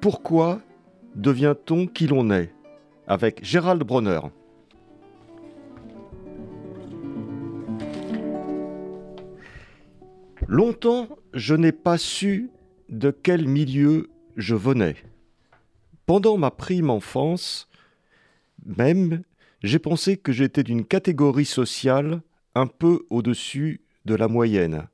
Pourquoi 0.00 0.60
devient-on 1.14 1.86
qui 1.86 2.06
l'on 2.06 2.30
est 2.30 2.52
Avec 3.06 3.44
Gérald 3.44 3.82
Bronner. 3.82 4.20
Longtemps, 10.48 11.08
je 11.34 11.54
n'ai 11.54 11.72
pas 11.72 11.98
su 11.98 12.50
de 12.88 13.10
quel 13.10 13.48
milieu 13.48 14.10
je 14.36 14.54
venais. 14.54 14.94
Pendant 16.04 16.36
ma 16.36 16.52
prime 16.52 16.90
enfance, 16.90 17.68
même, 18.64 19.22
j'ai 19.62 19.80
pensé 19.80 20.16
que 20.16 20.30
j'étais 20.30 20.62
d'une 20.62 20.84
catégorie 20.84 21.44
sociale 21.44 22.22
un 22.54 22.66
peu 22.66 23.04
au-dessus 23.10 23.80
de 24.04 24.14
la 24.14 24.28
moyenne. 24.28 24.86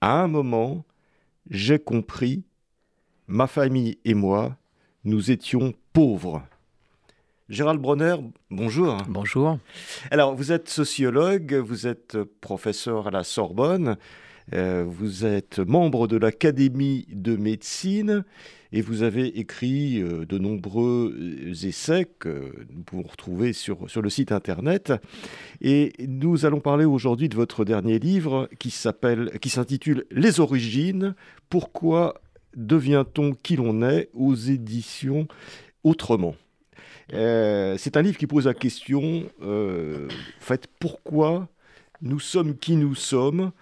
À 0.00 0.22
un 0.22 0.28
moment, 0.28 0.84
j'ai 1.50 1.78
compris, 1.78 2.44
ma 3.28 3.46
famille 3.46 3.98
et 4.04 4.14
moi, 4.14 4.56
nous 5.04 5.30
étions 5.30 5.74
pauvres. 5.92 6.42
Gérald 7.48 7.80
Bronner, 7.80 8.16
bonjour. 8.50 8.96
Bonjour. 9.08 9.58
Alors, 10.10 10.34
vous 10.34 10.52
êtes 10.52 10.68
sociologue, 10.68 11.54
vous 11.54 11.86
êtes 11.86 12.16
professeur 12.40 13.08
à 13.08 13.10
la 13.10 13.24
Sorbonne, 13.24 13.96
euh, 14.54 14.84
vous 14.86 15.24
êtes 15.24 15.58
membre 15.58 16.08
de 16.08 16.16
l'Académie 16.16 17.06
de 17.10 17.36
médecine 17.36 18.24
et 18.72 18.80
vous 18.80 19.02
avez 19.02 19.38
écrit 19.38 20.00
euh, 20.00 20.24
de 20.24 20.38
nombreux 20.38 21.14
euh, 21.14 21.66
essais 21.66 22.06
que 22.18 22.54
nous 22.70 22.82
pouvons 22.82 23.02
retrouver 23.02 23.52
sur, 23.52 23.88
sur 23.90 24.02
le 24.02 24.10
site 24.10 24.32
internet. 24.32 24.92
Et 25.60 25.92
nous 26.08 26.46
allons 26.46 26.60
parler 26.60 26.84
aujourd'hui 26.84 27.28
de 27.28 27.36
votre 27.36 27.64
dernier 27.64 27.98
livre 27.98 28.48
qui 28.58 28.70
s'intitule 28.70 30.06
Les 30.10 30.40
origines, 30.40 31.14
pourquoi 31.50 32.20
devient-on 32.56 33.32
qui 33.32 33.56
l'on 33.56 33.82
est 33.82 34.10
aux 34.14 34.34
éditions 34.34 35.26
Autrement. 35.84 36.36
c'est 37.10 37.96
un 37.96 38.02
livre 38.02 38.16
qui 38.16 38.26
pose 38.26 38.46
la 38.46 38.54
question, 38.54 39.24
en 39.42 40.08
fait, 40.40 40.68
pourquoi 40.78 41.48
nous 42.02 42.20
sommes 42.20 42.56
qui 42.56 42.76
nous 42.76 42.94
sommes 42.94 43.52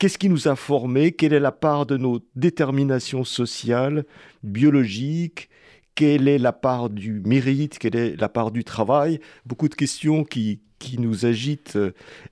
Qu'est-ce 0.00 0.16
qui 0.16 0.30
nous 0.30 0.48
a 0.48 0.56
formés 0.56 1.12
Quelle 1.12 1.34
est 1.34 1.40
la 1.40 1.52
part 1.52 1.84
de 1.84 1.98
nos 1.98 2.20
déterminations 2.34 3.22
sociales, 3.22 4.06
biologiques 4.42 5.50
Quelle 5.94 6.26
est 6.26 6.38
la 6.38 6.54
part 6.54 6.88
du 6.88 7.20
mérite 7.26 7.78
Quelle 7.78 7.96
est 7.96 8.18
la 8.18 8.30
part 8.30 8.50
du 8.50 8.64
travail 8.64 9.20
Beaucoup 9.44 9.68
de 9.68 9.74
questions 9.74 10.24
qui, 10.24 10.60
qui 10.80 10.98
nous 10.98 11.26
agitent 11.26 11.78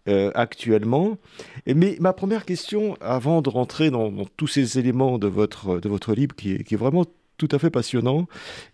euh, 0.08 0.30
actuellement. 0.34 1.18
Mais 1.66 1.96
ma 2.00 2.12
première 2.12 2.44
question, 2.44 2.96
avant 3.00 3.42
de 3.42 3.48
rentrer 3.48 3.90
dans, 3.92 4.10
tous 4.36 4.48
ces 4.48 4.80
éléments 4.80 5.18
de 5.18 5.28
votre, 5.28 5.78
de 5.78 5.88
votre 5.88 6.14
livre, 6.14 6.34
qui 6.34 6.54
est, 6.54 6.64
qui 6.64 6.74
est 6.74 6.78
vraiment 6.78 7.04
tout 7.36 7.48
à 7.52 7.60
fait 7.60 7.70
passionnant, 7.70 8.26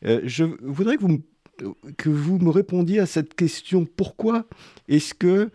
euh, 0.07 0.23
je 0.25 0.45
voudrais 0.63 0.97
que 0.97 1.03
vous, 1.03 1.21
que 1.99 2.09
vous 2.09 2.39
me 2.39 2.51
répondiez 2.51 3.01
à 3.01 3.07
cette 3.07 3.35
question. 3.35 3.87
Pourquoi 3.97 4.47
est-ce 4.89 5.13
que 5.13 5.51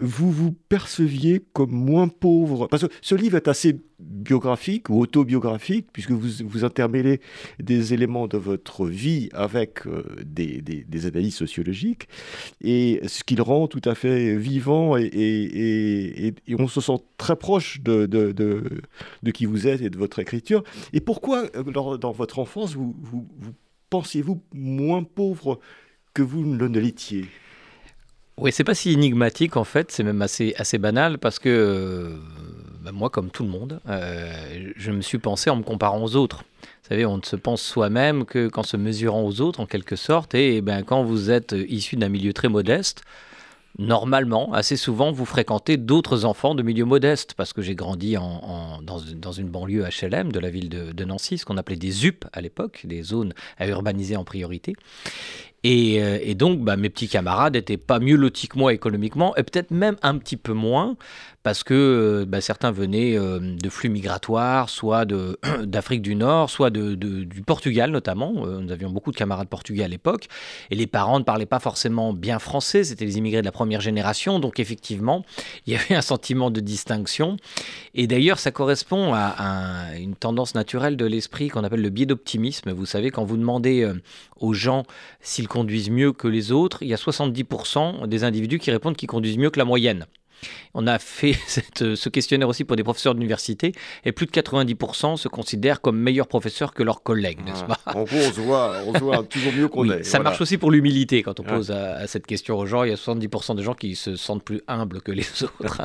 vous 0.00 0.30
vous 0.30 0.52
perceviez 0.68 1.42
comme 1.52 1.70
moins 1.70 2.08
pauvre. 2.08 2.66
Parce 2.68 2.86
que 2.86 2.92
ce 3.02 3.14
livre 3.14 3.36
est 3.36 3.48
assez 3.48 3.80
biographique 3.98 4.90
ou 4.90 5.00
autobiographique, 5.00 5.88
puisque 5.92 6.12
vous, 6.12 6.44
vous 6.46 6.64
intermêlez 6.64 7.20
des 7.58 7.94
éléments 7.94 8.28
de 8.28 8.38
votre 8.38 8.86
vie 8.86 9.28
avec 9.32 9.86
euh, 9.86 10.04
des, 10.24 11.06
analyses 11.06 11.34
sociologiques, 11.34 12.08
et 12.60 13.00
ce 13.06 13.24
qui 13.24 13.34
le 13.34 13.42
rend 13.42 13.66
tout 13.66 13.82
à 13.84 13.94
fait 13.94 14.36
vivant, 14.36 14.96
et, 14.96 16.34
on 16.58 16.68
se 16.68 16.80
sent 16.80 16.98
très 17.16 17.36
proche 17.36 17.80
de, 17.80 18.62
qui 19.32 19.46
vous 19.46 19.66
êtes 19.66 19.80
et 19.80 19.90
de 19.90 19.98
votre 19.98 20.18
écriture. 20.20 20.62
Et 20.92 21.00
pourquoi, 21.00 21.44
euh, 21.56 21.96
dans 21.98 22.12
votre 22.12 22.38
enfance, 22.38 22.74
vous 22.74 22.94
pensiez-vous 23.90 24.42
moins 24.52 25.02
pauvre 25.02 25.58
que 26.14 26.22
vous 26.22 26.44
ne 26.44 26.66
l'étiez? 26.78 27.26
Oui, 28.40 28.52
c'est 28.52 28.64
pas 28.64 28.74
si 28.74 28.92
énigmatique 28.92 29.56
en 29.56 29.64
fait, 29.64 29.90
c'est 29.90 30.02
même 30.02 30.22
assez, 30.22 30.54
assez 30.58 30.78
banal 30.78 31.18
parce 31.18 31.38
que 31.38 31.48
euh, 31.48 32.16
bah, 32.82 32.92
moi, 32.92 33.10
comme 33.10 33.30
tout 33.30 33.42
le 33.42 33.48
monde, 33.48 33.80
euh, 33.88 34.72
je 34.76 34.90
me 34.92 35.02
suis 35.02 35.18
pensé 35.18 35.50
en 35.50 35.56
me 35.56 35.62
comparant 35.62 36.02
aux 36.02 36.16
autres. 36.16 36.44
Vous 36.62 36.88
savez, 36.88 37.04
on 37.04 37.18
ne 37.18 37.22
se 37.22 37.36
pense 37.36 37.60
soi-même 37.60 38.24
que 38.24 38.48
qu'en 38.48 38.62
se 38.62 38.76
mesurant 38.76 39.22
aux 39.22 39.40
autres 39.40 39.60
en 39.60 39.66
quelque 39.66 39.96
sorte. 39.96 40.34
Et, 40.34 40.62
ben, 40.62 40.82
quand 40.82 41.02
vous 41.02 41.30
êtes 41.30 41.54
issu 41.68 41.96
d'un 41.96 42.08
milieu 42.08 42.32
très 42.32 42.48
modeste, 42.48 43.02
normalement, 43.78 44.52
assez 44.54 44.76
souvent, 44.76 45.12
vous 45.12 45.26
fréquentez 45.26 45.76
d'autres 45.76 46.24
enfants 46.24 46.54
de 46.54 46.62
milieu 46.62 46.84
modeste, 46.84 47.34
parce 47.36 47.52
que 47.52 47.60
j'ai 47.60 47.74
grandi 47.74 48.14
dans, 48.14 49.32
une 49.32 49.48
banlieue 49.48 49.84
HLM 49.84 50.32
de 50.32 50.40
la 50.40 50.48
ville 50.48 50.68
de, 50.68 50.92
de 50.92 51.04
Nancy, 51.04 51.36
ce 51.36 51.44
qu'on 51.44 51.58
appelait 51.58 51.76
des 51.76 52.06
UP 52.06 52.24
à 52.32 52.40
l'époque, 52.40 52.82
des 52.84 53.02
zones 53.02 53.34
à 53.58 53.66
urbaniser 53.68 54.16
en 54.16 54.24
priorité. 54.24 54.74
Euh, 55.66 56.18
et, 56.22 56.34
donc, 56.34 56.60
bah, 56.60 56.76
mes 56.76 56.88
petits 56.88 57.08
camarades 57.08 57.54
n'étaient 57.54 57.76
pas 57.76 57.98
mieux 57.98 58.16
lotis 58.16 58.48
que 58.48 58.58
moi 58.58 58.72
économiquement, 58.72 59.34
et 59.36 59.42
peut-être 59.42 59.70
même 59.70 59.96
un 60.02 60.16
petit 60.18 60.36
peu 60.36 60.52
moins, 60.52 60.96
parce 61.42 61.64
que 61.64 61.74
euh, 61.74 62.26
bah, 62.26 62.40
certains 62.40 62.70
venaient 62.70 63.18
euh, 63.18 63.38
de 63.40 63.68
flux 63.68 63.88
migratoires, 63.88 64.68
soit 64.68 65.04
d'Afrique 65.64 66.02
du 66.02 66.14
Nord, 66.14 66.50
soit 66.50 66.70
du 66.70 67.42
Portugal 67.46 67.90
notamment. 67.90 68.46
nous 68.46 68.70
avions 68.70 68.90
beaucoup 68.90 69.10
de 69.10 69.16
camarades 69.16 69.48
portugais 69.48 69.82
à 69.82 69.88
l'époque, 69.88 70.28
et 70.70 70.74
les 70.74 70.86
parents 70.86 71.18
ne 71.18 71.24
parlaient 71.24 71.46
pas 71.46 71.60
forcément 71.60 72.12
bien 72.12 72.38
français, 72.38 72.84
c'était 72.84 73.04
les 73.04 73.18
immigrés 73.18 73.40
de 73.40 73.46
la 73.46 73.52
première 73.52 73.80
génération, 73.80 74.38
donc 74.38 74.60
effectivement, 74.60 75.24
il 75.66 75.72
y 75.72 75.76
avait 75.76 75.94
un 75.94 76.02
sentiment 76.02 76.50
de 76.50 76.60
distinction. 76.60 77.36
Et 77.94 78.06
d'ailleurs, 78.06 78.38
ça 78.38 78.52
correspond 78.52 79.12
à, 79.12 79.34
à, 79.38 79.96
une 79.96 80.14
tendance 80.14 80.54
naturelle 80.54 80.96
de 80.96 81.06
l'esprit 81.06 81.48
qu'on 81.48 81.64
appelle 81.64 81.82
le 81.82 81.90
biais 81.90 82.06
d'optimisme. 82.06 82.70
Vous 82.70 82.86
savez, 82.86 83.10
quand 83.10 83.24
vous 83.24 83.36
demandez 83.36 83.90
aux 84.40 84.52
gens 84.52 84.84
s'ils 85.20 85.47
conduisent 85.48 85.90
mieux 85.90 86.12
que 86.12 86.28
les 86.28 86.52
autres, 86.52 86.82
il 86.82 86.88
y 86.88 86.94
a 86.94 86.96
70% 86.96 88.06
des 88.06 88.24
individus 88.24 88.58
qui 88.58 88.70
répondent 88.70 88.96
qu'ils 88.96 89.08
conduisent 89.08 89.38
mieux 89.38 89.50
que 89.50 89.58
la 89.58 89.64
moyenne. 89.64 90.06
On 90.74 90.86
a 90.86 90.98
fait 90.98 91.34
ce 91.76 92.08
questionnaire 92.08 92.48
aussi 92.48 92.64
pour 92.64 92.76
des 92.76 92.84
professeurs 92.84 93.14
d'université 93.14 93.72
et 94.04 94.12
plus 94.12 94.26
de 94.26 94.30
90% 94.30 95.16
se 95.16 95.28
considèrent 95.28 95.80
comme 95.80 95.98
meilleurs 95.98 96.28
professeurs 96.28 96.72
que 96.72 96.82
leurs 96.82 97.02
collègues, 97.02 97.44
n'est-ce 97.44 97.64
pas? 97.64 97.78
En 97.86 98.04
gros, 98.04 98.16
on 98.16 98.32
se 98.32 98.40
voit, 98.40 99.22
toujours 99.30 99.52
mieux 99.52 99.68
qu'on 99.68 99.90
est. 99.90 100.04
Ça 100.04 100.20
marche 100.20 100.40
aussi 100.40 100.58
pour 100.58 100.70
l'humilité 100.70 101.22
quand 101.22 101.40
on 101.40 101.42
pose 101.42 101.70
à, 101.70 102.06
cette 102.06 102.26
question 102.26 102.56
aux 102.56 102.66
gens. 102.66 102.84
Il 102.84 102.90
y 102.90 102.92
a 102.92 102.96
70% 102.96 103.56
de 103.56 103.62
gens 103.62 103.74
qui 103.74 103.96
se 103.96 104.16
sentent 104.16 104.44
plus 104.44 104.62
humbles 104.68 105.00
que 105.00 105.12
les 105.12 105.26
autres. 105.42 105.82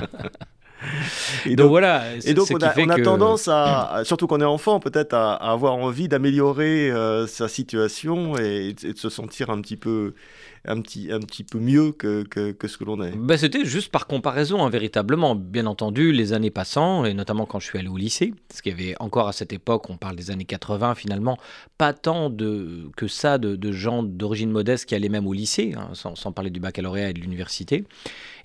Et 1.46 1.56
donc, 1.56 1.70
voilà. 1.70 2.04
Et 2.26 2.34
donc 2.34 2.48
on 2.52 2.58
a, 2.58 3.02
tendance 3.02 3.48
à, 3.48 4.02
surtout 4.06 4.28
qu'on 4.28 4.42
est 4.42 4.46
enfant, 4.46 4.80
peut-être 4.80 5.14
à, 5.14 5.34
avoir 5.34 5.76
envie 5.76 6.08
d'améliorer 6.08 6.92
euh, 6.92 7.28
sa 7.28 7.48
situation 7.48 8.38
et, 8.38 8.74
de 8.74 8.98
se 8.98 9.10
sentir 9.10 9.50
un 9.50 9.62
petit 9.62 9.78
peu 9.78 10.14
un 10.66 10.82
petit, 10.82 11.12
un 11.12 11.20
petit 11.20 11.44
peu 11.44 11.60
mieux 11.60 11.92
que, 11.92 12.24
que, 12.24 12.68
ce 12.68 12.78
que 12.78 12.86
l'on 12.86 13.02
est. 13.04 13.12
Ben, 13.12 13.38
C'était 13.38 13.66
juste 13.66 13.92
par 13.92 14.08
comparaison, 14.08 14.64
hein, 14.64 14.70
véritablement. 14.70 15.36
Bien 15.36 15.66
entendu, 15.66 16.14
les 16.14 16.32
années 16.32 16.52
passant, 16.52 17.04
et 17.04 17.14
notamment 17.14 17.46
quand 17.46 17.60
je 17.60 17.68
suis 17.68 17.78
allé 17.78 17.90
au 17.90 17.98
lycée, 17.98 18.34
parce 18.48 18.62
qu'il 18.62 18.72
y 18.72 18.76
avait 18.76 18.96
encore 19.00 19.28
à 19.28 19.34
cette 19.34 19.52
époque, 19.52 19.90
on 19.90 19.98
parle 19.98 20.16
des 20.16 20.32
années 20.32 20.46
80 20.46 20.96
finalement, 20.96 21.38
pas 21.78 21.94
tant 21.94 22.30
de, 22.30 22.90
que 22.96 23.08
ça 23.08 23.38
de, 23.38 23.72
gens 23.72 24.04
d'origine 24.04 24.52
modeste 24.52 24.86
qui 24.86 24.96
allaient 24.96 25.10
même 25.10 25.28
au 25.28 25.34
lycée, 25.34 25.74
hein, 25.78 25.90
sans, 25.94 26.16
sans, 26.16 26.32
parler 26.32 26.50
du 26.50 26.60
baccalauréat 26.60 27.10
et 27.10 27.14
de 27.14 27.20
l'université. 27.20 27.84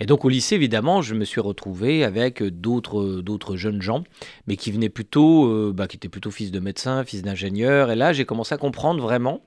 Et 0.00 0.06
donc 0.06 0.24
au 0.24 0.28
lycée, 0.28 0.56
évidemment, 0.56 1.02
je 1.02 1.14
me 1.14 1.24
suis 1.24 1.40
retrouvé 1.40 2.02
avec 2.02 2.42
d'autres, 2.42 3.20
d'autres 3.20 3.56
jeunes 3.56 3.82
gens, 3.82 4.02
mais 4.46 4.56
qui 4.56 4.72
venaient 4.72 4.88
plutôt, 4.88 5.46
euh, 5.46 5.72
bah, 5.74 5.86
qui 5.86 5.96
étaient 5.96 6.08
plutôt 6.08 6.30
fils 6.30 6.50
de 6.50 6.58
médecins, 6.58 7.04
fils 7.04 7.22
d'ingénieurs. 7.22 7.90
Et 7.90 7.96
là, 7.96 8.12
j'ai 8.12 8.24
commencé 8.24 8.54
à 8.54 8.58
comprendre 8.58 9.00
vraiment 9.00 9.42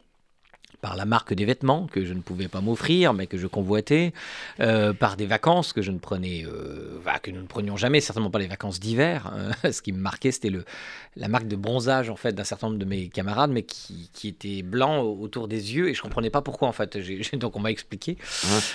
par 0.81 0.95
la 0.95 1.05
marque 1.05 1.33
des 1.33 1.45
vêtements 1.45 1.87
que 1.87 2.03
je 2.03 2.13
ne 2.13 2.21
pouvais 2.21 2.47
pas 2.47 2.59
m'offrir, 2.59 3.13
mais 3.13 3.27
que 3.27 3.37
je 3.37 3.47
convoitais, 3.47 4.13
euh, 4.59 4.93
par 4.93 5.15
des 5.15 5.27
vacances 5.27 5.73
que 5.73 5.81
je 5.81 5.91
ne 5.91 5.99
prenais, 5.99 6.43
euh, 6.45 6.99
que 7.21 7.29
nous 7.29 7.41
ne 7.41 7.47
prenions 7.47 7.77
jamais, 7.77 8.01
certainement 8.01 8.31
pas 8.31 8.39
les 8.39 8.47
vacances 8.47 8.79
d'hiver. 8.79 9.31
Hein. 9.35 9.51
Ce 9.71 9.81
qui 9.81 9.91
me 9.91 9.99
marquait, 9.99 10.31
c'était 10.31 10.49
le, 10.49 10.65
la 11.15 11.27
marque 11.27 11.47
de 11.47 11.55
bronzage 11.55 12.09
en 12.09 12.15
fait 12.15 12.33
d'un 12.33 12.43
certain 12.43 12.67
nombre 12.67 12.79
de 12.79 12.85
mes 12.85 13.09
camarades, 13.09 13.51
mais 13.51 13.61
qui, 13.61 14.09
qui 14.11 14.27
était 14.27 14.63
blanc 14.63 15.03
autour 15.03 15.47
des 15.47 15.75
yeux 15.75 15.89
et 15.89 15.93
je 15.93 16.01
comprenais 16.01 16.31
pas 16.31 16.41
pourquoi 16.41 16.67
en 16.67 16.71
fait. 16.71 16.97
donc 17.33 17.55
on 17.55 17.59
m'a 17.59 17.71
expliqué. 17.71 18.17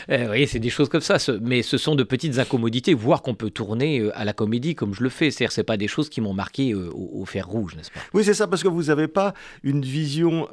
Euh, 0.09 0.19
vous 0.19 0.27
voyez, 0.27 0.47
c'est 0.47 0.61
des 0.61 0.71
choses 0.71 0.89
comme 0.89 1.01
ça, 1.01 1.17
mais 1.41 1.63
ce 1.63 1.77
sont 1.77 1.97
de 1.97 2.05
petites 2.05 2.39
incommodités, 2.39 2.95
voire 2.95 3.23
qu'on 3.23 3.35
peut 3.35 3.51
tourner 3.51 4.09
à 4.15 4.25
la 4.25 4.33
comédie 4.33 4.77
comme 4.77 4.95
je 4.95 5.03
le 5.03 5.09
fais. 5.09 5.33
C'est-à-dire, 5.33 5.53
c'est 5.53 5.65
pas 5.65 5.77
des 5.77 5.89
choses 5.89 6.09
qui 6.09 6.21
m'ont 6.21 6.35
marqué 6.35 6.73
au, 6.75 7.11
au, 7.13 7.25
fer 7.25 7.49
rouge, 7.49 7.75
n'est-ce 7.75 7.91
pas? 7.91 8.01
Oui, 8.15 8.23
c'est 8.23 8.35
ça, 8.35 8.47
parce 8.47 8.63
que 8.63 8.69
vous 8.69 8.85
n'avez 8.85 9.09
pas 9.09 9.35
une 9.65 9.83
vision 9.83 10.49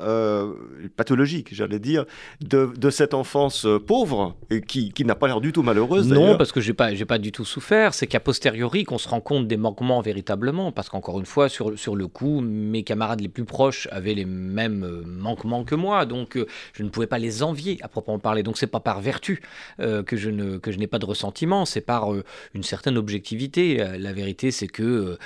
pathologique 0.96 1.43
j'allais 1.52 1.80
dire, 1.80 2.06
de, 2.42 2.90
cette 2.90 3.14
enfance 3.14 3.66
euh, 3.66 3.80
pauvre 3.80 4.36
et 4.50 4.62
qui, 4.62 4.92
qui 4.92 5.06
n'a 5.06 5.16
pas 5.16 5.28
l'air 5.28 5.42
du 5.42 5.52
tout 5.52 5.64
malheureuse. 5.64 6.08
Non, 6.08 6.38
parce 6.38 6.52
que 6.52 6.62
j'ai 6.62 6.74
pas, 6.74 6.94
j'ai 6.94 7.06
pas 7.06 7.18
du 7.18 7.32
tout 7.32 7.46
souffert. 7.46 7.94
C'est 7.94 8.08
qu'à 8.08 8.20
posteriori 8.20 8.84
qu'on 8.84 8.98
se 8.98 9.10
rend 9.10 9.22
compte 9.22 9.48
des 9.48 9.58
manquements 9.58 10.02
véritablement, 10.02 10.72
parce 10.72 10.90
qu'encore 10.90 11.20
une 11.20 11.26
fois, 11.26 11.50
sur, 11.50 11.78
sur 11.78 11.96
le 11.96 12.08
coup, 12.08 12.42
mes 12.42 12.84
camarades 12.84 13.22
les 13.22 13.30
plus 13.30 13.46
proches 13.46 13.88
avaient 13.92 14.14
les 14.14 14.26
mêmes 14.26 14.84
euh, 14.84 15.04
manquements 15.06 15.64
que 15.64 15.76
moi, 15.76 16.06
donc 16.06 16.38
euh, 16.38 16.46
je 16.74 16.84
ne 16.84 16.90
pouvais 16.90 17.08
pas 17.08 17.20
les 17.20 17.44
envier 17.44 17.78
à 17.82 17.88
proprement 17.88 18.20
parler. 18.20 18.44
Donc 18.44 18.58
c'est 18.58 18.68
pas 18.68 18.80
par 18.80 19.02
vertu 19.02 19.42
que 19.80 20.18
je 20.18 20.30
ne 20.30 20.58
que 20.58 20.72
je 20.72 20.78
n'ai 20.78 20.88
pas 20.88 21.00
de 21.00 21.06
ressentiment, 21.06 21.66
c'est 21.66 21.82
par 21.82 22.10
une 22.54 22.64
certaine 22.64 22.98
objectivité. 22.98 23.78
la 23.78 24.14
vérité, 24.14 24.52
c'est 24.52 24.68
que 24.68 25.18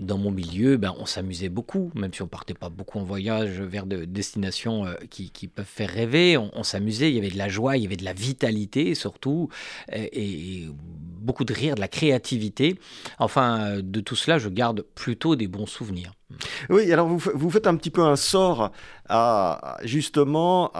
dans 0.00 0.18
mon 0.18 0.30
milieu, 0.30 0.76
ben, 0.78 0.94
on 0.98 1.06
s'amusait 1.06 1.48
beaucoup, 1.48 1.90
même 1.94 2.12
si 2.12 2.22
on 2.22 2.26
partait 2.26 2.54
pas 2.54 2.70
beaucoup 2.70 2.98
en 2.98 3.04
voyage 3.04 3.60
vers 3.60 3.86
des 3.86 4.06
destinations 4.06 4.86
euh, 4.86 4.94
qui, 5.10 5.30
peuvent 5.48 5.64
faire 5.64 5.90
rêver. 5.90 6.36
On, 6.36 6.62
s'amusait, 6.62 7.10
il 7.10 7.16
y 7.16 7.18
avait 7.18 7.30
de 7.30 7.38
la 7.38 7.48
joie, 7.48 7.76
il 7.76 7.82
y 7.82 7.86
avait 7.86 7.96
de 7.96 8.04
la 8.04 8.12
vitalité 8.12 8.94
surtout, 8.94 9.48
et, 9.92 10.66
beaucoup 11.20 11.44
de 11.44 11.52
rire, 11.52 11.74
de 11.74 11.80
la 11.80 11.88
créativité. 11.88 12.78
Enfin, 13.18 13.80
de 13.82 14.00
tout 14.00 14.16
cela, 14.16 14.38
je 14.38 14.48
garde 14.48 14.82
plutôt 14.94 15.36
des 15.36 15.48
bons 15.48 15.66
souvenirs. 15.66 16.12
Oui, 16.68 16.90
alors 16.92 17.08
vous, 17.08 17.30
vous 17.34 17.50
faites 17.50 17.66
un 17.66 17.76
petit 17.76 17.90
peu 17.90 18.02
un 18.02 18.16
sort 18.16 18.70
à, 19.08 19.76
justement 19.84 20.70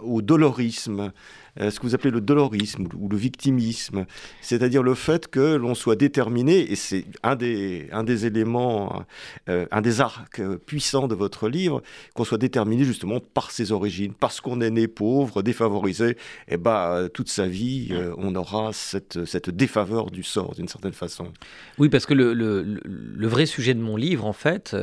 au 0.00 0.22
dolorisme. 0.22 1.12
Euh, 1.60 1.70
ce 1.70 1.80
que 1.80 1.86
vous 1.86 1.94
appelez 1.94 2.10
le 2.10 2.20
dolorisme 2.20 2.86
ou 2.98 3.08
le 3.08 3.16
victimisme, 3.16 4.06
c'est-à-dire 4.40 4.82
le 4.82 4.94
fait 4.94 5.28
que 5.28 5.56
l'on 5.56 5.74
soit 5.74 5.96
déterminé, 5.96 6.70
et 6.70 6.76
c'est 6.76 7.04
un 7.22 7.36
des, 7.36 7.88
un 7.92 8.04
des 8.04 8.26
éléments, 8.26 9.04
euh, 9.48 9.66
un 9.70 9.80
des 9.80 10.00
arcs 10.00 10.42
puissants 10.66 11.08
de 11.08 11.14
votre 11.14 11.48
livre, 11.48 11.82
qu'on 12.14 12.24
soit 12.24 12.38
déterminé 12.38 12.84
justement 12.84 13.20
par 13.20 13.50
ses 13.50 13.72
origines, 13.72 14.12
parce 14.12 14.40
qu'on 14.40 14.60
est 14.60 14.70
né 14.70 14.88
pauvre, 14.88 15.42
défavorisé, 15.42 16.10
et 16.10 16.16
eh 16.52 16.56
ben 16.56 17.08
toute 17.12 17.28
sa 17.28 17.46
vie, 17.46 17.88
euh, 17.90 18.14
on 18.18 18.34
aura 18.34 18.72
cette, 18.72 19.24
cette 19.24 19.50
défaveur 19.50 20.10
du 20.10 20.22
sort 20.22 20.54
d'une 20.54 20.68
certaine 20.68 20.92
façon. 20.92 21.32
Oui, 21.78 21.88
parce 21.88 22.06
que 22.06 22.14
le, 22.14 22.34
le, 22.34 22.62
le, 22.62 23.26
vrai 23.26 23.46
sujet 23.46 23.74
de 23.74 23.80
mon 23.80 23.96
livre, 23.96 24.24
en 24.24 24.32
fait, 24.32 24.76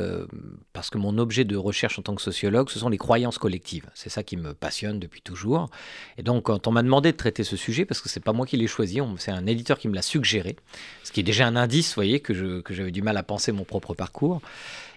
parce 0.72 0.90
que 0.90 0.98
mon 0.98 1.18
objet 1.18 1.44
de 1.44 1.56
recherche 1.56 1.98
en 1.98 2.02
tant 2.02 2.14
que 2.14 2.22
sociologue, 2.22 2.70
ce 2.70 2.78
sont 2.78 2.88
les 2.88 2.98
croyances 2.98 3.38
collectives. 3.38 3.88
C'est 3.94 4.10
ça 4.10 4.22
qui 4.22 4.36
me 4.36 4.54
passionne 4.54 4.98
depuis 4.98 5.22
toujours. 5.22 5.70
Et 6.18 6.22
donc, 6.22 6.44
quand 6.44 6.63
on 6.66 6.72
m'a 6.72 6.82
demandé 6.82 7.12
de 7.12 7.16
traiter 7.16 7.44
ce 7.44 7.56
sujet, 7.56 7.84
parce 7.84 8.00
que 8.00 8.08
c'est 8.08 8.20
pas 8.20 8.32
moi 8.32 8.46
qui 8.46 8.56
l'ai 8.56 8.66
choisi, 8.66 9.00
c'est 9.18 9.30
un 9.30 9.46
éditeur 9.46 9.78
qui 9.78 9.88
me 9.88 9.94
l'a 9.94 10.02
suggéré, 10.02 10.56
ce 11.02 11.12
qui 11.12 11.20
est 11.20 11.24
déjà 11.24 11.46
un 11.46 11.56
indice, 11.56 11.90
vous 11.90 11.94
voyez, 11.96 12.20
que, 12.20 12.62
j'avais 12.70 12.90
du 12.90 13.02
mal 13.02 13.16
à 13.16 13.22
penser 13.22 13.52
mon 13.52 13.64
propre 13.64 13.94
parcours, 13.94 14.40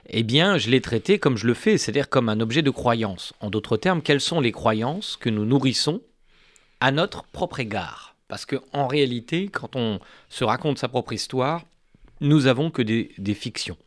eh 0.09 0.23
bien, 0.23 0.57
je 0.57 0.69
l'ai 0.69 0.81
traité 0.81 1.19
comme 1.19 1.37
je 1.37 1.47
le 1.47 1.53
fais, 1.53 1.77
c'est-à-dire 1.77 2.09
comme 2.09 2.29
un 2.29 2.39
objet 2.39 2.61
de 2.61 2.69
croyance. 2.69 3.33
En 3.41 3.49
d'autres 3.49 3.77
termes, 3.77 4.01
quelles 4.01 4.21
sont 4.21 4.39
les 4.39 4.51
croyances 4.51 5.17
que 5.17 5.29
nous 5.29 5.45
nourrissons 5.45 6.01
à 6.79 6.91
notre 6.91 7.23
propre 7.23 7.59
égard? 7.59 8.15
Parce 8.27 8.45
qu'en 8.45 8.87
réalité, 8.87 9.49
quand 9.49 9.75
on 9.75 9.99
se 10.29 10.43
raconte 10.43 10.77
sa 10.77 10.87
propre 10.87 11.13
histoire, 11.13 11.63
nous 12.21 12.47
avons 12.47 12.71
que 12.71 12.81
des, 12.81 13.11
des 13.17 13.33
fictions. 13.33 13.77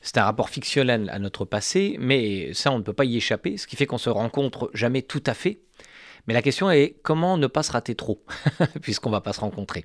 C'est 0.00 0.18
un 0.18 0.24
rapport 0.24 0.50
fictionnel 0.50 1.10
à 1.12 1.18
notre 1.18 1.44
passé, 1.44 1.96
mais 1.98 2.54
ça, 2.54 2.70
on 2.70 2.78
ne 2.78 2.82
peut 2.82 2.92
pas 2.92 3.04
y 3.04 3.16
échapper, 3.16 3.56
ce 3.56 3.66
qui 3.66 3.76
fait 3.76 3.86
qu'on 3.86 3.98
se 3.98 4.10
rencontre 4.10 4.70
jamais 4.72 5.02
tout 5.02 5.22
à 5.26 5.34
fait 5.34 5.58
mais 6.26 6.34
la 6.34 6.42
question 6.42 6.70
est 6.70 6.96
comment 7.02 7.36
ne 7.38 7.46
pas 7.46 7.62
se 7.62 7.72
rater 7.72 7.94
trop, 7.94 8.22
puisqu'on 8.82 9.10
va 9.10 9.20
pas 9.20 9.32
se 9.32 9.40
rencontrer. 9.40 9.84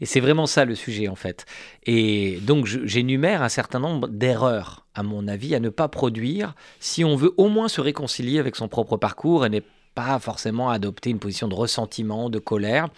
Et 0.00 0.06
c'est 0.06 0.20
vraiment 0.20 0.46
ça 0.46 0.64
le 0.64 0.74
sujet 0.74 1.08
en 1.08 1.14
fait. 1.14 1.46
Et 1.84 2.38
donc 2.42 2.66
j'énumère 2.66 3.42
un 3.42 3.48
certain 3.48 3.80
nombre 3.80 4.08
d'erreurs, 4.08 4.86
à 4.94 5.02
mon 5.02 5.28
avis, 5.28 5.54
à 5.54 5.60
ne 5.60 5.68
pas 5.68 5.88
produire 5.88 6.54
si 6.80 7.04
on 7.04 7.16
veut 7.16 7.34
au 7.36 7.48
moins 7.48 7.68
se 7.68 7.80
réconcilier 7.80 8.38
avec 8.38 8.56
son 8.56 8.68
propre 8.68 8.96
parcours 8.96 9.44
et 9.44 9.50
n'est 9.50 9.64
pas 9.94 10.18
forcément 10.18 10.70
adopter 10.70 11.10
une 11.10 11.18
position 11.18 11.48
de 11.48 11.54
ressentiment, 11.54 12.30
de 12.30 12.38
colère. 12.38 12.88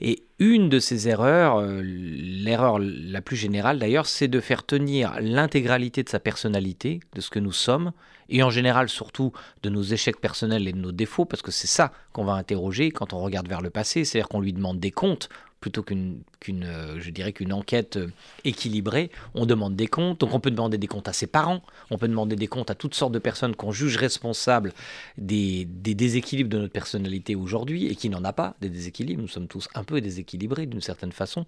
Et 0.00 0.22
une 0.38 0.68
de 0.68 0.78
ces 0.78 1.08
erreurs, 1.08 1.58
euh, 1.58 1.82
l'erreur 1.82 2.78
la 2.78 3.20
plus 3.20 3.36
générale 3.36 3.80
d'ailleurs, 3.80 4.06
c'est 4.06 4.28
de 4.28 4.38
faire 4.38 4.64
tenir 4.64 5.16
l'intégralité 5.20 6.04
de 6.04 6.08
sa 6.08 6.20
personnalité, 6.20 7.00
de 7.14 7.20
ce 7.20 7.30
que 7.30 7.40
nous 7.40 7.52
sommes, 7.52 7.92
et 8.28 8.42
en 8.42 8.50
général 8.50 8.88
surtout 8.88 9.32
de 9.62 9.70
nos 9.70 9.82
échecs 9.82 10.20
personnels 10.20 10.68
et 10.68 10.72
de 10.72 10.78
nos 10.78 10.92
défauts, 10.92 11.24
parce 11.24 11.42
que 11.42 11.50
c'est 11.50 11.66
ça 11.66 11.92
qu'on 12.12 12.24
va 12.24 12.34
interroger 12.34 12.90
quand 12.90 13.12
on 13.12 13.20
regarde 13.20 13.48
vers 13.48 13.60
le 13.60 13.70
passé, 13.70 14.04
c'est-à-dire 14.04 14.28
qu'on 14.28 14.40
lui 14.40 14.52
demande 14.52 14.80
des 14.80 14.90
comptes 14.90 15.28
plutôt 15.60 15.82
qu'une, 15.82 16.22
euh, 16.50 17.00
je 17.00 17.10
dirais 17.10 17.32
qu'une 17.32 17.52
enquête 17.52 17.96
euh, 17.96 18.08
équilibrée, 18.44 19.10
on 19.34 19.46
demande 19.46 19.74
des 19.74 19.88
comptes. 19.88 20.20
Donc 20.20 20.34
on 20.34 20.40
peut 20.40 20.50
demander 20.50 20.78
des 20.78 20.86
comptes 20.86 21.08
à 21.08 21.12
ses 21.12 21.26
parents, 21.26 21.62
on 21.90 21.98
peut 21.98 22.08
demander 22.08 22.36
des 22.36 22.46
comptes 22.46 22.70
à 22.70 22.74
toutes 22.74 22.94
sortes 22.94 23.12
de 23.12 23.18
personnes 23.18 23.56
qu'on 23.56 23.72
juge 23.72 23.96
responsables 23.96 24.72
des, 25.16 25.64
des 25.64 25.94
déséquilibres 25.94 26.50
de 26.50 26.58
notre 26.58 26.72
personnalité 26.72 27.34
aujourd'hui 27.34 27.86
et 27.86 27.96
qui 27.96 28.08
n'en 28.08 28.24
a 28.24 28.32
pas 28.32 28.54
des 28.60 28.68
déséquilibres. 28.68 29.22
Nous 29.22 29.28
sommes 29.28 29.48
tous 29.48 29.68
un 29.74 29.84
peu 29.84 30.00
déséquilibrés 30.00 30.66
d'une 30.66 30.80
certaine 30.80 31.12
façon. 31.12 31.44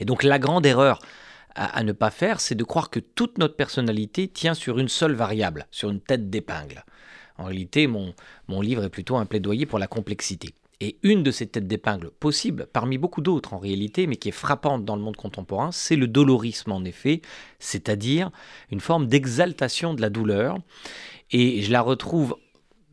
Et 0.00 0.04
donc 0.04 0.22
la 0.22 0.38
grande 0.38 0.64
erreur 0.64 1.00
à, 1.54 1.82
ne 1.84 1.92
pas 1.92 2.10
faire, 2.10 2.40
c'est 2.40 2.54
de 2.54 2.64
croire 2.64 2.90
que 2.90 3.00
toute 3.00 3.38
notre 3.38 3.56
personnalité 3.56 4.28
tient 4.28 4.54
sur 4.54 4.78
une 4.78 4.88
seule 4.88 5.14
variable, 5.14 5.66
sur 5.70 5.90
une 5.90 6.00
tête 6.00 6.30
d'épingle. 6.30 6.84
En 7.38 7.44
réalité, 7.44 7.86
mon, 7.86 8.14
mon 8.48 8.60
livre 8.60 8.84
est 8.84 8.90
plutôt 8.90 9.16
un 9.16 9.26
plaidoyer 9.26 9.66
pour 9.66 9.78
la 9.78 9.86
complexité. 9.86 10.54
Et 10.80 10.98
une 11.02 11.22
de 11.22 11.30
ces 11.30 11.46
têtes 11.46 11.66
d'épingle 11.66 12.10
possibles, 12.10 12.66
parmi 12.72 12.98
beaucoup 12.98 13.20
d'autres 13.20 13.54
en 13.54 13.58
réalité, 13.58 14.06
mais 14.06 14.16
qui 14.16 14.28
est 14.28 14.32
frappante 14.32 14.84
dans 14.84 14.96
le 14.96 15.02
monde 15.02 15.16
contemporain, 15.16 15.70
c'est 15.72 15.96
le 15.96 16.08
dolorisme 16.08 16.72
en 16.72 16.84
effet, 16.84 17.22
c'est-à-dire 17.58 18.30
une 18.70 18.80
forme 18.80 19.06
d'exaltation 19.06 19.94
de 19.94 20.00
la 20.00 20.10
douleur. 20.10 20.58
Et 21.30 21.62
je 21.62 21.72
la 21.72 21.80
retrouve 21.80 22.36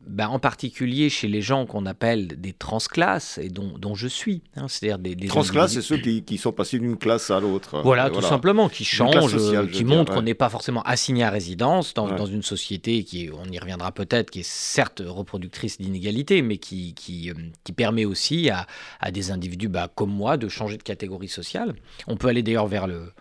ben, 0.06 0.28
en 0.28 0.38
particulier 0.38 1.08
chez 1.10 1.28
les 1.28 1.42
gens 1.42 1.64
qu'on 1.64 1.86
appelle 1.86 2.26
des 2.26 2.52
transclasses, 2.52 3.38
et 3.38 3.48
dont, 3.48 3.74
dont 3.78 3.94
je 3.94 4.08
suis. 4.08 4.42
Hein, 4.56 4.66
c'est-à-dire 4.68 4.98
des, 4.98 5.14
des 5.14 5.28
transclasses, 5.28 5.74
c'est 5.74 5.82
ceux 5.82 5.98
qui, 5.98 6.22
qui, 6.22 6.38
sont 6.38 6.52
passés 6.52 6.78
d'une 6.78 6.96
classe 6.96 7.30
à 7.30 7.40
l'autre. 7.40 7.80
Voilà, 7.82 8.10
tout 8.10 8.20
simplement, 8.20 8.68
qui 8.68 8.84
changent, 8.84 9.36
qui 9.70 9.84
montrent 9.84 10.14
qu'on 10.14 10.22
n'est 10.22 10.34
pas 10.34 10.48
forcément 10.48 10.82
assigné 10.82 11.24
à 11.24 11.30
résidence 11.30 11.94
dans, 11.94 12.08
dans, 12.08 12.26
une 12.26 12.42
société 12.42 13.04
qui, 13.04 13.30
on 13.32 13.50
y 13.50 13.58
reviendra 13.58 13.92
peut-être, 13.92 14.30
qui 14.30 14.40
est 14.40 14.48
certes 14.48 15.02
reproductrice 15.04 15.78
d'inégalités, 15.78 16.42
mais 16.42 16.58
qui, 16.58 16.94
qui, 16.94 17.30
euh, 17.30 17.34
qui, 17.64 17.72
permet 17.72 18.04
aussi 18.04 18.50
à, 18.50 18.66
à 19.00 19.10
des 19.10 19.30
individus 19.30 19.68
bah, 19.68 19.88
comme 19.94 20.10
moi 20.10 20.36
de 20.36 20.48
changer 20.48 20.76
de 20.76 20.82
catégorie 20.82 21.28
sociale. 21.28 21.74
On 22.06 22.16
peut 22.16 22.28
aller 22.28 22.42
d'ailleurs 22.42 22.66
vers 22.66 22.86
le, 22.86 22.94
euh, 22.94 23.12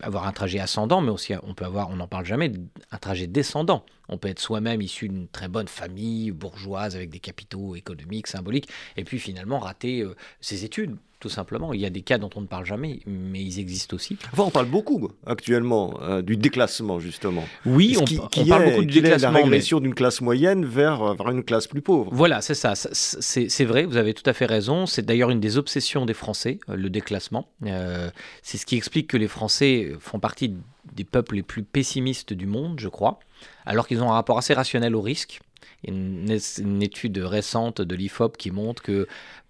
avoir 0.00 0.26
un 0.26 0.32
trajet 0.32 0.58
ascendant, 0.58 1.00
mais 1.00 1.10
aussi 1.10 1.34
on 1.42 1.54
peut 1.54 1.64
avoir, 1.64 1.90
on 1.90 1.96
n'en 1.96 2.08
parle 2.08 2.24
jamais, 2.24 2.52
un 2.90 2.98
trajet 2.98 3.26
descendant. 3.26 3.84
On 4.08 4.18
peut 4.18 4.28
être 4.28 4.40
soi-même 4.40 4.82
issu 4.82 5.08
d'une 5.08 5.28
très 5.28 5.48
bonne 5.48 5.68
famille 5.68 6.30
bourgeoise 6.30 6.96
avec 6.96 7.10
des 7.10 7.18
capitaux 7.18 7.74
économiques, 7.74 8.26
symboliques, 8.26 8.68
et 8.96 9.04
puis 9.04 9.18
finalement 9.18 9.58
rater 9.58 10.02
euh, 10.02 10.14
ses 10.40 10.64
études 10.64 10.96
tout 11.26 11.32
simplement. 11.32 11.72
Il 11.72 11.80
y 11.80 11.86
a 11.86 11.90
des 11.90 12.02
cas 12.02 12.18
dont 12.18 12.30
on 12.36 12.40
ne 12.40 12.46
parle 12.46 12.64
jamais, 12.64 13.00
mais 13.04 13.42
ils 13.42 13.58
existent 13.58 13.96
aussi. 13.96 14.16
Enfin, 14.32 14.44
on 14.44 14.50
parle 14.50 14.66
beaucoup 14.66 15.10
actuellement 15.26 15.98
euh, 16.00 16.22
du 16.22 16.36
déclassement, 16.36 17.00
justement. 17.00 17.42
Oui, 17.64 17.96
on, 18.00 18.04
parle 18.46 18.66
beaucoup 18.66 18.84
du 18.84 19.00
déclassement. 19.00 19.32
La 19.32 19.38
régression 19.38 19.80
d'une 19.80 19.94
classe 19.94 20.20
moyenne 20.20 20.64
vers, 20.64 21.14
vers, 21.14 21.30
une 21.30 21.42
classe 21.42 21.66
plus 21.66 21.82
pauvre. 21.82 22.10
Voilà, 22.12 22.40
c'est 22.42 22.54
ça. 22.54 22.74
C'est 22.76 23.64
vrai, 23.64 23.86
vous 23.86 23.96
avez 23.96 24.14
tout 24.14 24.28
à 24.30 24.34
fait 24.34 24.46
raison. 24.46 24.86
C'est 24.86 25.04
d'ailleurs 25.04 25.30
une 25.30 25.40
des 25.40 25.58
obsessions 25.58 26.06
des 26.06 26.14
Français, 26.14 26.60
euh, 26.68 26.76
le 26.76 26.90
déclassement. 26.90 27.48
Euh, 27.64 28.08
c'est 28.42 28.56
ce 28.56 28.64
qui 28.64 28.76
explique 28.76 29.08
que 29.08 29.16
les 29.16 29.28
Français 29.28 29.94
font 29.98 30.20
partie 30.20 30.54
des 30.94 31.04
peuples 31.04 31.34
les 31.34 31.42
plus 31.42 31.64
pessimistes 31.64 32.34
du 32.34 32.46
monde, 32.46 32.78
je 32.78 32.88
crois, 32.88 33.18
alors 33.64 33.88
qu'ils 33.88 34.00
ont 34.00 34.10
un 34.10 34.14
rapport 34.14 34.38
assez 34.38 34.54
rationnel 34.54 34.94
au 34.94 35.00
risque. 35.00 35.40
Une, 35.86 36.38
une, 36.58 36.82
étude 36.82 37.18
récente 37.18 37.80
de 37.80 37.94
l'IFOP 37.94 38.36
qui 38.36 38.50
montre 38.50 38.82
que 38.82 39.06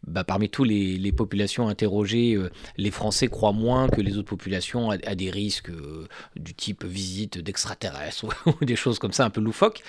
bah, 0.07 0.25
parmi 0.25 0.49
toutes 0.49 0.69
les, 0.69 1.12
populations 1.12 1.69
interrogées, 1.69 2.35
euh, 2.35 2.50
les 2.76 2.90
Français 2.90 3.28
croient 3.28 3.52
moins 3.52 3.88
que 3.88 4.00
les 4.00 4.19
autres 4.19 4.28
populations 4.28 4.90
à, 4.90 5.14
des 5.14 5.31
risques 5.31 5.71
euh, 5.71 6.07
du 6.37 6.55
type 6.55 6.85
visite 6.85 7.38
d'extraterrestres 7.38 8.26
ou, 8.47 8.64
des 8.64 8.76
choses 8.76 8.99
comme 8.99 9.12
ça 9.12 9.25
un 9.25 9.31
peu 9.31 9.40
loufoques. 9.40 9.83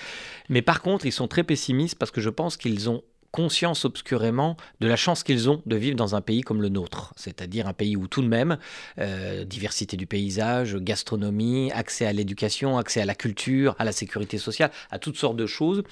Mais 0.48 0.62
par 0.62 0.82
contre, 0.82 1.06
ils 1.06 1.12
sont 1.12 1.28
très 1.28 1.44
pessimistes 1.44 1.96
parce 1.96 2.10
que 2.10 2.20
je 2.20 2.30
pense 2.30 2.56
qu'ils 2.56 2.90
ont 2.90 3.02
conscience 3.30 3.84
obscurément 3.84 4.56
de 4.80 4.86
la 4.86 4.96
chance 4.96 5.22
qu'ils 5.22 5.50
ont 5.50 5.62
de 5.66 5.76
vivre 5.76 5.96
dans 5.96 6.14
un 6.14 6.20
pays 6.20 6.40
comme 6.40 6.62
le 6.62 6.68
nôtre, 6.68 7.12
c'est-à-dire 7.16 7.66
un 7.66 7.72
pays 7.72 7.96
où 7.96 8.08
tout 8.08 8.22
de 8.22 8.28
même, 8.28 8.58
euh, 8.98 9.44
diversité 9.44 9.96
du 9.96 10.06
paysage, 10.06 10.76
gastronomie, 10.76 11.70
accès 11.72 12.06
à 12.06 12.12
l'éducation, 12.12 12.78
accès 12.78 13.00
à 13.00 13.04
la 13.04 13.14
culture, 13.14 13.74
à 13.78 13.84
la 13.84 13.92
sécurité 13.92 14.38
sociale, 14.38 14.70
à 14.90 14.98
toutes 14.98 15.16
sortes 15.16 15.36
de 15.36 15.46
choses, 15.46 15.82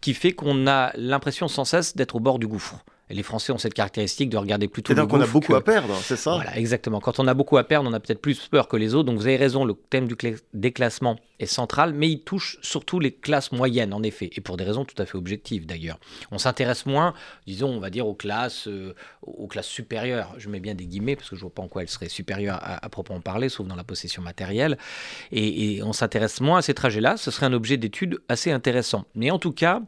qui 0.00 0.14
fait 0.14 0.32
qu'on 0.32 0.66
a 0.66 0.92
l'impression 0.96 1.48
sans 1.48 1.64
cesse 1.64 1.96
d'être 1.96 2.16
au 2.16 2.20
bord 2.20 2.38
du 2.38 2.46
gouffre. 2.46 2.84
Et 3.08 3.14
les 3.14 3.22
Français 3.22 3.52
ont 3.52 3.58
cette 3.58 3.74
caractéristique 3.74 4.30
de 4.30 4.36
regarder 4.36 4.66
plutôt 4.66 4.92
le 4.92 4.96
C'est-à-dire 4.96 5.10
qu'on 5.18 5.20
a 5.22 5.26
beaucoup 5.26 5.52
que- 5.52 5.56
à 5.58 5.60
perdre, 5.60 5.94
c'est 6.02 6.16
ça? 6.16 6.34
Voilà, 6.34 6.56
exactement. 6.58 6.98
Quand 7.00 7.20
on 7.20 7.28
a 7.28 7.34
beaucoup 7.34 7.56
à 7.56 7.62
perdre, 7.64 7.88
on 7.88 7.92
a 7.92 8.00
peut-être 8.00 8.20
plus 8.20 8.48
peur 8.48 8.66
que 8.66 8.76
les 8.76 8.94
autres. 8.94 9.04
Donc 9.06 9.18
vous 9.18 9.26
avez 9.26 9.36
raison, 9.36 9.64
le 9.64 9.74
thème 9.74 10.08
du 10.08 10.16
déclassement 10.54 11.16
est 11.38 11.46
central, 11.46 11.92
mais 11.92 12.08
il 12.08 12.22
touche 12.22 12.58
surtout 12.62 12.98
les 12.98 13.12
classes 13.12 13.52
moyennes, 13.52 13.92
en 13.92 14.02
effet, 14.02 14.30
et 14.34 14.40
pour 14.40 14.56
des 14.56 14.64
raisons 14.64 14.84
tout 14.84 15.00
à 15.00 15.06
fait 15.06 15.16
objectives 15.16 15.66
d'ailleurs. 15.66 16.00
On 16.32 16.38
s'intéresse 16.38 16.86
moins, 16.86 17.14
disons, 17.46 17.68
on 17.68 17.78
va 17.78 17.90
dire, 17.90 18.06
aux 18.08 18.14
classes, 18.14 18.66
euh, 18.68 18.94
aux 19.22 19.46
classes 19.46 19.66
supérieures. 19.68 20.34
Je 20.38 20.48
mets 20.48 20.60
bien 20.60 20.74
des 20.74 20.86
guillemets, 20.86 21.14
parce 21.14 21.30
que 21.30 21.36
je 21.36 21.42
vois 21.42 21.50
pas 21.54 21.62
en 21.62 21.68
quoi 21.68 21.82
elles 21.82 21.88
seraient 21.88 22.08
supérieures 22.08 22.58
à, 22.60 22.84
à 22.84 22.88
proprement 22.88 23.20
parler, 23.20 23.48
sauf 23.50 23.66
dans 23.68 23.76
la 23.76 23.84
possession 23.84 24.22
matérielle. 24.22 24.78
Et, 25.30 25.74
et 25.76 25.82
on 25.82 25.92
s'intéresse 25.92 26.40
moins 26.40 26.58
à 26.58 26.62
ces 26.62 26.74
trajets-là. 26.74 27.16
Ce 27.18 27.30
serait 27.30 27.46
un 27.46 27.52
objet 27.52 27.76
d'étude 27.76 28.18
assez 28.28 28.50
intéressant. 28.50 29.04
Mais 29.14 29.30
en 29.30 29.38
tout 29.38 29.52
cas, 29.52 29.82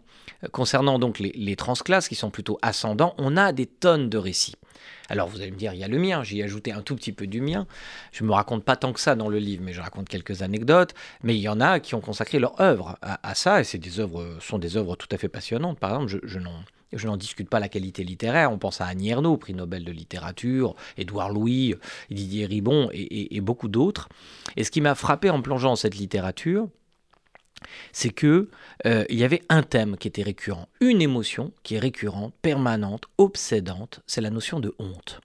concernant 0.52 0.98
donc 0.98 1.18
les, 1.18 1.32
les 1.34 1.56
transclasses 1.56 2.08
qui 2.08 2.14
sont 2.14 2.30
plutôt 2.30 2.58
ascendants, 2.60 3.07
on 3.18 3.36
a 3.36 3.52
des 3.52 3.66
tonnes 3.66 4.08
de 4.08 4.18
récits. 4.18 4.54
Alors 5.08 5.28
vous 5.28 5.40
allez 5.40 5.50
me 5.50 5.56
dire, 5.56 5.72
il 5.72 5.80
y 5.80 5.84
a 5.84 5.88
le 5.88 5.98
mien, 5.98 6.22
j'y 6.22 6.40
ai 6.40 6.44
ajouté 6.44 6.72
un 6.72 6.82
tout 6.82 6.94
petit 6.94 7.12
peu 7.12 7.26
du 7.26 7.40
mien. 7.40 7.66
Je 8.12 8.24
me 8.24 8.32
raconte 8.32 8.64
pas 8.64 8.76
tant 8.76 8.92
que 8.92 9.00
ça 9.00 9.14
dans 9.14 9.28
le 9.28 9.38
livre, 9.38 9.62
mais 9.64 9.72
je 9.72 9.80
raconte 9.80 10.08
quelques 10.08 10.42
anecdotes. 10.42 10.94
Mais 11.22 11.34
il 11.34 11.40
y 11.40 11.48
en 11.48 11.60
a 11.60 11.80
qui 11.80 11.94
ont 11.94 12.00
consacré 12.00 12.38
leur 12.38 12.60
œuvre 12.60 12.98
à, 13.00 13.34
ça, 13.34 13.60
et 13.60 13.64
c'est 13.64 13.78
des 13.78 14.00
œuvres, 14.00 14.36
sont 14.40 14.58
des 14.58 14.76
œuvres 14.76 14.96
tout 14.96 15.08
à 15.10 15.16
fait 15.16 15.28
passionnantes. 15.28 15.78
Par 15.78 15.90
exemple, 15.94 16.20
je, 16.92 17.06
n'en 17.06 17.16
discute 17.16 17.48
pas 17.48 17.58
la 17.58 17.70
qualité 17.70 18.04
littéraire. 18.04 18.52
On 18.52 18.58
pense 18.58 18.82
à 18.82 18.86
Annie 18.86 19.14
prix 19.40 19.54
Nobel 19.54 19.84
de 19.84 19.92
littérature, 19.92 20.74
Édouard 20.98 21.30
Louis, 21.30 21.74
Didier 22.10 22.44
Ribon 22.44 22.90
et- 22.92 23.34
et 23.36 23.40
beaucoup 23.40 23.68
d'autres. 23.68 24.10
Et 24.56 24.64
ce 24.64 24.70
qui 24.70 24.82
m'a 24.82 24.94
frappé 24.94 25.30
en 25.30 25.40
plongeant 25.40 25.70
dans 25.70 25.76
cette 25.76 25.96
littérature, 25.96 26.68
c'est 27.92 28.10
que 28.10 28.48
euh, 28.86 29.04
il 29.08 29.18
y 29.18 29.24
avait 29.24 29.42
un 29.48 29.62
thème 29.62 29.96
qui 29.96 30.08
était 30.08 30.22
récurrent, 30.22 30.68
une 30.80 31.02
émotion 31.02 31.52
qui 31.62 31.76
est 31.76 31.80
récurrente, 31.80 32.34
permanente, 32.42 33.04
obsédante, 33.18 34.00
c'est 34.06 34.20
la 34.20 34.30
notion 34.30 34.60
de 34.60 34.74
honte. 34.78 35.20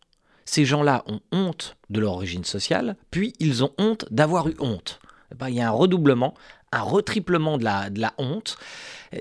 Ces 0.46 0.66
gens-là 0.66 1.04
ont 1.08 1.22
honte 1.32 1.78
de 1.90 2.00
leur 2.00 2.14
origine 2.14 2.44
sociale, 2.44 2.96
puis 3.12 3.34
ils 3.40 3.64
ont 3.64 3.72
honte 3.78 4.06
d'avoir 4.12 4.48
eu 4.50 4.56
honte. 4.60 5.00
Eh 5.32 5.36
ben, 5.36 5.50
Il 5.50 5.56
y 5.56 5.62
a 5.62 5.68
un 5.68 5.72
redoublement, 5.72 6.34
un 6.72 6.82
retriplement 6.82 7.58
de 7.58 7.64
la, 7.64 7.90
de 7.90 8.02
la 8.02 8.14
honte. 8.18 8.58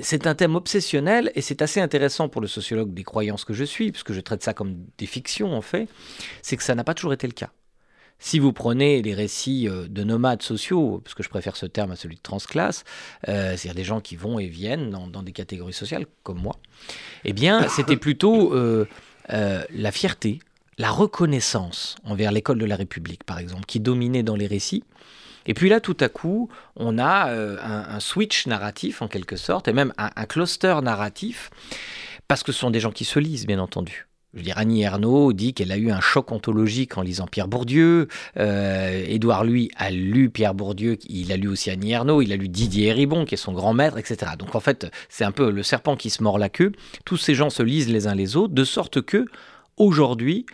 C'est 0.00 0.26
un 0.26 0.34
thème 0.34 0.56
obsessionnel 0.56 1.30
et 1.34 1.42
c'est 1.42 1.62
assez 1.62 1.80
intéressant 1.80 2.28
pour 2.28 2.40
le 2.40 2.48
sociologue 2.48 2.94
des 2.94 3.04
croyances 3.04 3.44
que 3.44 3.52
je 3.52 3.64
suis, 3.64 3.92
puisque 3.92 4.12
je 4.12 4.20
traite 4.20 4.42
ça 4.42 4.54
comme 4.54 4.86
des 4.98 5.06
fictions 5.06 5.54
en 5.54 5.60
fait, 5.60 5.88
c'est 6.40 6.56
que 6.56 6.62
ça 6.62 6.74
n'a 6.74 6.84
pas 6.84 6.94
toujours 6.94 7.12
été 7.12 7.26
le 7.26 7.34
cas. 7.34 7.50
Si 8.24 8.38
vous 8.38 8.52
prenez 8.52 9.02
les 9.02 9.14
récits 9.14 9.68
euh, 9.68 9.88
de 9.88 10.04
nomades 10.04 10.42
sociaux, 10.42 11.00
parce 11.02 11.12
que 11.12 11.24
je 11.24 11.28
préfère 11.28 11.56
ce 11.56 11.66
terme 11.66 11.90
à 11.90 11.96
celui 11.96 12.14
de 12.14 12.20
transclasse, 12.22 12.84
euh, 13.28 13.56
c'est-à-dire 13.56 13.74
des 13.74 13.84
gens 13.84 14.00
qui 14.00 14.14
vont 14.14 14.38
et 14.38 14.46
viennent 14.46 14.90
dans, 14.90 15.08
dans 15.08 15.24
des 15.24 15.32
catégories 15.32 15.72
sociales 15.72 16.06
comme 16.22 16.40
moi, 16.40 16.56
eh 17.24 17.32
bien, 17.32 17.66
c'était 17.76 17.96
plutôt 17.96 18.54
euh, 18.54 18.86
euh, 19.30 19.64
la 19.74 19.90
fierté, 19.90 20.38
la 20.78 20.88
reconnaissance 20.92 21.96
envers 22.04 22.30
l'école 22.30 22.60
de 22.60 22.64
la 22.64 22.76
République, 22.76 23.24
par 23.24 23.40
exemple, 23.40 23.64
qui 23.66 23.80
dominait 23.80 24.22
dans 24.22 24.36
les 24.36 24.46
récits. 24.46 24.84
Et 25.46 25.54
puis 25.54 25.68
là, 25.68 25.80
tout 25.80 25.96
à 25.98 26.08
coup, 26.08 26.48
on 26.76 26.98
a 26.98 27.28
un, 27.28 27.96
un 27.96 27.98
switch 27.98 28.46
narratif, 28.46 29.02
en 29.02 29.08
quelque 29.08 29.34
sorte, 29.34 29.66
et 29.66 29.72
même 29.72 29.92
un, 29.98 30.10
un 30.14 30.26
cluster 30.26 30.76
narratif, 30.80 31.50
parce 32.28 32.44
que 32.44 32.52
ce 32.52 32.60
sont 32.60 32.70
des 32.70 32.78
gens 32.78 32.92
qui 32.92 33.04
se 33.04 33.18
lisent, 33.18 33.48
bien 33.48 33.58
entendu. 33.58 34.06
Je 34.32 34.38
veux 34.38 34.44
dire, 34.44 34.56
Annie 34.56 34.82
Ernaux 34.82 35.34
dit 35.34 35.52
qu'elle 35.52 35.72
a 35.72 35.76
eu 35.76 35.90
un 35.90 36.00
choc 36.00 36.32
ontologique 36.32 36.96
en 36.96 37.02
lisant 37.02 37.26
Pierre 37.26 37.48
Bourdieu. 37.48 38.08
Euh, 38.38 39.04
Édouard, 39.06 39.44
lui, 39.44 39.70
a 39.76 39.90
lu 39.90 40.30
Pierre 40.30 40.54
Bourdieu. 40.54 40.96
Il 41.06 41.32
a 41.32 41.36
lu 41.36 41.48
aussi 41.48 41.70
Annie 41.70 41.92
Ernaux. 41.92 42.22
Il 42.22 42.32
a 42.32 42.36
lu 42.36 42.48
Didier 42.48 42.92
Ribon, 42.92 43.26
qui 43.26 43.34
est 43.34 43.38
son 43.38 43.52
grand 43.52 43.74
maître, 43.74 43.98
etc. 43.98 44.32
Donc, 44.38 44.54
en 44.54 44.60
fait, 44.60 44.90
c'est 45.10 45.24
un 45.24 45.32
peu 45.32 45.50
le 45.50 45.62
serpent 45.62 45.96
qui 45.96 46.08
se 46.08 46.22
mord 46.22 46.38
la 46.38 46.48
queue. 46.48 46.72
Tous 47.04 47.18
ces 47.18 47.34
gens 47.34 47.50
se 47.50 47.62
lisent 47.62 47.90
les 47.90 48.06
uns 48.06 48.14
les 48.14 48.36
autres, 48.36 48.54
de 48.54 48.64
sorte 48.64 49.02
que, 49.02 49.26
aujourd'hui, 49.76 50.46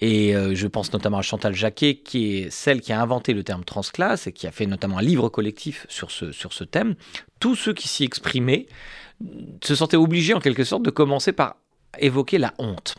et 0.00 0.36
euh, 0.36 0.54
je 0.54 0.66
pense 0.66 0.92
notamment 0.92 1.18
à 1.18 1.22
Chantal 1.22 1.54
Jacquet, 1.54 1.96
qui 1.96 2.36
est 2.36 2.50
celle 2.50 2.80
qui 2.80 2.92
a 2.92 3.00
inventé 3.00 3.32
le 3.32 3.42
terme 3.42 3.64
transclasse 3.64 4.26
et 4.26 4.32
qui 4.32 4.46
a 4.46 4.52
fait 4.52 4.66
notamment 4.66 4.98
un 4.98 5.02
livre 5.02 5.28
collectif 5.28 5.86
sur 5.88 6.10
ce, 6.10 6.30
sur 6.30 6.52
ce 6.52 6.62
thème. 6.62 6.94
Tous 7.40 7.56
ceux 7.56 7.72
qui 7.72 7.88
s'y 7.88 8.04
exprimaient 8.04 8.66
se 9.62 9.74
sentaient 9.74 9.96
obligés, 9.96 10.34
en 10.34 10.40
quelque 10.40 10.64
sorte, 10.64 10.82
de 10.82 10.90
commencer 10.90 11.32
par 11.32 11.56
évoquer 11.98 12.38
la 12.38 12.54
honte. 12.58 12.96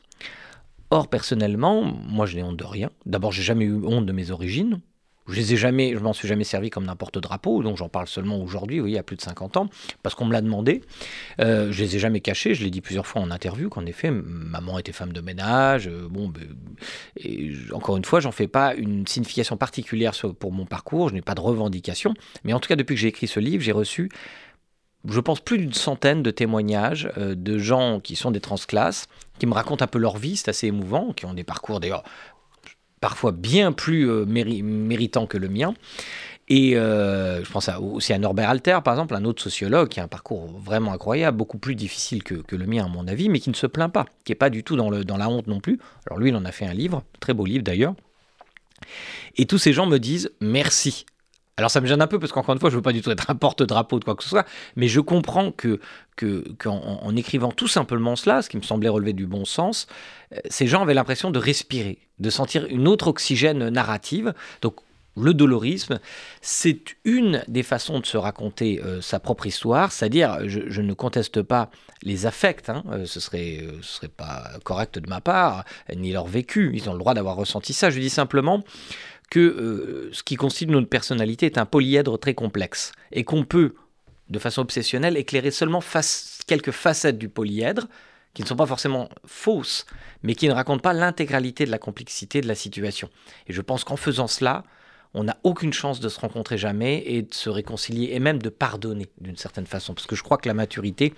Or, 0.91 1.09
personnellement, 1.09 1.83
moi, 1.83 2.25
je 2.25 2.35
n'ai 2.35 2.43
honte 2.43 2.57
de 2.57 2.63
rien. 2.63 2.89
D'abord, 3.05 3.31
j'ai 3.31 3.43
jamais 3.43 3.65
eu 3.65 3.85
honte 3.85 4.05
de 4.05 4.11
mes 4.11 4.31
origines. 4.31 4.81
Je 5.27 5.35
les 5.35 5.53
ai 5.53 5.57
jamais, 5.57 5.93
je 5.93 5.99
m'en 5.99 6.13
suis 6.13 6.27
jamais 6.27 6.43
servi 6.43 6.69
comme 6.69 6.85
n'importe 6.85 7.17
drapeau, 7.17 7.63
donc 7.63 7.77
j'en 7.77 7.89
parle 7.89 8.07
seulement 8.07 8.39
aujourd'hui, 8.39 8.79
oui, 8.79 8.91
il 8.91 8.93
y 8.93 8.97
a 8.99 9.03
plus 9.03 9.15
de 9.15 9.21
50 9.21 9.57
ans, 9.57 9.69
parce 10.03 10.13
qu'on 10.13 10.25
me 10.25 10.33
l'a 10.33 10.41
demandé. 10.41 10.81
Euh, 11.41 11.71
je 11.71 11.83
les 11.83 11.95
ai 11.95 11.99
jamais 11.99 12.19
cachés, 12.19 12.53
je 12.53 12.63
l'ai 12.63 12.69
dit 12.69 12.81
plusieurs 12.81 13.07
fois 13.07 13.23
en 13.23 13.31
interview 13.31 13.69
qu'en 13.69 13.87
effet, 13.87 14.11
maman 14.11 14.77
était 14.77 14.91
femme 14.91 15.13
de 15.13 15.21
ménage. 15.21 15.87
euh, 15.87 16.07
bon, 16.07 16.27
ben, 16.27 16.43
et 17.17 17.53
encore 17.71 17.97
une 17.97 18.05
fois, 18.05 18.19
j'en 18.19 18.31
fais 18.31 18.47
pas 18.47 18.75
une 18.75 19.07
signification 19.07 19.57
particulière 19.57 20.13
pour 20.39 20.51
mon 20.51 20.65
parcours, 20.65 21.09
je 21.09 21.15
n'ai 21.15 21.23
pas 21.23 21.33
de 21.33 21.41
revendication, 21.41 22.13
mais 22.43 22.53
en 22.53 22.59
tout 22.59 22.67
cas, 22.67 22.75
depuis 22.75 22.93
que 22.93 23.01
j'ai 23.01 23.07
écrit 23.07 23.27
ce 23.27 23.39
livre, 23.39 23.63
j'ai 23.63 23.71
reçu 23.71 24.11
je 25.07 25.19
pense, 25.19 25.39
plus 25.39 25.57
d'une 25.57 25.73
centaine 25.73 26.23
de 26.23 26.31
témoignages 26.31 27.09
euh, 27.17 27.35
de 27.35 27.57
gens 27.57 27.99
qui 27.99 28.15
sont 28.15 28.31
des 28.31 28.41
transclasses, 28.41 29.07
qui 29.39 29.45
me 29.45 29.53
racontent 29.53 29.83
un 29.83 29.87
peu 29.87 29.99
leur 29.99 30.17
vie, 30.17 30.35
c'est 30.35 30.49
assez 30.49 30.67
émouvant, 30.67 31.13
qui 31.13 31.25
ont 31.25 31.33
des 31.33 31.43
parcours 31.43 31.79
d'ailleurs 31.79 32.03
parfois 33.01 33.31
bien 33.31 33.71
plus 33.71 34.09
euh, 34.09 34.25
méri- 34.25 34.63
méritants 34.63 35.27
que 35.27 35.37
le 35.37 35.49
mien. 35.49 35.73
Et 36.47 36.77
euh, 36.77 37.43
je 37.43 37.51
pense 37.51 37.69
aussi 37.79 38.13
à 38.13 38.19
Norbert 38.19 38.49
Alter, 38.49 38.79
par 38.83 38.93
exemple, 38.93 39.15
un 39.15 39.25
autre 39.25 39.41
sociologue 39.41 39.89
qui 39.89 39.99
a 39.99 40.03
un 40.03 40.07
parcours 40.07 40.47
vraiment 40.59 40.93
incroyable, 40.93 41.37
beaucoup 41.37 41.57
plus 41.57 41.75
difficile 41.75 42.23
que, 42.23 42.55
le 42.55 42.65
mien, 42.65 42.85
à 42.85 42.87
mon 42.87 43.07
avis, 43.07 43.29
mais 43.29 43.39
qui 43.39 43.49
ne 43.49 43.55
se 43.55 43.65
plaint 43.65 43.91
pas, 43.91 44.05
qui 44.23 44.31
n'est 44.31 44.35
pas 44.35 44.51
du 44.51 44.63
tout 44.63 44.75
dans 44.75 45.17
la 45.17 45.29
honte 45.29 45.47
non 45.47 45.59
plus. 45.59 45.79
Alors 46.05 46.19
lui, 46.19 46.29
il 46.29 46.35
en 46.35 46.45
a 46.45 46.51
fait 46.51 46.67
un 46.67 46.73
livre, 46.73 47.03
très 47.19 47.33
beau 47.33 47.45
livre 47.45 47.63
d'ailleurs. 47.63 47.95
Et 49.37 49.45
tous 49.45 49.57
ces 49.57 49.73
gens 49.73 49.87
me 49.87 49.97
disent 49.97 50.31
merci. 50.39 51.05
Alors 51.57 51.71
ça 51.71 51.79
me 51.79 51.85
gêne 51.85 52.01
un 52.01 52.07
peu 52.07 52.19
parce 52.19 52.33
qu'encore 52.33 52.53
une 52.53 52.59
fois, 52.59 52.69
je 52.69 52.75
veux 52.75 52.81
pas 52.81 52.91
du 52.91 53.01
tout 53.01 53.11
être 53.11 53.29
un 53.29 53.35
porte-drapeau 53.35 53.99
de 53.99 54.03
quoi 54.03 54.15
que 54.15 54.23
ce 54.23 54.29
soit, 54.29 54.45
mais 54.75 54.89
je 54.89 54.99
comprends 54.99 55.51
que 55.51 55.79
que- 56.17 56.43
qu'en 56.59 56.75
en, 56.75 57.05
en 57.05 57.15
écrivant 57.15 57.51
tout 57.51 57.67
simplement 57.69 58.17
cela, 58.17 58.41
ce 58.41 58.49
qui 58.49 58.57
me 58.57 58.61
semblait 58.61 58.89
relever 58.89 59.13
du 59.13 59.25
bon 59.25 59.45
sens, 59.45 59.87
euh, 60.33 60.37
ces 60.49 60.67
gens 60.67 60.81
avaient 60.81 60.93
l'impression 60.93 61.31
de 61.31 61.39
respirer, 61.39 61.99
de 62.19 62.29
sentir 62.29 62.65
une 62.65 62.87
autre 62.89 63.07
oxygène 63.07 63.69
narrative. 63.69 64.33
Donc 64.61 64.75
le 65.17 65.33
dolorisme, 65.33 65.99
c'est 66.41 66.97
une 67.05 67.41
des 67.47 67.63
façons 67.63 68.01
de 68.01 68.05
se 68.05 68.17
raconter 68.17 68.81
euh, 68.83 68.99
sa 68.99 69.21
propre 69.21 69.47
histoire, 69.47 69.93
c'est-à-dire, 69.93 70.39
je, 70.47 70.81
ne 70.81 70.93
conteste 70.93 71.41
pas 71.41 71.69
les 72.03 72.25
affects, 72.25 72.69
hein, 72.69 72.83
euh, 72.91 73.05
ce 73.05 73.21
serait, 73.21 73.65
serait 73.81 74.09
pas 74.09 74.43
correct 74.65 74.99
de 74.99 75.09
ma 75.09 75.21
part, 75.21 75.63
ni 75.95 76.11
leur 76.11 76.27
vécu, 76.27 76.71
ils 76.73 76.89
ont 76.89 76.93
le 76.93 76.99
droit 76.99 77.13
d'avoir 77.13 77.37
ressenti 77.37 77.71
ça. 77.71 77.89
Je 77.89 77.99
dis 78.01 78.09
simplement 78.09 78.63
que 79.29 79.39
euh, 79.39 80.09
ce 80.13 80.23
qui 80.23 80.35
constitue 80.35 80.71
notre 80.71 80.89
personnalité 80.89 81.45
est 81.45 81.57
un 81.57 81.65
polyèdre 81.65 82.17
très 82.17 82.33
complexe 82.33 82.91
et 83.11 83.23
qu'on 83.23 83.43
peut, 83.43 83.75
de 84.29 84.39
façon 84.39 84.61
obsessionnelle, 84.61 85.17
éclairer 85.17 85.51
seulement 85.51 85.81
quelques 86.47 86.71
facettes 86.71 87.17
du 87.17 87.29
polyèdre 87.29 87.87
qui 88.33 88.43
ne 88.43 88.47
sont 88.47 88.55
pas 88.55 88.65
forcément 88.65 89.09
fausses, 89.25 89.85
mais 90.21 90.35
qui 90.35 90.47
ne 90.47 90.53
racontent 90.53 90.81
pas 90.81 90.93
l'intégralité 90.93 91.65
de 91.65 91.71
la 91.71 91.79
complexité 91.79 92.41
de 92.41 92.47
la 92.47 92.55
situation. 92.55 93.09
Et 93.47 93.53
je 93.53 93.61
pense 93.61 93.83
qu'en 93.83 93.95
faisant 93.95 94.27
cela, 94.27 94.63
on 95.15 95.23
n'a 95.23 95.37
aucune 95.43 95.73
chance 95.73 95.99
de 96.01 96.09
se 96.09 96.19
rencontrer 96.19 96.57
jamais 96.57 97.01
et 97.05 97.21
de 97.21 97.33
se 97.33 97.49
réconcilier 97.49 98.09
et 98.11 98.19
même 98.19 98.41
de 98.41 98.49
pardonner 98.49 99.07
d'une 99.19 99.37
certaine 99.37 99.65
façon. 99.65 99.93
Parce 99.93 100.05
que 100.05 100.15
je 100.15 100.21
crois 100.21 100.37
que 100.37 100.47
la 100.47 100.53
maturité, 100.53 101.13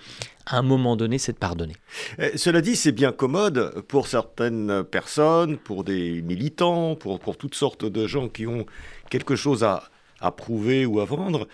à 0.46 0.56
un 0.56 0.62
moment 0.62 0.96
donné, 0.96 1.18
c'est 1.18 1.32
de 1.32 1.38
pardonner. 1.38 1.74
Eh, 2.18 2.38
Cela 2.38 2.60
dit, 2.60 2.76
c'est 2.76 2.92
bien 2.92 3.10
commode 3.10 3.82
pour 3.88 4.06
certaines 4.06 4.84
personnes, 4.84 5.58
pour 5.58 5.82
des 5.82 6.22
militants, 6.22 6.94
pour, 6.94 7.18
toutes 7.36 7.56
sortes 7.56 7.84
de 7.84 8.06
gens 8.06 8.28
qui 8.28 8.46
ont 8.46 8.66
quelque 9.10 9.34
chose 9.36 9.64
à 9.64 10.30
prouver 10.32 10.86
ou 10.86 11.00
à 11.00 11.04
vendre, 11.04 11.48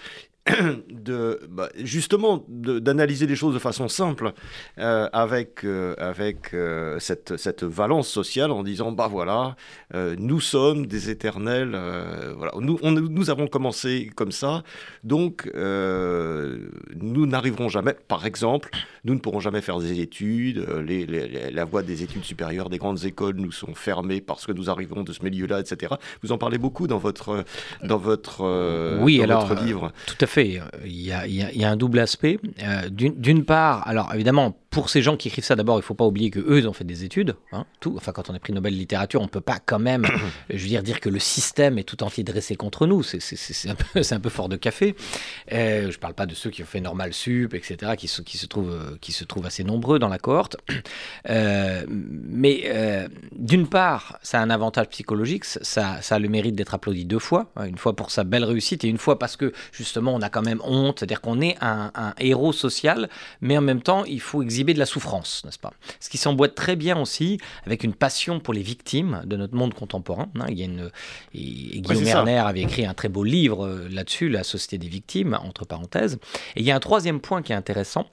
de, 0.90 1.40
bah, 1.48 1.68
justement 1.78 2.44
d'analyser 2.48 3.26
les 3.26 3.34
choses 3.36 3.54
de 3.54 3.58
façon 3.58 3.88
simple 3.88 4.32
euh, 4.78 5.08
avec, 5.12 5.64
euh, 5.64 5.94
avec 5.96 6.52
euh, 6.52 6.98
cette, 6.98 7.36
cette 7.38 7.64
valence 7.64 8.08
sociale 8.08 8.50
en 8.50 8.62
disant, 8.62 8.92
bah 8.92 9.08
voilà, 9.10 9.56
nous 10.18 10.40
sommes 10.40 10.86
des 10.86 11.08
éternels, 11.10 11.70
voilà, 12.36 12.52
nous, 12.60 12.78
on- 12.82 12.90
nous 12.92 13.30
avons 13.30 13.46
commencé 13.46 14.10
comme 14.14 14.32
ça, 14.32 14.62
donc 15.02 15.50
nous 15.54 17.26
n'arriverons 17.26 17.68
jamais, 17.68 17.94
par 18.08 18.26
exemple, 18.26 18.70
nous 19.04 19.14
ne 19.14 19.20
pourrons 19.20 19.40
jamais 19.40 19.60
faire 19.60 19.78
des 19.78 20.00
études. 20.00 20.66
les- 20.86 21.06
les- 21.06 21.28
les- 21.28 21.50
la 21.50 21.64
voie 21.64 21.82
des 21.82 22.02
études 22.02 22.24
supérieures 22.24 22.68
des 22.68 22.78
grandes 22.78 23.04
écoles 23.04 23.36
nous 23.36 23.52
sont 23.52 23.74
fermées 23.74 24.20
parce 24.20 24.46
que 24.46 24.52
nous 24.52 24.68
arrivons 24.70 25.02
de 25.02 25.12
ce 25.12 25.22
milieu-là, 25.22 25.60
etc. 25.60 25.94
Vous 26.22 26.32
en 26.32 26.38
parlez 26.38 26.58
beaucoup 26.58 26.86
dans 26.86 26.98
votre, 26.98 27.44
dans 27.82 27.98
votre, 27.98 28.98
Oui, 29.00 29.18
dans 29.18 29.24
alors, 29.24 29.46
votre 29.46 29.62
livre. 29.62 29.92
Tout 30.06 30.16
à 30.20 30.26
fait. 30.26 30.33
Il 30.42 30.62
y 30.84 31.12
a, 31.64 31.70
un 31.70 31.76
double 31.76 31.98
aspect. 31.98 32.38
Euh, 32.62 32.88
d'une 32.90 33.44
part, 33.44 33.86
alors 33.86 34.12
évidemment, 34.14 34.56
pour 34.75 34.90
ces 34.90 35.02
gens 35.02 35.16
qui 35.16 35.28
écrivent 35.28 35.45
ça, 35.45 35.54
d'abord, 35.54 35.76
il 35.76 35.78
ne 35.78 35.85
faut 35.85 35.95
pas 35.95 36.04
oublier 36.04 36.31
que 36.31 36.40
eux, 36.40 36.59
ils 36.59 36.69
ont 36.69 36.73
fait 36.73 36.85
des 36.85 37.04
études. 37.04 37.37
Hein, 37.52 37.64
tout. 37.78 37.95
Enfin, 37.97 38.11
quand 38.11 38.28
on 38.28 38.35
a 38.35 38.40
pris 38.40 38.52
Nobel 38.52 38.76
littérature, 38.76 39.21
on 39.21 39.25
ne 39.25 39.28
peut 39.28 39.40
pas 39.40 39.59
quand 39.64 39.78
même, 39.78 40.04
je 40.50 40.57
veux 40.57 40.69
dire, 40.69 40.83
dire 40.83 41.00
que 41.00 41.09
le 41.09 41.21
système 41.21 41.78
est 41.78 41.85
tout 41.85 42.02
entier 42.02 42.25
dressé 42.25 42.57
contre 42.57 42.87
nous. 42.87 43.04
C'est 43.04 43.69
un, 43.69 43.76
peu, 43.76 44.00
un 44.11 44.21
peu 44.21 44.28
fort 44.28 44.49
de 44.49 44.57
café. 44.57 44.97
Euh, 45.52 45.83
je 45.83 45.97
ne 45.97 46.00
parle 46.00 46.14
pas 46.14 46.26
de 46.26 46.35
ceux 46.35 46.50
qui 46.50 46.62
ont 46.62 46.66
fait 46.66 46.81
normal 46.81 47.14
sup, 47.14 47.54
etc., 47.54 47.93
qui, 47.97 48.11
qui, 48.25 48.37
se 48.37 48.47
trouvent, 48.47 48.73
euh, 48.73 48.97
qui 49.00 49.12
se 49.12 49.25
trouvent 49.25 49.47
assez 49.47 49.62
nombreux 49.62 50.00
dans 50.00 50.09
la 50.09 50.19
cohorte. 50.19 50.57
Euh, 51.31 51.85
mais 51.88 53.09
d'une 53.33 53.66
part, 53.66 54.19
ça 54.23 54.38
a 54.38 54.43
un 54.43 54.50
avantage 54.50 54.88
psychologique. 54.88 55.45
Ça, 55.45 56.02
ça 56.02 56.16
a 56.16 56.19
le 56.19 56.28
mérite 56.28 56.54
d'être 56.54 56.75
applaudi 56.75 57.07
deux 57.07 57.19
fois. 57.19 57.50
Hein, 57.57 57.64
une 57.64 57.78
fois 57.78 57.97
pour 57.97 58.11
sa 58.11 58.25
belle 58.25 58.45
réussite 58.45 58.85
et 58.85 58.88
une 58.88 58.99
fois 58.99 59.19
parce 59.19 59.37
que, 59.37 59.52
justement, 59.73 60.14
on 60.14 60.21
a 60.21 60.28
quand 60.28 60.43
même 60.43 60.61
honte. 60.64 60.99
C'est-à-dire 60.99 61.23
qu'on 61.23 61.40
est 61.40 61.57
un, 61.62 61.90
un 61.95 62.14
héros 62.19 62.52
social, 62.52 63.09
mais 63.40 63.57
en 63.57 63.62
même 63.62 63.81
temps, 63.81 64.04
il 64.04 64.21
faut 64.21 64.43
exhiber 64.43 64.63
de 64.73 64.78
la 64.78 64.87
souffrance, 64.87 65.42
n'est-ce 65.44 65.59
pas? 65.59 65.73
Ce 66.00 66.09
qui 66.09 66.16
s'emboîte 66.16 66.54
très 66.54 66.76
bien 66.76 66.99
aussi 66.99 67.38
avec 67.66 67.85
une 67.85 67.92
passion 67.92 68.40
pour 68.40 68.54
les 68.54 68.62
victimes 68.62 69.23
de 69.26 69.37
notre 69.37 69.54
monde 69.54 69.75
contemporain. 69.75 70.28
Hein. 70.40 70.47
Il 70.49 70.59
y 70.59 70.62
a 70.62 70.64
une, 70.64 70.90
et, 71.35 71.80
Guillaume 71.80 72.06
Erner 72.06 72.38
avait 72.38 72.62
écrit 72.62 72.87
un 72.87 72.94
très 72.94 73.09
beau 73.09 73.25
livre 73.25 73.66
euh, 73.66 73.88
là-dessus, 73.90 74.28
La 74.28 74.44
Société 74.44 74.78
des 74.78 74.88
victimes, 74.88 75.38
entre 75.42 75.66
parenthèses. 75.66 76.18
Et 76.56 76.61
il 76.61 76.64
y 76.64 76.71
a 76.71 76.76
un 76.76 76.80
troisième 76.80 77.21
point 77.21 77.42
qui 77.42 77.52
est 77.52 77.56
intéressant, 77.56 78.06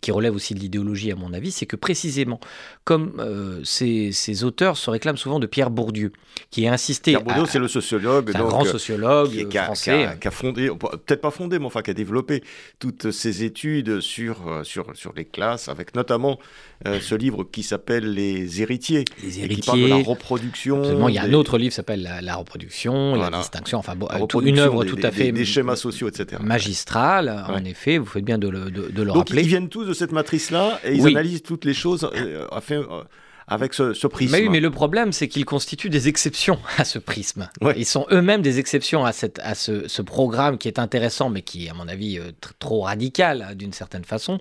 qui 0.00 0.10
relève 0.10 0.34
aussi 0.34 0.54
de 0.54 0.60
l'idéologie 0.60 1.12
à 1.12 1.16
mon 1.16 1.32
avis, 1.32 1.50
c'est 1.50 1.66
que 1.66 1.76
précisément, 1.76 2.40
comme 2.84 3.14
euh, 3.18 3.60
ces, 3.64 4.44
auteurs 4.44 4.76
se 4.76 4.90
réclament 4.90 5.16
souvent 5.16 5.38
de 5.38 5.46
Pierre 5.46 5.70
Bourdieu, 5.70 6.12
qui 6.50 6.66
a 6.66 6.72
insisté... 6.72 7.12
Pierre 7.12 7.22
Bourdieu, 7.22 7.44
c'est 7.46 7.58
le 7.58 7.68
sociologue. 7.68 8.32
un 8.34 8.44
grand 8.44 8.64
sociologue 8.64 9.48
qui, 9.48 9.58
français. 9.58 10.16
Qui 10.20 10.28
a, 10.28 10.30
fondé, 10.30 10.68
peut-être 10.68 11.20
pas 11.20 11.30
fondé, 11.30 11.58
mais 11.58 11.66
enfin 11.66 11.82
qui 11.82 11.90
a 11.90 11.94
développé 11.94 12.42
toutes 12.78 13.10
ses 13.10 13.44
études 13.44 14.00
sur, 14.00 14.60
sur, 14.64 14.96
sur 14.96 15.12
les 15.14 15.24
classes, 15.24 15.68
avec 15.68 15.94
notamment 15.94 16.38
euh, 16.86 17.00
ce 17.00 17.14
livre 17.14 17.44
qui 17.44 17.62
s'appelle 17.62 18.12
Les 18.12 18.60
héritiers. 18.60 19.04
Les 19.22 19.40
héritiers. 19.40 19.56
qui 19.56 19.66
parle 19.66 19.80
de 19.80 19.86
la 19.86 19.96
reproduction. 19.96 21.08
Il 21.08 21.14
y 21.14 21.18
a 21.18 21.22
un 21.22 21.32
autre 21.32 21.58
livre 21.58 21.70
qui 21.70 21.76
s'appelle 21.76 22.08
la, 22.22 22.36
reproduction, 22.36 23.14
la 23.14 23.30
distinction, 23.30 23.78
enfin 23.78 23.94
bon, 23.94 24.08
une 24.42 24.58
œuvre 24.58 24.84
tout 24.84 24.98
à 25.02 25.10
fait. 25.10 25.32
Des, 25.32 25.44
schémas 25.44 25.76
sociaux, 25.76 26.08
etc. 26.08 26.40
Magistrale, 26.42 27.44
en 27.48 27.64
effet, 27.64 27.98
vous 27.98 28.06
faites 28.06 28.24
bien 28.24 28.38
de 28.38 28.48
le, 28.48 28.70
de, 28.70 29.02
le 29.02 29.10
rappeler. 29.10 29.42
Ils 29.42 29.48
viennent 29.48 29.65
tous 29.68 29.84
de 29.84 29.92
cette 29.92 30.12
matrice-là 30.12 30.80
et 30.84 30.94
ils 30.94 31.06
analysent 31.06 31.42
toutes 31.42 31.64
les 31.64 31.74
choses. 31.74 32.04
Euh, 32.14 32.46
euh, 32.70 33.02
avec 33.48 33.74
ce, 33.74 34.06
prisme. 34.08 34.32
Mais 34.32 34.42
oui, 34.42 34.48
mais 34.48 34.58
le 34.58 34.72
problème, 34.72 35.12
c'est 35.12 35.28
qu'ils 35.28 35.44
constituent 35.44 35.88
des 35.88 36.08
exceptions 36.08 36.58
à 36.78 36.84
ce 36.84 36.98
prisme. 36.98 37.48
Ils 37.76 37.86
sont 37.86 38.04
eux-mêmes 38.10 38.42
des 38.42 38.58
exceptions 38.58 39.04
à, 39.04 39.12
cette, 39.12 39.38
à 39.38 39.54
ce, 39.54 40.02
programme 40.02 40.58
qui 40.58 40.66
est 40.66 40.80
intéressant, 40.80 41.30
mais 41.30 41.42
qui 41.42 41.66
est, 41.66 41.70
à 41.70 41.74
mon 41.74 41.86
avis, 41.86 42.18
euh, 42.18 42.32
trop 42.58 42.80
radical 42.82 43.46
hein, 43.48 43.54
d'une 43.54 43.72
certaine 43.72 44.04
façon. 44.04 44.40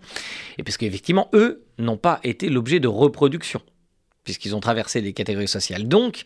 Et 0.58 0.64
parce 0.64 0.78
qu'effectivement, 0.78 1.30
eux 1.34 1.64
n'ont 1.78 1.98
pas 1.98 2.20
été 2.24 2.50
l'objet 2.50 2.80
de 2.80 2.88
reproduction, 2.88 3.62
puisqu'ils 4.24 4.56
ont 4.56 4.60
traversé 4.60 5.02
des 5.02 5.14
catégories 5.14 5.48
sociales. 5.48 5.88
Donc, 5.88 6.24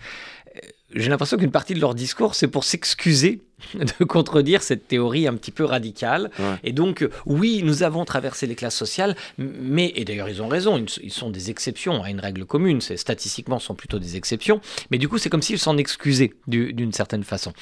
j'ai 0.94 1.10
l'impression 1.10 1.38
qu'une 1.38 1.52
partie 1.52 1.74
de 1.74 1.82
leur 1.82 1.96
discours, 1.96 2.36
c'est 2.36 2.48
pour 2.48 2.64
s'excuser 2.64 3.42
de 4.00 4.04
contredire 4.04 4.64
cette 4.64 4.88
théorie 4.88 5.28
un 5.28 5.36
petit 5.36 5.52
peu 5.52 5.64
radicale. 5.64 6.32
Et 6.64 6.72
donc, 6.72 7.08
oui, 7.26 7.62
nous 7.64 7.84
avons 7.84 8.06
traversé 8.06 8.48
les 8.48 8.56
classes 8.56 8.76
sociales, 8.76 9.16
mais, 9.38 9.92
et 9.96 10.06
d'ailleurs 10.06 10.30
ils 10.30 10.42
ont 10.42 10.48
raison, 10.48 10.84
ils 11.02 11.12
sont 11.12 11.30
des 11.30 11.50
exceptions 11.50 12.04
à 12.04 12.10
une 12.10 12.20
règle 12.20 12.46
commune, 12.46 12.82
c'est 12.82 12.98
statistiquement 12.98 13.60
sont 13.60 13.76
plutôt 13.76 14.00
des 14.00 14.16
exceptions, 14.16 14.62
mais 14.92 14.98
du 14.98 15.08
coup 15.08 15.18
c'est 15.18 15.30
comme 15.30 15.42
s'ils 15.42 15.60
s'en 15.60 15.78
excusaient 15.78 16.34
d'une 16.48 16.94
certaine 16.94 17.24
façon. 17.24 17.54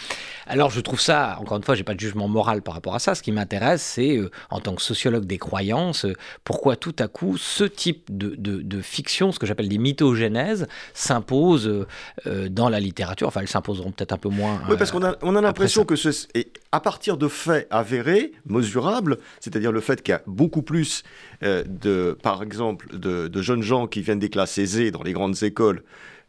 Alors 0.45 0.69
je 0.69 0.81
trouve 0.81 1.01
ça, 1.01 1.37
encore 1.39 1.57
une 1.57 1.63
fois, 1.63 1.75
j'ai 1.75 1.83
pas 1.83 1.93
de 1.93 1.99
jugement 1.99 2.27
moral 2.27 2.61
par 2.61 2.73
rapport 2.73 2.95
à 2.95 2.99
ça, 2.99 3.15
ce 3.15 3.21
qui 3.21 3.31
m'intéresse 3.31 3.81
c'est, 3.81 4.17
euh, 4.17 4.29
en 4.49 4.59
tant 4.59 4.75
que 4.75 4.81
sociologue 4.81 5.25
des 5.25 5.37
croyances, 5.37 6.05
euh, 6.05 6.13
pourquoi 6.43 6.75
tout 6.75 6.95
à 6.99 7.07
coup 7.07 7.37
ce 7.37 7.63
type 7.63 8.05
de, 8.09 8.35
de, 8.35 8.81
fiction, 8.81 9.31
ce 9.31 9.39
que 9.39 9.45
j'appelle 9.45 9.69
des 9.69 9.77
mythogénèses, 9.77 10.67
s'impose 10.93 11.85
euh, 12.27 12.49
dans 12.49 12.69
la 12.69 12.79
littérature, 12.79 13.27
enfin 13.27 13.41
elles 13.41 13.47
s'imposeront 13.47 13.91
peut-être 13.91 14.13
un 14.13 14.17
peu 14.17 14.29
moins. 14.29 14.61
Oui, 14.69 14.75
parce 14.77 14.91
qu'on 14.91 15.03
a, 15.03 15.15
on 15.21 15.35
a 15.35 15.41
l'impression 15.41 15.85
que 15.87 15.95
ce, 15.95 16.09
et 16.35 16.51
à 16.71 16.79
partir 16.79 17.17
de 17.17 17.27
faits 17.27 17.67
avérés, 17.71 18.33
mesurables, 18.45 19.17
c'est-à-dire 19.39 19.71
le 19.71 19.81
fait 19.81 20.03
qu'il 20.03 20.11
y 20.11 20.15
a 20.15 20.21
beaucoup 20.27 20.61
plus 20.61 21.01
euh, 21.43 21.63
de, 21.67 22.15
par 22.21 22.43
exemple, 22.43 22.95
de, 22.95 23.41
jeunes 23.41 23.63
gens 23.63 23.87
qui 23.87 24.01
viennent 24.01 24.19
des 24.19 24.29
classes 24.29 24.59
aisées 24.59 24.91
dans 24.91 25.01
les 25.01 25.13
grandes 25.13 25.41
écoles 25.41 25.83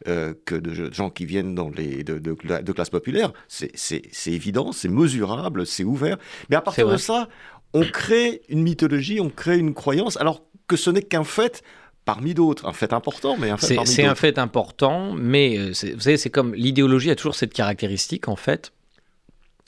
euh, 0.06 0.32
que 0.46 0.54
de 0.54 0.90
gens 0.92 1.10
qui 1.10 1.26
viennent 1.26 1.54
dans 1.54 1.68
les, 1.68 2.04
de, 2.04 2.18
de, 2.18 2.72
classes 2.72 2.90
populaires, 2.90 3.32
c'est 3.48 4.02
évident, 4.26 4.72
c'est 4.72 4.88
mesurable, 4.88 5.66
c'est 5.66 5.84
ouvert. 5.84 6.16
Mais 6.48 6.56
à 6.56 6.62
partir 6.62 6.88
de 6.88 6.96
ça, 6.96 7.28
on 7.74 7.82
crée 7.82 8.40
une 8.48 8.62
mythologie, 8.62 9.20
on 9.20 9.28
crée 9.28 9.58
une 9.58 9.74
croyance, 9.74 10.16
alors 10.16 10.42
que 10.68 10.76
ce 10.76 10.90
n'est 10.90 11.02
qu'un 11.02 11.24
fait 11.24 11.62
parmi 12.08 12.32
d'autres, 12.32 12.66
un 12.66 12.72
fait 12.72 12.94
important, 12.94 13.36
mais 13.38 13.50
un 13.50 13.58
fait 13.58 13.76
C'est 13.84 14.06
un 14.06 14.14
fait 14.14 14.38
important, 14.38 15.12
mais 15.12 15.58
euh, 15.58 15.68
vous 15.68 16.00
savez, 16.00 16.16
c'est 16.16 16.30
comme 16.30 16.54
l'idéologie 16.54 17.10
a 17.10 17.14
toujours 17.14 17.34
cette 17.34 17.52
caractéristique, 17.52 18.28
en 18.28 18.36
fait, 18.36 18.72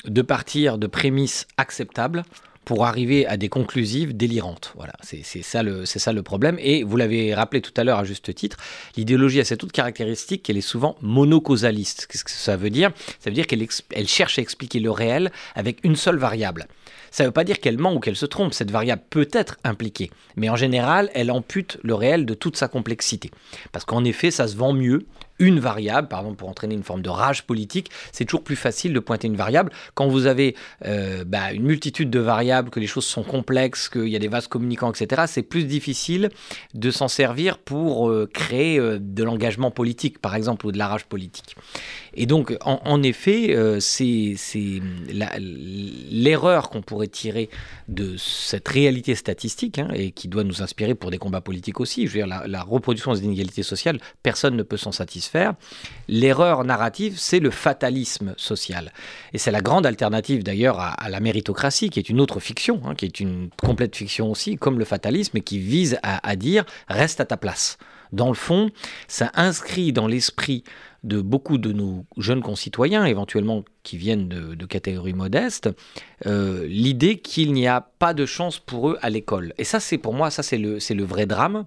de 0.05 0.23
partir 0.23 0.79
de 0.79 0.87
prémices 0.87 1.47
acceptables 1.57 2.25
pour 2.65 2.87
arriver 2.87 3.27
à 3.27 3.37
des 3.37 3.49
conclusives 3.49 4.17
délirantes. 4.17 4.73
Voilà, 4.77 4.93
c'est 5.03 5.43
ça, 5.43 5.63
le, 5.63 6.23
problème. 6.23 6.57
Et 6.61 6.85
vous 6.85 6.97
l'avez 6.97 7.35
rappelé 7.35 7.61
tout 7.61 7.73
à 7.77 7.85
l'heure 7.85 7.99
à 7.99 8.05
juste 8.05 8.33
titre, 8.35 8.59
l'idéologie 8.97 9.41
a 9.41 9.45
cette 9.45 9.65
autre 9.65 9.73
caractéristique 9.73 10.43
qu'elle 10.43 10.57
est 10.57 10.61
souvent 10.61 10.97
monocausaliste. 11.01 12.07
Qu'est-ce 12.07 12.25
que 12.25 12.31
ça 12.31 12.57
veut 12.57 12.71
dire? 12.71 12.93
Ça 13.19 13.31
veut 13.31 13.35
dire 13.35 13.47
qu'elle 13.47 13.67
elle 13.91 14.09
cherche 14.09 14.39
à 14.39 14.43
expliquer 14.43 14.79
le 14.79 14.91
réel 14.91 15.33
avec 15.55 15.79
une 15.83 15.97
seule 15.97 16.19
variable. 16.19 16.69
Ça 17.11 17.25
ne 17.25 17.29
veut 17.29 17.33
pas 17.33 17.45
dire 17.45 17.59
qu'elle 17.59 17.79
ment 17.79 17.93
ou 17.95 17.99
qu'elle 17.99 18.15
se 18.15 18.27
trompe, 18.27 18.55
cette 18.55 18.71
variable 18.71 19.03
peut 19.11 19.29
être 19.33 19.57
impliquée, 19.65 20.11
mais 20.37 20.49
en 20.49 20.55
général, 20.55 21.11
elle 21.13 21.33
ampute 21.33 21.79
le 21.83 21.95
réel 21.95 22.25
de 22.25 22.35
toute 22.35 22.57
sa 22.57 22.69
complexité. 22.69 23.33
Parce 23.73 23.85
qu'en 23.85 24.05
effet, 24.05 24.31
ça 24.31 24.47
se 24.47 24.57
vend 24.57 24.73
mieux 24.73 25.07
une 25.41 25.59
variable, 25.59 26.07
par 26.07 26.21
exemple 26.21 26.37
pour 26.37 26.49
entraîner 26.49 26.75
une 26.75 26.85
forme 26.85 27.03
de 27.03 27.09
rage 27.09 27.43
politique, 27.45 27.91
c'est 28.13 28.25
toujours 28.25 28.45
plus 28.45 28.57
facile 28.57 28.93
de 28.93 29.01
pointer 29.01 29.27
une 29.27 29.37
variable. 29.37 29.73
Quand 29.95 30.07
vous 30.07 30.27
avez 30.27 30.55
euh, 30.85 31.25
bah, 31.25 31.53
une 31.53 31.65
multitude 31.65 32.11
de 32.11 32.21
variables, 32.21 32.71
que 32.71 32.79
les 32.79 32.87
choses 32.87 33.07
sont 33.07 33.23
complexes, 33.23 33.89
qu'il 33.89 34.09
y 34.09 34.17
a 34.17 34.19
des 34.19 34.29
vases 34.29 34.47
communicants, 34.47 34.93
etc., 34.93 35.23
c'est 35.27 35.43
plus 35.43 35.65
difficile 35.65 36.29
de 36.75 36.91
s'en 36.91 37.09
servir 37.09 37.59
pour 37.59 38.11
euh, 38.11 38.29
créer 38.33 38.79
euh, 38.79 38.99
de 39.01 39.25
l'engagement 39.25 39.71
politique, 39.71 40.19
par 40.19 40.37
exemple, 40.37 40.67
ou 40.67 40.73
de 40.73 40.79
la 40.79 40.89
rage 40.89 41.07
politique. 41.07 41.57
Et 42.13 42.27
donc, 42.27 42.57
en, 42.63 43.03
effet, 43.03 43.57
c'est 43.79 44.35
l'erreur 46.11 46.69
qu'on 46.69 46.83
pourrait 46.83 47.07
tirer 47.07 47.49
de 47.89 48.17
cette 48.17 48.67
réalité 48.67 49.15
statistique, 49.15 49.79
hein, 49.79 49.89
et 49.95 50.11
qui 50.11 50.27
doit 50.27 50.43
nous 50.43 50.61
inspirer 50.61 50.97
pour 50.97 51.11
des 51.13 51.19
combats 51.19 51.41
politiques 51.41 51.79
aussi. 51.79 52.09
Je 52.09 52.13
veux 52.13 52.27
dire, 52.27 52.27
la 52.27 52.63
reproduction 52.63 53.15
des 53.15 53.25
inégalités 53.25 53.63
sociales, 53.63 54.01
personne 54.25 54.57
ne 54.57 54.65
peut 54.65 54.77
s'en 54.77 54.91
satisfaire 54.91 55.30
L'erreur 56.09 56.65
narrative, 56.65 57.15
c'est 57.19 57.41
le 57.41 57.51
fatalisme 57.51 58.35
social. 58.37 58.93
Et 59.33 59.39
c'est 59.39 59.51
la 59.51 59.61
grande 59.61 59.87
alternative 59.87 60.43
d'ailleurs 60.43 60.81
à, 60.81 61.09
la 61.09 61.21
méritocratie, 61.21 61.91
qui 61.91 61.99
est 61.99 62.09
une 62.09 62.21
autre 62.21 62.41
fiction, 62.41 62.81
hein, 62.85 62.95
qui 62.95 63.05
est 63.05 63.21
une 63.21 63.51
complète 63.63 63.95
fiction 63.95 64.31
aussi, 64.31 64.57
comme 64.57 64.79
le 64.79 64.85
fatalisme, 64.85 65.37
et 65.37 65.43
qui 65.43 65.59
vise 65.59 65.99
à, 66.03 66.37
dire 66.37 66.65
reste 66.89 67.21
à 67.21 67.25
ta 67.25 67.37
place. 67.37 67.79
Dans 68.13 68.29
le 68.29 68.35
fond, 68.35 68.71
ça 69.07 69.31
inscrit 69.35 69.93
dans 69.93 70.09
l'esprit 70.09 70.65
de 71.05 71.21
beaucoup 71.21 71.59
de 71.59 71.73
nos 71.73 72.05
jeunes 72.17 72.43
concitoyens, 72.43 73.05
éventuellement 73.05 73.65
qui 73.85 73.97
viennent 73.97 74.29
de, 74.29 74.67
catégories 74.67 75.15
modestes, 75.15 75.71
euh, 76.27 76.67
l'idée 76.67 77.19
qu'il 77.19 77.53
n'y 77.53 77.69
a 77.69 77.81
pas 77.81 78.13
de 78.15 78.27
chance 78.27 78.59
pour 78.59 78.91
eux 78.91 78.99
à 79.01 79.11
l'école. 79.11 79.55
Et 79.59 79.65
ça, 79.65 79.81
c'est 79.81 79.99
pour 79.99 80.13
moi, 80.13 80.31
ça 80.31 80.43
c'est 80.43 80.59
le, 80.59 80.79
le 80.91 81.05
vrai 81.05 81.27
drame. 81.27 81.65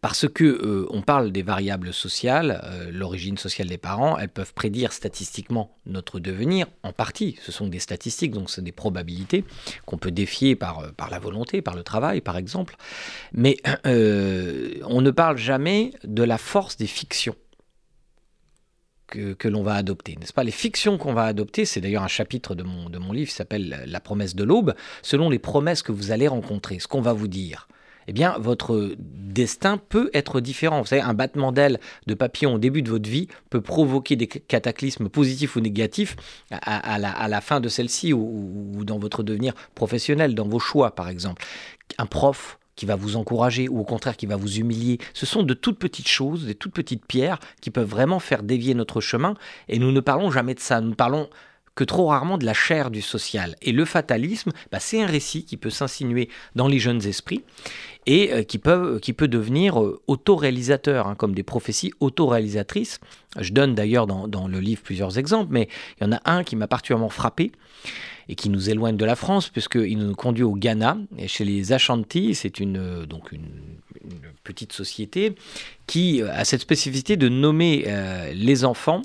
Parce 0.00 0.28
que 0.28 0.44
euh, 0.44 0.86
on 0.90 1.02
parle 1.02 1.32
des 1.32 1.42
variables 1.42 1.92
sociales, 1.92 2.60
euh, 2.64 2.90
l'origine 2.92 3.38
sociale 3.38 3.68
des 3.68 3.78
parents, 3.78 4.18
elles 4.18 4.28
peuvent 4.28 4.54
prédire 4.54 4.92
statistiquement 4.92 5.76
notre 5.86 6.20
devenir, 6.20 6.66
en 6.82 6.92
partie. 6.92 7.36
Ce 7.42 7.52
sont 7.52 7.66
des 7.66 7.78
statistiques, 7.78 8.32
donc 8.32 8.50
c'est 8.50 8.62
des 8.62 8.72
probabilités 8.72 9.44
qu'on 9.86 9.98
peut 9.98 10.10
défier 10.10 10.56
par, 10.56 10.80
euh, 10.80 10.88
par 10.96 11.10
la 11.10 11.18
volonté, 11.18 11.62
par 11.62 11.74
le 11.74 11.82
travail, 11.82 12.20
par 12.20 12.36
exemple. 12.36 12.76
Mais 13.32 13.56
on 13.84 15.00
ne 15.00 15.10
parle 15.10 15.38
jamais 15.38 15.92
de 16.04 16.22
la 16.22 16.38
force 16.38 16.76
des 16.76 16.86
fictions. 16.86 17.34
Que, 19.06 19.32
que 19.32 19.48
l'on 19.48 19.62
va 19.62 19.74
adopter, 19.74 20.16
n'est-ce 20.20 20.34
pas? 20.34 20.44
Les 20.44 20.50
fictions 20.50 20.98
qu'on 20.98 21.14
va 21.14 21.24
adopter, 21.24 21.64
c'est 21.64 21.80
d'ailleurs 21.80 22.02
un 22.02 22.08
chapitre 22.08 22.54
de 22.54 22.62
mon, 22.62 22.90
de 22.90 22.98
mon 22.98 23.14
livre 23.14 23.30
qui 23.30 23.34
s'appelle 23.34 23.84
La 23.86 24.00
promesse 24.00 24.34
de 24.34 24.44
l'aube, 24.44 24.74
selon 25.00 25.30
les 25.30 25.38
promesses 25.38 25.82
que 25.82 25.92
vous 25.92 26.10
allez 26.10 26.28
rencontrer, 26.28 26.78
ce 26.78 26.88
qu'on 26.88 27.00
va 27.00 27.14
vous 27.14 27.28
dire 27.28 27.68
eh 28.08 28.12
bien, 28.12 28.36
votre 28.38 28.94
destin 28.98 29.76
peut 29.76 30.10
être 30.14 30.40
différent. 30.40 30.80
Vous 30.80 30.86
savez, 30.86 31.02
un 31.02 31.12
battement 31.12 31.52
d'aile 31.52 31.78
de 32.06 32.14
papillon 32.14 32.54
au 32.54 32.58
début 32.58 32.80
de 32.80 32.88
votre 32.88 33.08
vie 33.08 33.28
peut 33.50 33.60
provoquer 33.60 34.16
des 34.16 34.26
cataclysmes 34.26 35.10
positifs 35.10 35.56
ou 35.56 35.60
négatifs 35.60 36.16
à, 36.50 36.98
la, 36.98 37.40
fin 37.42 37.60
de 37.60 37.68
celle-ci 37.68 38.14
ou, 38.14 38.82
dans 38.84 38.98
votre 38.98 39.22
devenir 39.22 39.52
professionnel, 39.74 40.34
dans 40.34 40.48
vos 40.48 40.58
choix, 40.58 40.94
par 40.94 41.10
exemple. 41.10 41.44
Un 41.98 42.06
prof 42.06 42.58
qui 42.76 42.86
va 42.86 42.96
vous 42.96 43.16
encourager 43.16 43.68
ou 43.68 43.78
au 43.78 43.84
contraire 43.84 44.16
qui 44.16 44.26
va 44.26 44.36
vous 44.36 44.56
humilier. 44.56 44.98
Ce 45.12 45.26
sont 45.26 45.42
de 45.42 45.52
toutes 45.52 45.78
petites 45.78 46.08
choses, 46.08 46.46
des 46.46 46.54
toutes 46.54 46.72
petites 46.72 47.04
pierres 47.04 47.38
qui 47.60 47.70
peuvent 47.70 47.88
vraiment 47.88 48.20
faire 48.20 48.42
dévier 48.42 48.72
notre 48.72 49.02
chemin. 49.02 49.34
Et 49.68 49.78
nous 49.78 49.92
ne 49.92 50.00
parlons 50.00 50.30
jamais 50.30 50.54
de 50.54 50.60
ça. 50.60 50.80
Nous 50.80 50.94
parlons 50.94 51.28
que 51.78 51.84
trop 51.84 52.06
rarement 52.06 52.38
de 52.38 52.44
la 52.44 52.54
chair 52.54 52.90
du 52.90 53.00
social. 53.00 53.54
Et 53.62 53.70
le 53.70 53.84
fatalisme, 53.84 54.50
bah, 54.72 54.80
c'est 54.80 55.00
un 55.00 55.06
récit 55.06 55.44
qui 55.44 55.56
peut 55.56 55.70
s'insinuer 55.70 56.28
dans 56.56 56.66
les 56.66 56.80
jeunes 56.80 57.06
esprits 57.06 57.44
et 58.08 58.32
euh, 58.32 58.42
qui, 58.42 58.56
peuvent, 58.56 59.00
qui 59.00 59.12
peut 59.12 59.28
devenir 59.28 59.80
euh, 59.80 60.00
autoréalisateur, 60.06 61.06
hein, 61.06 61.14
comme 61.14 61.34
des 61.34 61.42
prophéties 61.42 61.92
autoréalisatrices. 62.00 63.00
Je 63.38 63.52
donne 63.52 63.74
d'ailleurs 63.74 64.06
dans, 64.06 64.48
le 64.48 64.60
livre 64.60 64.80
plusieurs 64.82 65.18
exemples, 65.18 65.52
mais 65.52 65.68
il 66.00 66.04
y 66.04 66.06
en 66.06 66.12
a 66.12 66.20
un 66.24 66.42
qui 66.42 66.56
m'a 66.56 66.66
particulièrement 66.66 67.10
frappé 67.10 67.52
et 68.30 68.34
qui 68.34 68.48
nous 68.48 68.70
éloigne 68.70 68.96
de 68.96 69.04
la 69.04 69.14
France, 69.14 69.50
puisqu'il 69.50 69.98
nous 69.98 70.14
conduit 70.14 70.42
au 70.42 70.54
Ghana, 70.54 70.96
chez 71.26 71.44
les 71.44 71.72
Ashanti, 71.72 72.34
c'est 72.34 72.60
une, 72.60 72.78
euh, 72.78 73.06
donc 73.06 73.30
une, 73.30 73.46
petite 74.42 74.72
société 74.72 75.34
qui 75.86 76.22
a 76.22 76.42
cette 76.46 76.62
spécificité 76.62 77.18
de 77.18 77.28
nommer 77.28 77.84
les 78.32 78.64
enfants 78.64 79.02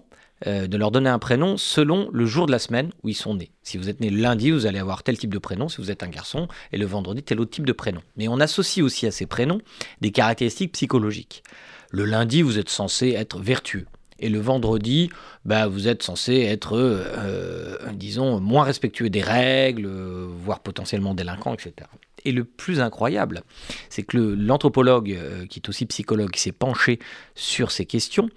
euh, 0.48 0.68
de 0.68 0.78
leur 0.78 0.92
donner 0.92 1.10
un 1.10 1.20
prénom 1.20 1.58
selon 1.58 2.10
le 2.12 2.26
jour 2.26 2.46
de 2.46 2.52
la 2.52 2.60
semaine 2.60 2.92
où 3.04 3.10
ils 3.10 3.16
sont 3.16 3.36
nés. 3.36 3.52
Si 3.64 3.78
vous 3.78 3.90
êtes 3.90 4.00
né 4.00 4.10
lundi, 4.10 4.52
vous 4.52 4.66
allez 4.66 4.80
avoir 4.80 5.04
tel 5.04 5.18
type 5.18 5.34
de 5.34 5.40
prénom, 5.40 5.70
si 5.70 5.78
vous 5.78 5.92
êtes 5.92 6.04
un 6.04 6.10
garçon, 6.10 6.48
et 6.72 6.78
le 6.78 6.86
vendredi, 6.86 7.24
tel 7.24 7.40
autre 7.40 7.52
type 7.52 7.66
de 7.66 7.72
prénom. 7.72 8.02
Mais 8.18 8.28
on 8.28 8.40
associe 8.40 8.84
aussi 8.84 9.06
à 9.08 9.12
ces 9.12 9.26
prénoms 9.26 9.60
des 10.02 10.12
caractéristiques 10.12 10.74
psychologiques. 10.74 11.44
Le 11.92 12.06
lundi, 12.06 12.42
vous 12.42 12.60
êtes 12.60 12.70
censé 12.70 13.12
être 13.12 13.40
vertueux. 13.40 13.86
Et 14.20 14.30
le 14.30 14.40
vendredi, 14.40 15.10
bah, 15.46 15.68
vous 15.68 15.88
êtes 15.88 16.04
censé 16.04 16.42
être, 16.42 16.78
euh, 16.78 17.78
disons, 17.94 18.40
moins 18.40 18.64
respectueux 18.64 19.10
des 19.10 19.22
règles, 19.22 19.88
voire 19.88 20.60
potentiellement 20.60 21.14
délinquant, 21.14 21.54
etc. 21.54 21.88
Et 22.26 22.32
le 22.32 22.44
plus 22.44 22.80
incroyable, 22.80 23.42
c'est 23.90 24.04
que 24.04 24.18
l'anthropologue, 24.18 25.12
euh, 25.12 25.46
qui 25.46 25.60
est 25.60 25.70
aussi 25.70 25.86
psychologue, 25.86 26.36
s'est 26.36 26.52
penché 26.52 27.00
sur 27.36 27.72
ces 27.72 27.86
questions, 27.86 28.30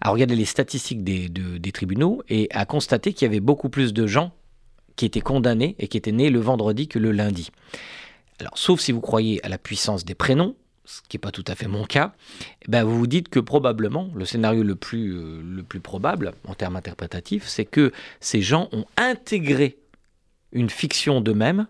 a 0.00 0.10
regardé 0.10 0.36
les 0.36 0.44
statistiques 0.44 1.04
des, 1.04 1.72
tribunaux 1.72 2.22
et 2.28 2.48
a 2.50 2.64
constaté 2.66 3.12
qu'il 3.12 3.26
y 3.26 3.28
avait 3.28 3.40
beaucoup 3.40 3.68
plus 3.68 3.92
de 3.92 4.06
gens 4.06 4.32
qui 4.96 5.06
étaient 5.06 5.20
condamnés 5.20 5.76
et 5.78 5.88
qui 5.88 5.96
étaient 5.96 6.12
nés 6.12 6.30
le 6.30 6.40
vendredi 6.40 6.88
que 6.88 6.98
le 6.98 7.12
lundi. 7.12 7.50
Alors, 8.40 8.56
sauf 8.56 8.80
si 8.80 8.92
vous 8.92 9.00
croyez 9.00 9.44
à 9.44 9.48
la 9.48 9.58
puissance 9.58 10.04
des 10.04 10.14
prénoms, 10.14 10.56
ce 10.84 11.00
qui 11.08 11.16
n'est 11.16 11.20
pas 11.20 11.30
tout 11.30 11.44
à 11.46 11.54
fait 11.54 11.68
mon 11.68 11.84
cas, 11.84 12.12
eh 12.62 12.70
ben 12.70 12.84
vous 12.84 12.98
vous 12.98 13.06
dites 13.06 13.28
que 13.28 13.38
probablement, 13.38 14.10
le 14.14 14.24
scénario 14.24 14.64
euh, 14.64 15.42
le 15.42 15.62
plus 15.62 15.80
probable 15.80 16.32
en 16.46 16.54
termes 16.54 16.76
interprétatifs, 16.76 17.46
c'est 17.46 17.64
que 17.64 17.92
ces 18.18 18.42
gens 18.42 18.68
ont 18.72 18.86
intégré 18.96 19.78
une 20.52 20.70
fiction 20.70 21.20
d'eux-mêmes 21.20 21.66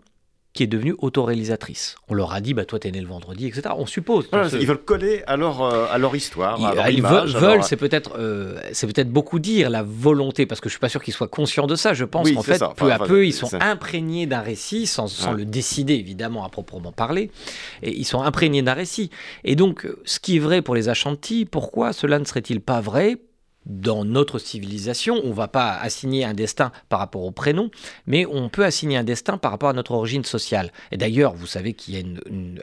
qui 0.52 0.64
est 0.64 0.66
devenue 0.66 0.94
autoréalisatrice. 0.98 1.94
On 2.08 2.14
leur 2.14 2.32
a 2.32 2.40
dit, 2.40 2.54
bah, 2.54 2.64
toi, 2.64 2.78
t'es 2.80 2.90
né 2.90 3.00
le 3.00 3.06
vendredi, 3.06 3.46
etc. 3.46 3.62
On 3.76 3.86
suppose. 3.86 4.28
Ils 4.52 4.66
veulent 4.66 4.78
coller 4.84 5.22
à 5.28 5.36
leur, 5.36 5.62
euh, 5.62 5.86
à 5.90 5.96
leur 5.98 6.16
histoire. 6.16 6.58
Ils, 6.58 6.64
à 6.66 6.74
leur 6.74 6.88
ils 6.90 6.98
image, 6.98 7.36
veulent, 7.36 7.62
c'est 7.62 7.76
peut-être 7.76 8.18
euh, 8.18 8.58
c'est 8.72 8.86
peut-être 8.86 9.10
beaucoup 9.10 9.38
dire 9.38 9.70
la 9.70 9.82
volonté, 9.84 10.46
parce 10.46 10.60
que 10.60 10.68
je 10.68 10.72
suis 10.72 10.80
pas 10.80 10.88
sûr 10.88 11.02
qu'ils 11.02 11.14
soient 11.14 11.28
conscients 11.28 11.68
de 11.68 11.76
ça. 11.76 11.94
Je 11.94 12.04
pense 12.04 12.26
Oui, 12.26 12.34
qu'en 12.34 12.42
fait, 12.42 12.58
ça. 12.58 12.68
peu 12.76 12.86
Enfin, 12.86 12.92
à 12.92 12.96
enfin, 12.96 13.06
peu, 13.06 13.26
ils 13.26 13.32
sont 13.32 13.48
imprégnés 13.60 14.26
d'un 14.26 14.40
récit, 14.40 14.86
sans, 14.86 15.06
sans 15.06 15.30
Ouais. 15.30 15.36
le 15.38 15.44
décider 15.44 15.94
évidemment 15.94 16.44
à 16.44 16.48
proprement 16.48 16.90
parler. 16.92 17.30
Et 17.82 17.96
ils 17.96 18.04
sont 18.04 18.22
imprégnés 18.22 18.62
d'un 18.62 18.74
récit. 18.74 19.10
Et 19.44 19.54
donc, 19.54 19.86
euh, 19.86 20.00
ce 20.04 20.18
qui 20.18 20.36
est 20.36 20.40
vrai 20.40 20.62
pour 20.62 20.74
les 20.74 20.88
Ashanti, 20.88 21.44
pourquoi 21.44 21.92
cela 21.92 22.18
ne 22.18 22.24
serait-il 22.24 22.60
pas 22.60 22.80
vrai 22.80 23.18
dans 23.66 24.04
notre 24.04 24.38
civilisation, 24.38 25.20
on 25.22 25.28
ne 25.28 25.34
va 25.34 25.48
pas 25.48 25.76
assigner 25.76 26.24
un 26.24 26.34
destin 26.34 26.72
par 26.88 26.98
rapport 26.98 27.22
au 27.22 27.30
prénom, 27.30 27.70
mais 28.06 28.26
on 28.26 28.48
peut 28.48 28.64
assigner 28.64 28.96
un 28.96 29.04
destin 29.04 29.38
par 29.38 29.50
rapport 29.50 29.68
à 29.68 29.72
notre 29.72 29.92
origine 29.92 30.24
sociale. 30.24 30.72
Et 30.92 30.96
d'ailleurs, 30.96 31.34
vous 31.34 31.46
savez 31.46 31.74
qu'il 31.74 31.94
y 31.94 32.02
a 32.02 32.04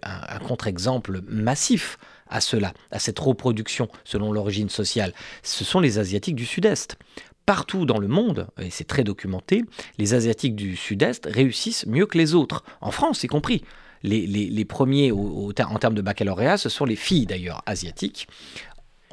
un, 0.03 0.39
contre-exemple 0.39 1.21
massif 1.27 1.97
à 2.29 2.41
cela, 2.41 2.73
à 2.91 2.99
cette 2.99 3.19
reproduction 3.19 3.89
selon 4.03 4.31
l'origine 4.31 4.69
sociale. 4.69 5.13
Ce 5.43 5.63
sont 5.63 5.79
les 5.79 5.99
Asiatiques 5.99 6.35
du 6.35 6.45
Sud-Est. 6.45 6.97
Partout 7.45 7.85
dans 7.85 7.99
le 7.99 8.09
monde, 8.09 8.47
et 8.59 8.69
c'est 8.69 8.83
très 8.83 9.05
documenté, 9.05 9.63
les 9.97 10.13
Asiatiques 10.13 10.55
du 10.55 10.75
Sud-Est 10.75 11.27
réussissent 11.27 11.85
mieux 11.85 12.05
que 12.05 12.17
les 12.17 12.35
autres, 12.35 12.63
en 12.81 12.91
France 12.91 13.23
y 13.23 13.27
compris. 13.27 13.63
Les, 14.03 14.65
premiers 14.65 15.11
en 15.11 15.53
termes 15.53 15.95
de 15.95 16.01
baccalauréat, 16.01 16.57
ce 16.57 16.69
sont 16.69 16.85
les 16.85 16.95
filles 16.95 17.25
d'ailleurs 17.25 17.63
asiatiques. 17.65 18.27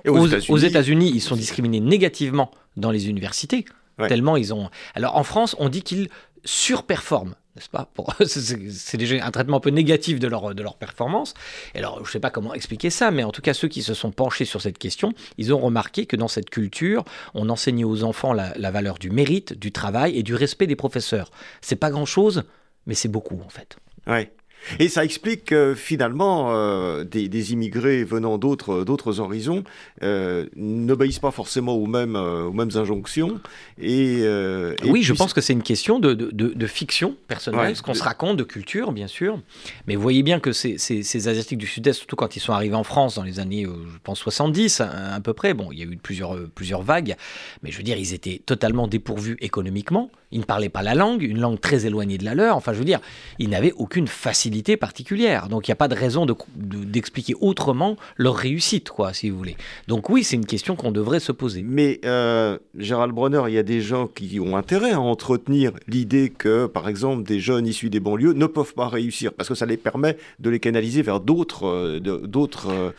Et 0.05 0.09
Aux, 0.11 0.27
États-Unis, 0.27 0.47
aux 0.53 0.59
États-Unis, 0.59 1.11
ils 1.15 1.21
sont 1.21 1.37
discriminés 1.37 1.81
négativement 1.81 2.51
dans 2.77 2.91
les 2.91 3.09
universités, 3.09 3.65
Ouais. 3.99 4.09
tellement 4.09 4.37
ils 4.37 4.53
ont. 4.53 4.71
Alors 4.95 5.17
en 5.17 5.23
France, 5.25 5.55
on 5.59 5.69
dit 5.69 5.83
qu'ils 5.83 6.09
surperforment, 6.45 7.35
n'est-ce 7.57 7.69
pas? 7.71 7.91
C'est- 8.27 8.97
déjà 8.97 9.25
un 9.25 9.31
traitement 9.31 9.57
un 9.59 9.61
peu 9.61 9.71
négatif 9.71 10.19
de 10.19 10.29
leur, 10.29 10.55
de 10.55 10.63
leur 10.63 10.77
performance. 10.77 11.35
Et 11.75 11.79
alors, 11.79 11.97
je 11.99 12.03
ne 12.03 12.13
sais 12.13 12.21
pas 12.21 12.31
comment 12.31 12.55
expliquer 12.55 12.91
ça, 12.91 13.11
mais 13.11 13.25
en 13.25 13.31
tout 13.33 13.41
cas, 13.43 13.55
ceux 13.55 13.69
qui 13.69 13.83
se 13.83 13.95
sont 13.95 14.11
penchés 14.11 14.45
sur 14.45 14.61
cette 14.61 14.79
question, 14.79 15.13
ils 15.39 15.53
ont 15.55 15.59
remarqué 15.59 16.07
que 16.07 16.17
dans 16.17 16.29
cette 16.29 16.51
culture, 16.51 17.05
on 17.35 17.49
enseignait 17.49 17.85
aux 17.85 18.05
enfants 18.05 18.33
la, 18.33 18.53
la 18.57 18.71
valeur 18.71 18.99
du 18.99 19.11
mérite, 19.11 19.55
du 19.59 19.73
travail 19.73 20.17
et 20.19 20.23
du 20.23 20.35
respect 20.35 20.67
des 20.67 20.77
professeurs. 20.77 21.31
C'est 21.61 21.77
pas 21.77 21.91
grand-chose, 21.91 22.45
mais 22.87 22.95
c'est 22.95 23.09
beaucoup 23.09 23.41
en 23.45 23.49
fait. 23.49 23.77
Ouais. 24.07 24.33
Et 24.79 24.89
ça 24.89 25.05
explique 25.05 25.45
que 25.47 25.75
finalement, 25.75 26.53
euh, 26.55 27.05
des, 27.05 27.29
des 27.29 27.53
immigrés 27.53 28.05
venant 28.05 28.39
d'autres 28.39 28.85
d'autres 28.85 29.21
horizons 29.21 29.65
euh, 30.03 30.47
n'obéissent 30.57 31.19
pas 31.19 31.31
forcément 31.31 31.75
aux 31.75 31.87
mêmes, 31.87 32.17
euh, 32.17 32.45
aux 32.45 32.53
mêmes 32.53 32.71
injonctions. 32.75 33.41
Et, 33.79 34.21
euh, 34.23 34.75
et 34.83 34.91
oui, 34.91 35.03
je 35.03 35.13
pense 35.13 35.33
que 35.33 35.41
c'est 35.41 35.53
une 35.53 35.63
question 35.63 35.99
de, 35.99 36.15
de- 36.15 36.31
de- 36.31 36.67
fiction 36.67 37.17
personnelle, 37.29 37.61
Ouais. 37.61 37.75
ce 37.75 37.83
qu'on 37.83 37.95
se 37.95 38.03
raconte, 38.03 38.37
de 38.37 38.43
culture, 38.45 38.93
bien 38.93 39.07
sûr. 39.07 39.39
Mais 39.87 39.97
vous 39.97 40.03
voyez 40.03 40.23
bien 40.23 40.41
que 40.41 40.53
ces, 40.53 40.79
ces- 40.79 41.03
ces 41.03 41.29
Asiatiques 41.29 41.59
du 41.59 41.67
Sud-Est, 41.67 41.93
surtout 41.95 42.17
quand 42.17 42.37
ils 42.37 42.41
sont 42.41 42.53
arrivés 42.53 42.75
en 42.75 42.85
France 42.85 43.15
dans 43.17 43.23
les 43.23 43.39
années, 43.39 43.65
je 43.65 43.99
pense, 44.03 44.19
70 44.21 44.81
à, 44.81 45.15
à 45.15 45.21
peu 45.21 45.33
près, 45.35 45.55
bon, 45.55 45.71
il 45.73 45.79
y 45.79 45.83
a 45.83 45.85
eu 45.85 45.97
plusieurs, 45.97 46.37
plusieurs 46.55 46.83
vagues, 46.83 47.17
mais 47.63 47.71
je 47.71 47.77
veux 47.77 47.83
dire, 47.83 47.97
ils 47.99 48.15
étaient 48.15 48.41
totalement 48.45 48.89
dépourvus 48.89 49.37
économiquement. 49.41 50.11
Ils 50.35 50.41
ne 50.41 50.45
parlaient 50.45 50.69
pas 50.69 50.83
la 50.83 50.95
langue, 50.95 51.23
une 51.23 51.41
langue 51.41 51.59
très 51.61 51.87
éloignée 51.87 52.19
de 52.19 52.25
la 52.25 52.35
leur. 52.35 52.57
Enfin, 52.57 52.73
je 52.75 52.79
veux 52.79 52.85
dire, 52.85 53.01
ils 53.39 53.49
n'avaient 53.49 53.73
aucune 53.77 54.09
facilité 54.09 54.77
particulière. 54.77 55.49
Donc, 55.49 55.67
il 55.67 55.71
n'y 55.71 55.75
a 55.75 55.77
pas 55.77 55.89
de 55.89 55.95
raison 55.95 56.27
de- 56.27 56.35
de- 56.57 56.85
d'expliquer 56.85 57.35
autrement 57.41 57.97
leur 58.17 58.35
réussite, 58.35 58.91
quoi, 58.91 59.15
si 59.15 59.31
vous 59.31 59.39
voulez. 59.39 59.57
Donc, 59.89 60.11
oui, 60.11 60.25
c'est 60.25 60.37
une 60.37 60.45
question 60.45 60.75
qu'on 60.77 60.91
devrait 60.93 61.21
se 61.21 61.33
poser. 61.33 61.63
Mais 61.63 62.01
euh, 62.05 62.59
Gérald 62.77 63.15
Bronner, 63.15 63.43
il 63.49 63.55
y 63.55 63.59
a 63.59 63.63
des 63.63 63.81
gens 63.81 64.07
qui 64.09 64.39
ont 64.41 64.57
intérêt 64.57 64.91
à 64.93 65.01
entretenir 65.01 65.71
l'idée 65.89 66.31
que, 66.37 66.67
par 66.67 66.89
exemple, 66.89 67.23
des 67.23 67.39
jeunes 67.39 67.67
issus 67.67 67.89
des 67.89 68.01
banlieues 68.01 68.33
ne 68.33 68.47
peuvent 68.47 68.75
pas 68.75 68.89
réussir 68.89 69.33
parce 69.33 69.49
que 69.49 69.55
ça 69.55 69.67
les 69.67 69.77
permet 69.77 70.17
de 70.41 70.51
les 70.51 70.59
canaliser 70.59 71.03
vers 71.03 71.21
d'autres, 71.21 71.67
euh, 71.67 72.01
d'autres, 72.01 72.71
euh, 72.71 72.91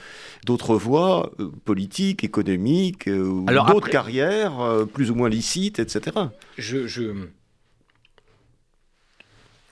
d'autres 0.45 0.75
voies 0.75 1.31
euh, 1.39 1.49
politiques, 1.65 2.23
économiques, 2.23 3.08
euh, 3.08 3.41
d'autres 3.45 3.71
après- 3.77 3.91
carrières 3.91 4.60
euh, 4.62 4.86
plus 4.86 5.12
ou 5.12 5.15
moins 5.15 5.27
licites, 5.29 5.79
etc. 5.79 6.15
je, 6.58 6.88
je- 6.88 7.27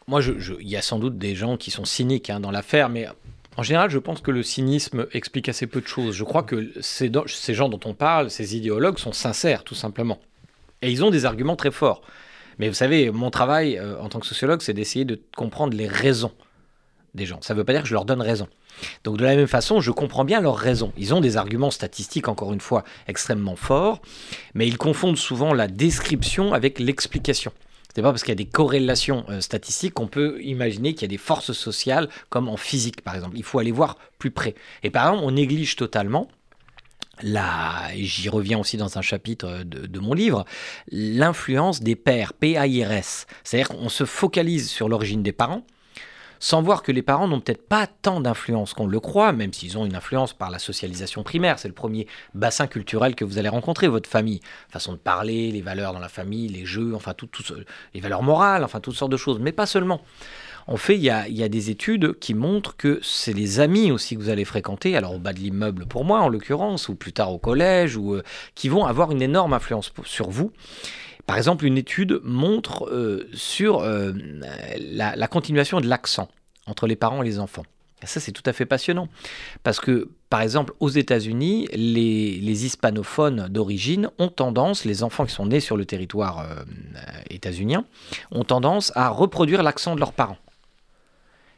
Moi, 0.08 0.20
je- 0.20 0.34
il 0.60 0.68
y 0.68 0.76
a 0.76 0.82
sans 0.82 1.00
doute 1.00 1.18
des 1.18 1.36
gens 1.36 1.56
qui 1.56 1.72
sont 1.72 1.86
cyniques 1.86 2.30
hein, 2.30 2.40
dans 2.42 2.52
l'affaire, 2.52 2.90
mais 2.90 3.08
en 3.56 3.64
général, 3.64 3.90
je 3.90 4.00
pense 4.00 4.20
que 4.20 4.32
le 4.32 4.44
cynisme 4.44 5.08
explique 5.14 5.48
assez 5.48 5.68
peu 5.68 5.80
de 5.80 5.88
choses. 5.88 6.16
Je 6.16 6.24
crois 6.24 6.44
que 6.44 6.72
ces, 6.82 7.10
gens 7.54 7.70
dont 7.70 7.80
on 7.86 7.94
parle, 7.94 8.30
ces 8.30 8.58
idéologues, 8.58 8.98
sont 8.98 9.14
sincères, 9.14 9.64
tout 9.64 9.76
simplement. 9.76 10.20
Et 10.82 10.92
ils 10.92 11.04
ont 11.06 11.12
des 11.12 11.24
arguments 11.26 11.56
très 11.56 11.72
forts. 11.72 12.02
Mais 12.60 12.68
vous 12.68 12.74
savez, 12.74 13.12
mon 13.12 13.30
travail 13.32 13.80
en 13.80 14.10
tant 14.10 14.20
que 14.20 14.26
sociologue, 14.28 14.62
c'est 14.62 14.74
d'essayer 14.74 15.06
de 15.06 15.20
comprendre 15.38 15.76
les 15.78 15.88
raisons 15.88 16.34
des 17.14 17.26
gens. 17.26 17.40
Ça 17.42 17.54
ne 17.54 17.60
veut 17.60 17.64
pas 17.64 17.74
dire 17.74 17.84
que 17.84 17.88
je 17.88 17.94
leur 17.94 18.06
donne 18.06 18.22
raison. 18.22 18.48
Donc 19.04 19.18
de 19.18 19.24
la 19.24 19.36
même 19.36 19.48
façon, 19.48 19.82
je 19.82 19.92
comprends 19.92 20.26
bien 20.26 20.42
leurs 20.42 20.58
raisons. 20.58 20.94
Ils 20.98 21.14
ont 21.14 21.22
des 21.22 21.38
arguments 21.38 21.72
statistiques, 21.72 22.28
encore 22.28 22.54
une 22.54 22.62
fois, 22.62 22.84
extrêmement 23.08 23.56
forts, 23.56 24.02
mais 24.54 24.68
ils 24.68 24.78
confondent 24.78 25.18
souvent 25.18 25.54
la 25.54 25.68
description 25.68 26.54
avec 26.54 26.80
l'explication. 26.80 27.52
C'est 27.96 28.02
pas 28.02 28.10
parce 28.10 28.24
qu'il 28.24 28.32
y 28.32 28.34
a 28.34 28.44
des 28.44 28.46
corrélations 28.46 29.24
euh, 29.30 29.40
statistiques 29.40 29.94
qu'on 29.94 30.08
peut 30.08 30.42
imaginer 30.42 30.94
qu'il 30.94 31.04
y 31.04 31.06
a 31.06 31.10
des 31.10 31.18
forces 31.18 31.52
sociales, 31.52 32.10
comme 32.30 32.50
en 32.50 32.58
physique 32.58 33.02
par 33.02 33.14
exemple. 33.16 33.38
Il 33.38 33.44
faut 33.44 33.60
aller 33.60 33.72
voir 33.72 33.98
plus 34.18 34.32
près. 34.32 34.56
Et 34.82 34.90
par 34.90 35.08
exemple, 35.08 35.26
on 35.26 35.32
néglige 35.32 35.76
totalement 35.76 36.28
et 37.22 38.04
j'y 38.04 38.30
reviens 38.30 38.60
aussi 38.60 38.78
dans 38.78 38.98
un 38.98 39.02
chapitre 39.02 39.48
euh, 39.48 39.64
de, 39.64 39.86
de 39.86 40.00
mon 40.00 40.14
livre, 40.14 40.46
l'influence 40.92 41.82
des 41.82 41.96
pères, 41.96 42.34
P-A-I-R-S. 42.34 43.28
C'est-à-dire 43.44 43.70
qu'on 43.70 43.90
se 43.90 44.06
focalise 44.06 44.70
sur 44.70 44.90
l'origine 44.90 45.24
des 45.24 45.32
parents, 45.32 45.64
sans 46.44 46.62
voir 46.62 46.84
que 46.84 46.92
les 46.92 47.02
parents 47.02 47.30
n'ont 47.30 47.40
peut-être 47.40 47.66
pas 47.66 47.88
tant 47.88 48.20
d'influence 48.20 48.74
qu'on 48.74 48.86
le 48.86 49.00
croit, 49.00 49.32
même 49.32 49.54
s'ils 49.54 49.78
ont 49.78 49.86
une 49.86 49.96
influence 49.96 50.34
par 50.34 50.52
la 50.52 50.60
socialisation 50.60 51.24
primaire. 51.24 51.58
C'est 51.58 51.70
le 51.70 51.74
premier 51.74 52.06
bassin 52.34 52.68
culturel 52.68 53.16
que 53.16 53.24
vous 53.24 53.38
allez 53.38 53.48
rencontrer, 53.48 53.88
votre 53.88 54.10
famille. 54.10 54.42
Façon 54.68 54.92
de 54.92 54.98
parler, 54.98 55.52
les 55.52 55.62
valeurs 55.62 55.94
dans 55.94 56.00
la 56.00 56.10
famille, 56.10 56.50
les 56.50 56.66
jeux, 56.66 56.96
enfin, 56.96 57.14
tout, 57.14 57.30
les 57.94 58.02
valeurs 58.02 58.24
morales, 58.24 58.66
enfin, 58.66 58.82
toutes 58.82 58.96
sortes 58.96 59.14
de 59.14 59.16
choses. 59.16 59.40
Mais 59.40 59.54
pas 59.54 59.66
seulement. 59.66 60.02
En 60.68 60.76
fait, 60.76 60.96
il 60.96 61.04
y 61.04 61.10
a, 61.10 61.50
des 61.50 61.70
études 61.70 62.20
qui 62.20 62.34
montrent 62.34 62.76
que 62.76 63.00
c'est 63.02 63.32
les 63.32 63.62
amis 63.62 63.94
aussi 63.94 64.18
que 64.18 64.22
vous 64.22 64.30
allez 64.30 64.44
fréquenter, 64.44 64.98
alors 64.98 65.14
au 65.16 65.20
bas 65.20 65.32
de 65.32 65.40
l'immeuble 65.40 65.86
pour 65.86 66.04
moi 66.04 66.20
en 66.20 66.28
l'occurrence, 66.28 66.90
ou 66.90 66.96
plus 66.96 67.14
tard 67.14 67.32
au 67.32 67.38
collège, 67.38 67.96
ou, 67.96 68.16
euh, 68.16 68.24
qui 68.54 68.68
vont 68.68 68.86
avoir 68.86 69.14
une 69.14 69.22
énorme 69.22 69.54
influence 69.54 69.94
sur 70.04 70.30
vous. 70.30 70.52
Par 71.26 71.38
exemple, 71.38 71.66
une 71.66 71.78
étude 71.78 72.20
montre 72.24 72.90
euh, 72.90 73.30
sur 73.34 73.80
euh, 73.80 74.12
la, 74.78 75.28
continuation 75.28 75.80
de 75.80 75.88
l'accent 75.88 76.28
entre 76.68 76.86
les 76.86 76.96
parents 76.96 77.22
et 77.22 77.26
les 77.26 77.40
enfants. 77.40 77.64
Ça, 78.04 78.20
c'est 78.20 78.34
tout 78.34 78.44
à 78.46 78.52
fait 78.52 78.66
passionnant. 78.66 79.08
Parce 79.64 79.80
que 79.80 80.10
par 80.30 80.42
exemple, 80.42 80.74
aux 80.82 80.90
États-Unis, 80.90 81.70
les, 81.74 82.66
hispanophones 82.66 83.48
d'origine 83.50 84.10
ont 84.20 84.28
tendance, 84.28 84.84
les 84.84 85.04
enfants 85.04 85.26
qui 85.26 85.34
sont 85.34 85.46
nés 85.46 85.62
sur 85.62 85.78
le 85.78 85.86
territoire 85.86 86.40
euh, 86.40 86.64
états-unien, 87.30 87.86
ont 88.32 88.44
tendance 88.44 88.92
à 88.96 89.10
reproduire 89.10 89.64
l'accent 89.64 89.96
de 89.96 90.00
leurs 90.02 90.12
parents. 90.12 90.40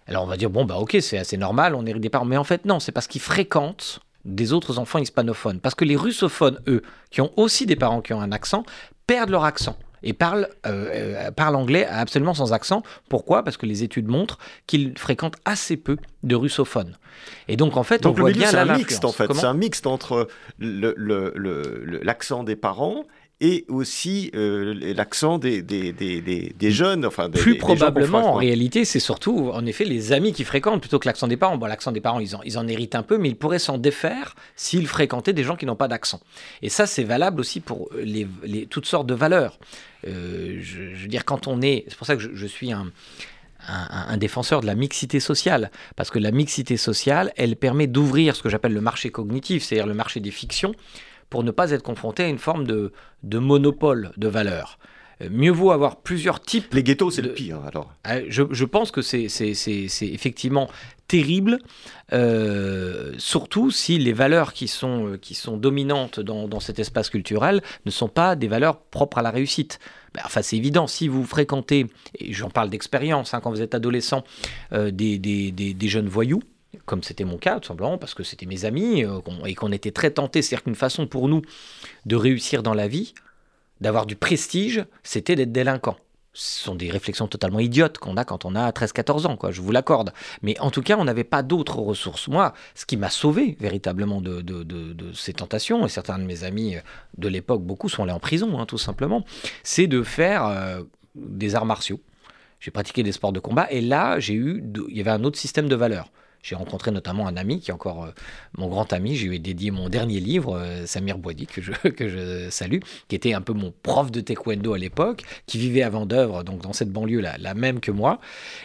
Alors 0.07 0.23
on 0.23 0.27
va 0.27 0.37
dire, 0.37 0.51
bon, 0.51 0.65
bah 0.65 0.75
ok, 0.75 0.97
c'est 1.01 1.17
assez 1.17 1.37
normal, 1.37 1.73
on 1.73 1.85
hérite 1.85 2.03
des 2.03 2.09
parents. 2.09 2.25
Mais 2.25 2.37
en 2.37 2.43
fait, 2.43 2.65
non, 2.65 2.79
c'est 2.79 2.91
parce 2.91 3.07
qu'ils 3.07 3.21
fréquentent 3.21 4.01
des 4.25 4.53
autres 4.53 4.79
enfants 4.79 4.99
hispanophones. 4.99 5.59
Parce 5.59 5.75
que 5.75 5.85
les 5.85 5.95
russophones, 5.95 6.59
eux, 6.67 6.81
qui 7.11 7.21
ont 7.21 7.31
aussi 7.37 7.65
des 7.65 7.75
parents 7.75 8.01
qui 8.01 8.13
ont 8.13 8.21
un 8.21 8.31
accent, 8.31 8.65
perdent 9.07 9.29
leur 9.29 9.45
accent 9.45 9.77
et 10.03 10.13
parlent, 10.13 10.47
euh, 10.65 11.29
euh, 11.29 11.53
anglais 11.53 11.85
absolument 11.85 12.33
sans 12.33 12.53
accent. 12.53 12.83
Pourquoi? 13.09 13.43
Parce 13.43 13.57
que 13.57 13.65
les 13.65 13.83
études 13.83 14.07
montrent 14.07 14.37
qu'ils 14.67 14.97
fréquentent 14.97 15.37
assez 15.45 15.77
peu 15.77 15.97
de 16.23 16.35
russophones. 16.35 16.97
Et 17.47 17.57
donc 17.57 17.77
en 17.77 17.83
fait, 17.83 18.05
on 18.05 18.11
voit 18.11 18.31
bien 18.31 18.51
là 18.51 18.61
un 18.61 18.77
mixte 18.77 19.03
en 19.05 19.11
fait. 19.11 19.31
C'est 19.33 19.45
un 19.45 19.53
mixte 19.53 19.87
entre 19.87 20.27
l'accent 20.59 22.43
des 22.43 22.55
parents 22.55 23.05
et 23.41 23.65
aussi 23.67 24.31
euh, 24.33 24.93
l'accent 24.95 25.37
des, 25.37 25.61
des, 25.61 25.91
des, 25.91 26.21
des, 26.21 26.71
jeunes. 26.71 27.05
Enfin, 27.05 27.29
Plus 27.29 27.57
probablement, 27.57 28.33
en 28.33 28.35
réalité, 28.35 28.85
c'est 28.85 29.01
surtout, 29.01 29.49
en 29.53 29.65
effet, 29.65 29.83
les 29.83 30.13
amis 30.13 30.31
qui 30.31 30.45
fréquentent 30.45 30.79
plutôt 30.79 30.99
que 30.99 31.07
l'accent 31.07 31.27
des 31.27 31.35
parents. 31.35 31.57
Bon, 31.57 31.65
l'accent 31.65 31.91
des 31.91 31.99
parents, 31.99 32.19
ils 32.19 32.35
en, 32.35 32.41
ils 32.43 32.57
en 32.57 32.67
héritent 32.67 32.95
un 32.95 33.03
peu, 33.03 33.17
mais 33.17 33.27
ils 33.27 33.35
pourraient 33.35 33.59
s'en 33.59 33.77
défaire 33.77 34.35
s'ils 34.55 34.87
fréquentaient 34.87 35.33
des 35.33 35.43
gens 35.43 35.57
qui 35.57 35.65
n'ont 35.65 35.75
pas 35.75 35.89
d'accent. 35.89 36.21
Et 36.61 36.69
ça, 36.69 36.85
c'est 36.85 37.03
valable 37.03 37.41
aussi 37.41 37.59
pour 37.59 37.89
les, 38.01 38.25
les, 38.43 38.67
toutes 38.67 38.85
sortes 38.85 39.07
de 39.07 39.13
valeurs. 39.13 39.59
Euh, 40.07 40.59
je, 40.61 41.01
veux 41.01 41.07
dire, 41.07 41.25
quand 41.25 41.47
on 41.47 41.61
est... 41.61 41.83
C'est 41.89 41.97
pour 41.97 42.07
ça 42.07 42.15
que 42.15 42.21
je, 42.21 42.47
suis 42.47 42.71
un... 42.71 42.91
Un, 43.67 44.13
un, 44.13 44.17
défenseur 44.17 44.61
de 44.61 44.67
la 44.67 44.75
mixité 44.75 45.19
sociale, 45.19 45.71
parce 45.95 46.11
que 46.11 46.19
la 46.19 46.29
mixité 46.29 46.77
sociale, 46.77 47.33
elle 47.35 47.55
permet 47.55 47.87
d'ouvrir 47.87 48.35
ce 48.35 48.43
que 48.43 48.49
j'appelle 48.49 48.73
le 48.73 48.81
marché 48.81 49.09
cognitif, 49.09 49.63
c'est-à-dire 49.63 49.87
le 49.87 49.95
marché 49.95 50.19
des 50.19 50.29
fictions, 50.29 50.75
pour 51.29 51.43
ne 51.43 51.51
pas 51.51 51.71
être 51.71 51.83
confronté 51.83 52.23
à 52.23 52.27
une 52.27 52.37
forme 52.37 52.65
de, 52.65 52.91
de 53.23 53.39
monopole 53.39 54.11
de 54.17 54.27
valeur. 54.27 54.77
Euh, 55.21 55.29
mieux 55.31 55.51
vaut 55.51 55.71
avoir 55.71 55.97
plusieurs 55.97 56.41
types. 56.41 56.73
Les 56.73 56.83
ghettos, 56.83 57.11
c'est 57.11 57.21
le 57.21 57.33
pire, 57.33 57.61
alors. 57.65 57.93
Euh, 58.07 58.25
je, 58.29 58.43
je 58.51 58.65
pense 58.65 58.91
que 58.91 59.01
c'est 59.01 59.27
effectivement 60.01 60.69
terrible, 61.07 61.59
euh, 62.13 63.13
surtout 63.17 63.69
si 63.69 63.97
les 63.97 64.13
valeurs 64.13 64.53
qui 64.53 64.67
sont, 64.67 65.17
qui 65.21 65.35
sont 65.35 65.55
dominantes 65.57 66.19
dans, 66.19 66.47
dans, 66.47 66.59
cet 66.59 66.79
espace 66.79 67.09
culturel 67.09 67.61
ne 67.85 67.91
sont 67.91 68.07
pas 68.09 68.35
des 68.35 68.47
valeurs 68.47 68.79
propres 68.79 69.19
à 69.19 69.21
la 69.21 69.31
réussite. 69.31 69.79
Ben, 70.15 70.23
enfin, 70.25 70.41
c'est 70.41 70.57
évident, 70.57 70.87
si 70.87 71.07
vous 71.07 71.23
fréquentez, 71.23 71.87
et 72.17 72.33
j'en 72.33 72.49
parle 72.49 72.69
d'expérience, 72.69 73.33
hein, 73.33 73.39
quand 73.39 73.51
vous 73.51 73.61
êtes 73.61 73.75
adolescent, 73.75 74.23
des, 74.71 74.91
des, 74.91 75.51
des, 75.51 75.73
des, 75.73 75.87
jeunes 75.87 76.07
voyous, 76.07 76.41
comme 76.85 77.03
c'était 77.03 77.23
mon 77.23 77.37
cas, 77.37 77.59
tout 77.59 77.67
simplement, 77.67 77.97
parce 77.97 78.13
que 78.13 78.23
c'était 78.23 78.45
mes 78.45 78.65
amis 78.65 79.03
euh, 79.03 79.19
et 79.45 79.55
qu'on 79.55 79.71
était 79.71 79.91
très 79.91 80.11
tentés. 80.11 80.41
C'est-à-dire 80.41 80.63
qu'une 80.63 80.75
façon 80.75 81.07
pour 81.07 81.27
nous 81.27 81.41
de 82.05 82.15
réussir 82.15 82.63
dans 82.63 82.73
la 82.73 82.87
vie, 82.87 83.13
d'avoir 83.81 84.05
du 84.05 84.15
prestige, 84.15 84.85
c'était 85.03 85.35
d'être 85.35 85.51
délinquant. 85.51 85.97
Ce 86.33 86.65
sont 86.65 86.75
des 86.75 86.91
réflexions 86.91 87.27
totalement 87.27 87.61
idiotes 87.61 87.97
qu'on 87.97 88.17
a 88.17 88.25
quand 88.25 88.43
on 88.43 88.55
a 88.55 88.69
13-14 88.71 89.25
ans, 89.25 89.37
quoi, 89.37 89.51
je 89.51 89.61
vous 89.61 89.71
l'accorde. 89.71 90.11
Mais 90.41 90.59
en 90.59 90.69
tout 90.69 90.81
cas, 90.81 90.97
on 90.97 91.05
n'avait 91.05 91.23
pas 91.23 91.43
d'autres 91.43 91.77
ressources. 91.77 92.27
Moi, 92.27 92.53
ce 92.75 92.85
qui 92.85 92.97
m'a 92.97 93.09
sauvé 93.09 93.55
véritablement 93.59 94.19
de, 94.19 94.43
ces 95.13 95.31
tentations, 95.31 95.85
et 95.85 95.89
certains 95.89 96.19
de 96.19 96.25
mes 96.25 96.43
amis 96.43 96.75
de 97.17 97.27
l'époque, 97.29 97.63
beaucoup 97.63 97.87
sont 97.87 98.03
allés 98.03 98.11
en 98.11 98.19
prison, 98.19 98.59
hein, 98.59 98.65
tout 98.65 98.77
simplement, 98.77 99.23
c'est 99.63 99.87
de 99.87 100.03
faire 100.03 100.45
euh, 100.45 100.83
des 101.15 101.55
arts 101.55 101.65
martiaux. 101.65 102.01
J'ai 102.59 102.71
pratiqué 102.71 103.01
des 103.01 103.13
sports 103.13 103.31
de 103.31 103.39
combat, 103.39 103.67
et 103.71 103.79
là, 103.79 104.19
j'ai 104.19 104.33
eu, 104.33 104.61
il 104.89 104.97
y 104.97 104.99
avait 104.99 105.11
un 105.11 105.23
autre 105.23 105.39
système 105.39 105.69
de 105.69 105.75
valeurs. 105.75 106.09
J'ai 106.45 106.53
rencontré 106.53 106.91
notamment 106.91 107.27
un 107.27 107.37
ami 107.37 107.59
qui 107.59 107.71
est 107.71 107.73
encore 107.73 108.03
euh, 108.03 108.11
mon 108.55 108.67
grand 108.67 108.93
ami. 108.93 109.15
Je 109.15 109.27
lui 109.27 109.37
ai 109.37 109.39
dédié 109.39 109.71
mon 109.71 109.89
dernier 109.89 110.19
livre, 110.19 110.59
euh, 110.59 110.85
Samir 110.85 111.17
Boidi, 111.17 111.47
que 111.47 111.59
je, 111.59 111.71
que 111.89 112.07
je 112.07 112.51
salue, 112.51 112.81
qui 113.07 113.15
était 113.15 113.33
un 113.33 113.41
peu 113.41 113.53
mon 113.53 113.73
prof 113.81 114.11
de 114.11 114.21
taekwondo 114.21 114.73
à 114.73 114.77
l'époque, 114.77 115.23
qui 115.47 115.57
vivait 115.57 115.81
à 115.81 115.89
Vendœuvre, 115.89 116.43
donc 116.43 116.61
dans 116.61 116.71
cette 116.71 116.91
banlieue 116.91 117.19
la, 117.19 117.39
la 117.39 117.55
même 117.55 117.79
que 117.79 117.89
moi, 117.89 118.19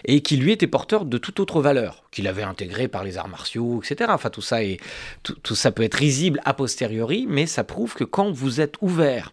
et 0.05 0.21
qui 0.21 0.37
lui 0.37 0.53
était 0.53 0.67
porteur 0.67 1.07
de 1.07 1.17
toute 1.17 1.41
autre 1.41 1.63
valeur, 1.63 2.05
qu'il 2.11 2.29
avait 2.29 2.43
intégré 2.43 2.87
par 2.87 3.03
les 3.03 3.17
arts 3.17 3.29
martiaux, 3.29 3.81
etc. 3.83 4.11
Enfin, 4.13 4.29
tout 4.29 4.43
ça, 4.43 4.63
est, 4.63 4.79
tout, 5.23 5.55
ça 5.55 5.71
peut 5.71 5.83
être 5.83 5.95
risible 5.95 6.43
a 6.45 6.53
posteriori, 6.53 7.25
mais 7.31 7.47
ça 7.47 7.65
prouve 7.65 7.95
que 7.95 8.05
quand 8.05 8.31
vous 8.31 8.61
êtes 8.61 8.75
ouvert 8.83 9.33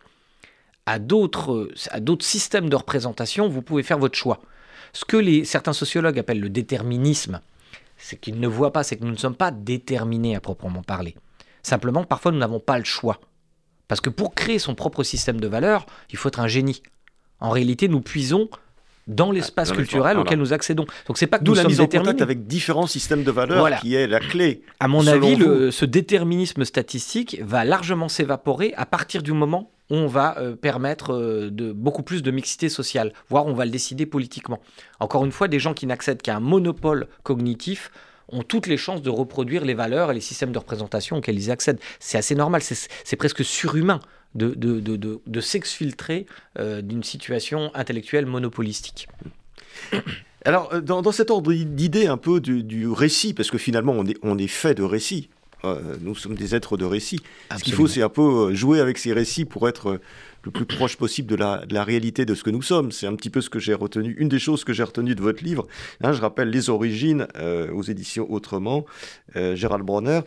à 0.86 1.00
d'autres 1.00 1.70
systèmes 2.22 2.70
de 2.70 2.78
représentation, 2.78 3.50
vous 3.50 3.62
pouvez 3.62 3.84
faire 3.84 4.00
votre 4.00 4.18
choix. 4.18 4.40
Ce 4.94 5.04
que 5.04 5.18
les, 5.18 5.44
certains 5.44 5.74
sociologues 5.74 6.18
appellent 6.18 6.40
le 6.40 6.48
déterminisme, 6.48 7.42
c'est 7.98 8.20
qu'ils 8.20 8.40
ne 8.40 8.48
voient 8.48 8.74
pas, 8.74 8.84
c'est 8.84 8.98
que 8.98 9.04
nous 9.04 9.12
ne 9.12 9.18
sommes 9.18 9.36
pas 9.36 9.52
déterminés 9.52 10.36
à 10.36 10.40
proprement 10.40 10.84
parler. 10.84 11.16
Simplement, 11.64 12.04
parfois, 12.04 12.32
nous 12.32 12.40
n'avons 12.40 12.60
pas 12.60 12.78
le 12.78 12.86
choix. 12.86 13.20
Parce 13.88 14.02
que 14.02 14.10
pour 14.10 14.36
créer 14.36 14.60
son 14.60 14.76
propre 14.76 15.04
système 15.04 15.40
de 15.40 15.48
valeurs, 15.48 15.86
il 16.12 16.18
faut 16.18 16.28
être 16.30 16.40
un 16.40 16.48
génie. 16.48 16.82
En 17.40 17.50
réalité, 17.50 17.88
nous 17.88 18.02
puisons 18.02 18.50
dans 19.08 19.32
l'espace 19.32 19.72
culturel 19.72 20.18
auquel 20.18 20.38
nous 20.38 20.54
accédons. 20.54 20.86
Donc 21.08 21.18
c'est 21.18 21.28
pas 21.28 21.40
que 21.40 21.46
nous 21.46 21.54
la 21.54 21.62
sommes 21.62 21.72
mise 21.72 21.80
en 21.80 21.88
contact 21.88 22.22
avec 22.22 22.46
différents 22.46 22.88
systèmes 22.88 23.24
de 23.24 23.32
valeurs 23.32 23.80
qui 23.80 23.96
est 23.96 24.08
la 24.08 24.20
clé. 24.20 24.64
À 24.80 24.88
mon 24.88 25.08
avis, 25.08 25.38
ce 25.72 25.86
déterminisme 25.86 26.66
statistique 26.66 27.40
va 27.42 27.64
largement 27.64 28.10
s'évaporer 28.10 28.74
à 28.76 28.86
partir 28.86 29.24
du 29.24 29.32
moment 29.32 29.72
on 29.90 30.08
va 30.08 30.38
euh, 30.38 30.56
permettre 30.56 31.14
euh, 31.14 31.50
de, 31.50 31.72
beaucoup 31.72 32.04
plus 32.04 32.24
de 32.24 32.32
mixité 32.32 32.70
sociale, 32.70 33.14
voire 33.30 33.46
on 33.46 33.54
va 33.54 33.66
le 33.66 33.72
décider 33.72 34.06
politiquement. 34.06 34.60
Encore 35.00 35.26
une 35.26 35.32
fois, 35.32 35.48
des 35.48 35.60
gens 35.60 35.74
qui 35.74 35.86
n'accèdent 35.86 36.22
qu'à 36.22 36.36
un 36.36 36.40
monopole 36.40 37.08
cognitif 37.24 37.92
ont 38.30 38.44
toutes 38.44 38.68
les 38.68 38.78
chances 38.78 39.02
de 39.02 39.10
reproduire 39.10 39.64
les 39.64 39.74
valeurs 39.74 40.12
et 40.12 40.14
les 40.14 40.22
systèmes 40.22 40.52
de 40.52 40.60
représentation 40.60 41.18
auxquels 41.18 41.38
ils 41.38 41.52
accèdent. 41.52 41.80
C'est 42.00 42.18
assez 42.18 42.36
normal, 42.36 42.62
c'est 42.62 43.16
presque 43.16 43.44
surhumain 43.46 44.00
de, 44.36 45.40
s'exfiltrer 45.40 46.26
euh, 46.60 46.82
d'une 46.82 47.04
situation 47.04 47.72
intellectuelle 47.74 48.26
monopolistique. 48.26 49.08
Alors, 50.46 50.82
dans, 50.82 51.12
cet 51.12 51.32
ordre 51.32 51.54
d'idée 51.54 52.08
un 52.08 52.18
peu 52.18 52.40
du, 52.40 52.88
récit, 52.90 53.34
parce 53.34 53.50
que 53.50 53.58
finalement 53.58 53.94
on 53.94 54.06
est, 54.06 54.18
on 54.24 54.38
est 54.38 54.48
fait 54.48 54.76
de 54.76 54.84
récit, 54.84 55.30
euh, 55.30 55.37
nous 56.02 56.16
sommes 56.16 56.36
des 56.36 56.56
êtres 56.56 56.78
de 56.78 56.86
récit. 56.86 57.20
Ce 57.58 57.64
qu'il 57.64 57.74
faut, 57.74 57.88
c'est 57.88 58.02
un 58.02 58.10
peu 58.10 58.22
euh, 58.22 58.54
jouer 58.54 58.80
avec 58.80 58.98
ces 58.98 59.14
récits 59.14 59.46
pour 59.46 59.68
être 59.68 59.90
euh, 59.90 60.02
le 60.48 60.52
plus 60.52 60.66
proche 60.66 60.96
possible 60.96 61.28
de 61.28 61.36
la, 61.36 61.84
réalité 61.84 62.26
de 62.26 62.34
ce 62.34 62.44
que 62.44 62.50
nous 62.50 62.62
sommes. 62.62 62.92
C'est 62.92 63.06
un 63.06 63.16
petit 63.16 63.30
peu 63.30 63.42
ce 63.42 63.50
que 63.50 63.60
j'ai 63.60 63.74
retenu, 63.74 64.16
une 64.18 64.30
des 64.30 64.40
choses 64.40 64.64
que 64.64 64.74
j'ai 64.74 64.84
retenues 64.84 65.14
de 65.14 65.22
votre 65.22 65.44
livre. 65.44 65.68
Hein, 66.02 66.14
je 66.14 66.22
rappelle 66.22 66.50
Les 66.50 66.70
Origines 66.70 67.28
aux 67.74 67.84
éditions 67.84 68.32
Autrement, 68.32 68.86
Gérald 69.36 69.84
Bronner. 69.84 70.22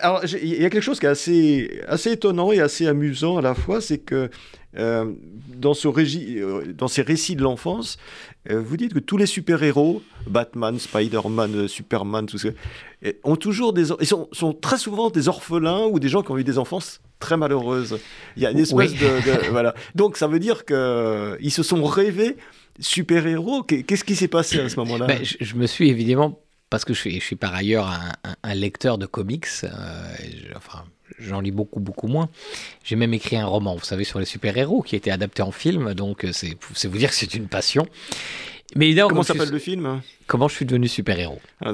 alors, 0.00 0.24
il 0.24 0.62
y 0.62 0.64
a 0.64 0.70
quelque 0.70 0.82
chose 0.82 1.00
qui 1.00 1.06
est 1.06 1.10
assez, 1.10 1.80
assez 1.88 2.12
étonnant 2.12 2.52
et 2.52 2.60
assez 2.60 2.86
amusant 2.86 3.38
à 3.38 3.42
la 3.42 3.54
fois, 3.54 3.80
c'est 3.80 3.98
que 3.98 4.30
dans, 4.74 5.74
ce 5.74 6.72
dans 6.72 6.88
ces 6.88 7.02
récits 7.02 7.36
de 7.36 7.42
l'enfance, 7.42 7.96
vous 8.48 8.76
dites 8.76 8.92
que 8.92 8.98
tous 8.98 9.16
les 9.16 9.26
super-héros, 9.26 10.02
Batman, 10.26 10.78
Spider-Man, 10.78 11.66
Superman, 11.68 12.26
tout 12.26 12.38
ça, 12.38 12.50
ont 13.22 13.36
toujours 13.36 13.72
des, 13.72 13.90
ils 14.00 14.06
sont, 14.06 14.28
sont, 14.32 14.52
très 14.52 14.78
souvent 14.78 15.10
des 15.10 15.28
orphelins 15.28 15.86
ou 15.86 15.98
des 15.98 16.08
gens 16.08 16.22
qui 16.22 16.30
ont 16.30 16.38
eu 16.38 16.44
des 16.44 16.58
enfances 16.58 17.00
très 17.24 17.36
malheureuses. 17.38 17.98
Il 18.36 18.42
y 18.42 18.46
a 18.46 18.50
une 18.50 18.58
espèce 18.58 18.92
de, 18.92 19.50
voilà. 19.50 19.74
Donc 19.94 20.18
ça 20.18 20.26
veut 20.26 20.38
dire 20.38 20.64
que 20.64 21.38
ils 21.40 21.50
se 21.50 21.62
sont 21.62 21.82
rêvés 21.84 22.36
super-héros. 22.80 23.62
Qu'est-ce 23.62 24.04
qui 24.04 24.14
s'est 24.14 24.28
passé 24.28 24.60
à 24.60 24.68
ce 24.68 24.76
moment-là? 24.76 25.06
Ben, 25.06 25.20
je, 25.22 25.54
me 25.54 25.66
suis 25.66 25.88
évidemment 25.88 26.38
parce 26.68 26.84
que 26.84 26.92
je 26.92 27.00
suis, 27.00 27.20
je 27.20 27.24
suis 27.24 27.36
par 27.36 27.54
ailleurs 27.54 27.88
un, 28.42 28.54
lecteur 28.54 28.98
de 28.98 29.06
comics. 29.06 29.46
Euh, 29.64 29.68
enfin, 30.54 30.84
j'en 31.18 31.40
lis 31.40 31.50
beaucoup, 31.50 31.80
beaucoup 31.80 32.08
moins. 32.08 32.28
J'ai 32.84 32.96
même 32.96 33.14
écrit 33.14 33.36
un 33.36 33.46
roman, 33.46 33.74
vous 33.74 33.84
savez, 33.84 34.04
sur 34.04 34.18
les 34.18 34.26
super-héros 34.26 34.82
qui 34.82 34.96
a 34.96 34.98
été 34.98 35.10
adapté 35.10 35.40
en 35.42 35.52
film, 35.52 35.94
donc 35.94 36.24
euh, 36.24 36.32
c'est 36.32 36.88
vous 36.88 36.98
dire 36.98 37.08
que 37.08 37.16
c'est 37.16 37.34
une 37.34 37.48
passion. 37.48 37.86
Mais 38.74 38.94
Comment 38.94 39.22
s'appelle 39.22 39.50
le 39.50 39.58
film? 39.58 40.00
Comment 40.26 40.48
je 40.48 40.54
suis 40.56 40.66
devenu 40.66 40.88
super-héros 40.88 41.40
ah, 41.64 41.72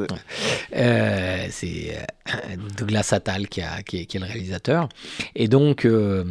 euh, 0.76 1.46
C'est 1.50 1.96
euh, 2.28 2.56
Douglas 2.76 3.10
Attal 3.12 3.48
qui, 3.48 3.62
a, 3.62 3.82
qui, 3.82 3.98
est, 3.98 4.14
le 4.14 4.26
réalisateur. 4.26 4.88
Et 5.34 5.48
donc, 5.48 5.86
euh, 5.86 6.24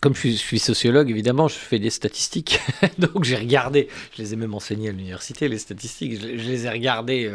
comme 0.00 0.14
je 0.14 0.28
suis, 0.28 0.58
sociologue, 0.58 1.10
évidemment, 1.10 1.48
je 1.48 1.54
fais 1.54 1.78
des 1.78 1.90
statistiques. 1.90 2.60
donc 2.98 3.24
j'ai 3.24 3.36
regardé, 3.36 3.88
je 4.16 4.22
les 4.22 4.34
ai 4.34 4.36
même 4.36 4.54
enseignés 4.54 4.90
à 4.90 4.92
l'université, 4.92 5.48
les 5.48 5.58
statistiques. 5.58 6.20
Je, 6.20 6.26
les 6.26 6.66
ai 6.66 6.70
regardés, 6.70 7.30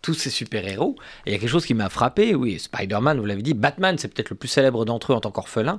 tous 0.00 0.14
ces 0.14 0.30
super-héros. 0.30 0.96
Et 1.26 1.30
il 1.30 1.32
y 1.32 1.36
a 1.36 1.38
quelque 1.38 1.50
chose 1.50 1.66
qui 1.66 1.74
m'a 1.74 1.90
frappé. 1.90 2.34
Oui, 2.34 2.58
Spider-Man, 2.58 3.20
vous 3.20 3.26
l'avez 3.26 3.42
dit. 3.42 3.54
Batman, 3.54 3.98
c'est 3.98 4.08
peut-être 4.08 4.30
le 4.30 4.36
plus 4.36 4.48
célèbre 4.48 4.84
d'entre 4.84 5.12
eux 5.12 5.14
en 5.14 5.20
tant 5.20 5.30
qu'orphelin. 5.30 5.78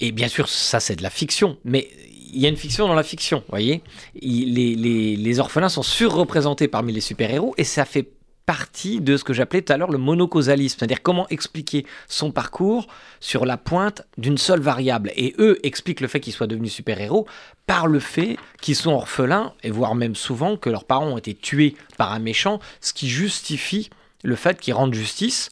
Et 0.00 0.12
bien 0.12 0.28
sûr, 0.28 0.48
ça, 0.48 0.80
c'est 0.80 0.96
de 0.96 1.02
la 1.02 1.10
fiction. 1.10 1.58
Mais 1.64 1.90
y 2.34 2.46
a 2.46 2.48
une 2.48 2.56
fiction 2.56 2.86
dans 2.86 2.94
la 2.94 3.02
fiction, 3.02 3.42
voyez. 3.48 3.82
Les, 4.20 4.74
les, 5.16 5.40
orphelins 5.40 5.68
sont 5.68 5.82
surreprésentés 5.82 6.68
parmi 6.68 6.92
les 6.92 7.00
super-héros 7.00 7.54
et 7.56 7.64
ça 7.64 7.84
fait 7.84 8.08
partie 8.46 9.00
de 9.00 9.16
ce 9.16 9.22
que 9.22 9.32
j'appelais 9.32 9.62
tout 9.62 9.72
à 9.72 9.76
l'heure 9.76 9.92
le 9.92 9.98
monocausalisme, 9.98 10.78
c'est-à-dire 10.78 11.02
comment 11.02 11.28
expliquer 11.28 11.86
son 12.08 12.32
parcours 12.32 12.88
sur 13.20 13.46
la 13.46 13.56
pointe 13.56 14.02
d'une 14.18 14.38
seule 14.38 14.60
variable. 14.60 15.12
Et 15.14 15.34
eux 15.38 15.58
expliquent 15.62 16.00
le 16.00 16.08
fait 16.08 16.18
qu'ils 16.18 16.32
soient 16.32 16.48
devenus 16.48 16.72
super-héros 16.72 17.26
par 17.66 17.86
le 17.86 18.00
fait 18.00 18.36
qu'ils 18.60 18.74
sont 18.74 18.90
orphelins, 18.90 19.52
et 19.62 19.70
voire 19.70 19.94
même 19.94 20.16
souvent 20.16 20.56
que 20.56 20.68
leurs 20.68 20.84
parents 20.84 21.10
ont 21.10 21.18
été 21.18 21.34
tués 21.34 21.76
par 21.96 22.12
un 22.12 22.18
méchant, 22.18 22.58
ce 22.80 22.92
qui 22.92 23.08
justifie 23.08 23.90
le 24.24 24.34
fait 24.34 24.58
qu'il 24.60 24.74
rende 24.74 24.94
justice 24.94 25.48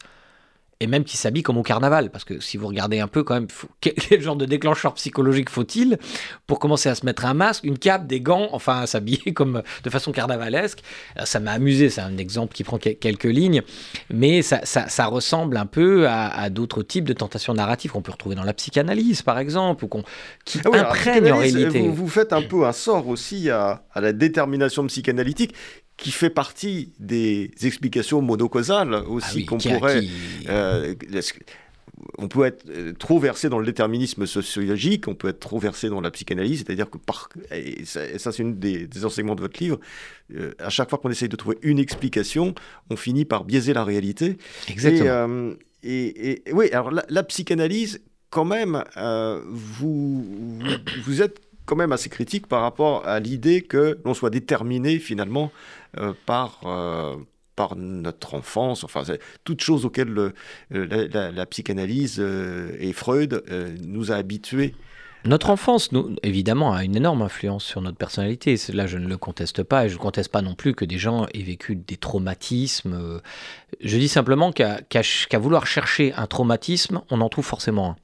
et 0.81 0.87
même 0.87 1.03
qui 1.03 1.17
s'habille 1.17 1.43
comme 1.43 1.57
au 1.57 1.63
carnaval. 1.63 2.09
Parce 2.09 2.23
que 2.23 2.39
si 2.39 2.57
vous 2.57 2.67
regardez 2.67 2.99
un 2.99 3.07
peu, 3.07 3.23
quand 3.23 3.33
même, 3.33 3.47
quel 3.81 4.21
genre 4.21 4.35
de 4.35 4.45
déclencheur 4.45 4.93
psychologique 4.93 5.49
faut-il 5.49 5.97
pour 6.47 6.59
commencer 6.59 6.89
à 6.89 6.95
se 6.95 7.05
mettre 7.05 7.25
un 7.25 7.33
masque, 7.33 7.63
une 7.63 7.77
cape, 7.77 8.07
des 8.07 8.21
gants, 8.21 8.49
enfin 8.51 8.85
s'habiller 8.85 9.33
comme 9.33 9.63
de 9.83 9.89
façon 9.89 10.11
carnavalesque? 10.11 10.79
Ça 11.25 11.39
m'a 11.39 11.51
amusé, 11.51 11.89
c'est 11.89 12.01
un 12.01 12.17
exemple 12.17 12.53
qui 12.53 12.63
prend 12.63 12.77
quelques 12.77 13.23
lignes, 13.23 13.61
mais 14.09 14.41
ça, 14.41 14.61
ça, 14.63 15.05
ressemble 15.07 15.57
un 15.57 15.65
peu 15.65 16.07
à, 16.07 16.49
d'autres 16.49 16.83
types 16.83 17.05
de 17.05 17.13
tentations 17.13 17.53
narratives 17.53 17.91
qu'on 17.91 18.01
peut 18.01 18.11
retrouver 18.11 18.35
dans 18.35 18.43
la 18.43 18.53
psychanalyse, 18.53 19.21
par 19.21 19.39
exemple, 19.39 19.85
ou 19.85 19.87
qu'on, 19.87 20.03
qui 20.45 20.59
ah 20.65 20.77
imprègnent 20.77 21.31
en 21.31 21.37
réalité. 21.37 21.79
Vous, 21.79 21.93
vous, 21.93 22.07
faites 22.07 22.31
un 22.31 22.41
peu 22.41 22.65
un 22.65 22.71
sort 22.71 23.07
aussi 23.07 23.49
à, 23.49 23.83
à 23.93 24.01
la 24.01 24.13
détermination 24.13 24.85
psychanalytique 24.87 25.55
qui 25.99 26.11
fait 26.11 26.29
partie 26.29 26.91
des 26.99 27.51
explications 27.63 28.21
monocausales 28.21 28.93
aussi 29.07 29.45
ah 29.45 29.49
qu'on 29.49 29.57
pourrait. 29.57 30.01
Euh, 30.47 30.95
on 32.17 32.29
peut 32.29 32.45
être 32.45 32.63
euh, 32.69 32.93
trop 32.93 33.19
versé 33.19 33.49
dans 33.49 33.59
le 33.59 33.65
déterminisme 33.65 34.25
sociologique, 34.25 35.09
on 35.09 35.15
peut 35.15 35.27
être 35.27 35.41
trop 35.41 35.59
versé 35.59 35.89
dans 35.89 35.99
la 35.99 36.11
psychanalyse, 36.11 36.59
c'est-à-dire 36.59 36.89
que 36.89 36.97
par, 36.97 37.27
et 37.51 37.83
ça, 37.83 38.01
c'est 38.17 38.39
une 38.39 38.57
des, 38.57 38.87
enseignements 39.03 39.35
de 39.35 39.41
votre 39.41 39.61
livre, 39.61 39.79
euh, 40.33 40.53
à 40.59 40.69
chaque 40.69 40.89
fois 40.89 40.99
qu'on 40.99 41.09
essaye 41.09 41.27
de 41.27 41.35
trouver 41.35 41.57
une 41.61 41.79
explication, 41.79 42.55
on 42.89 42.95
finit 42.95 43.25
par 43.25 43.43
biaiser 43.43 43.73
la 43.73 43.83
réalité. 43.83 44.37
Exactement. 44.69 45.53
Et, 45.83 46.43
oui, 46.51 46.69
alors 46.71 46.91
la, 46.91 47.23
psychanalyse, 47.23 48.01
quand 48.29 48.43
même, 48.45 48.83
vous, 49.47 50.59
vous 51.05 51.21
êtes 51.21 51.39
quand 51.69 51.75
même 51.75 51.91
assez 51.91 52.09
critique 52.09 52.47
par 52.47 52.61
rapport 52.61 53.07
à 53.07 53.19
l'idée 53.19 53.61
que 53.61 53.99
l'on 54.03 54.15
soit 54.15 54.31
déterminé 54.31 54.97
finalement 54.97 55.51
par, 56.25 56.61
euh, 56.65 57.15
par 57.55 57.75
notre 57.75 58.35
enfance, 58.35 58.83
enfin, 58.83 59.03
toutes 59.43 59.61
choses 59.61 59.85
auxquelles 59.85 60.09
le, 60.09 60.33
la, 60.69 61.45
psychanalyse 61.45 62.19
et 62.19 62.93
Freud 62.93 63.43
nous 63.81 64.11
a 64.11 64.15
habitués. 64.15 64.75
Notre 65.25 65.49
enfance, 65.49 65.91
nous, 65.91 66.15
évidemment, 66.23 66.71
a 66.73 66.85
une 66.85 66.95
énorme 66.95 67.21
influence 67.21 67.65
sur 67.65 67.81
notre 67.81 67.97
personnalité. 67.97 68.55
Là, 68.73 68.87
je 68.87 68.97
ne 68.97 69.05
le 69.05 69.17
conteste 69.17 69.63
pas, 69.63 69.85
et 69.85 69.89
je 69.89 69.95
ne 69.95 69.99
conteste 69.99 70.31
pas 70.31 70.41
non 70.41 70.55
plus 70.55 70.73
que 70.73 70.85
des 70.85 70.97
gens 70.97 71.27
aient 71.33 71.43
vécu 71.43 71.75
des 71.75 71.97
traumatismes. 71.97 73.19
Je 73.81 73.97
dis 73.97 74.07
simplement 74.07 74.53
qu'à 74.53 74.79
vouloir 75.33 75.67
chercher 75.67 76.13
un 76.13 76.25
traumatisme, 76.25 77.01
on 77.09 77.19
en 77.19 77.27
trouve 77.27 77.45
forcément 77.45 77.91
un 77.91 77.95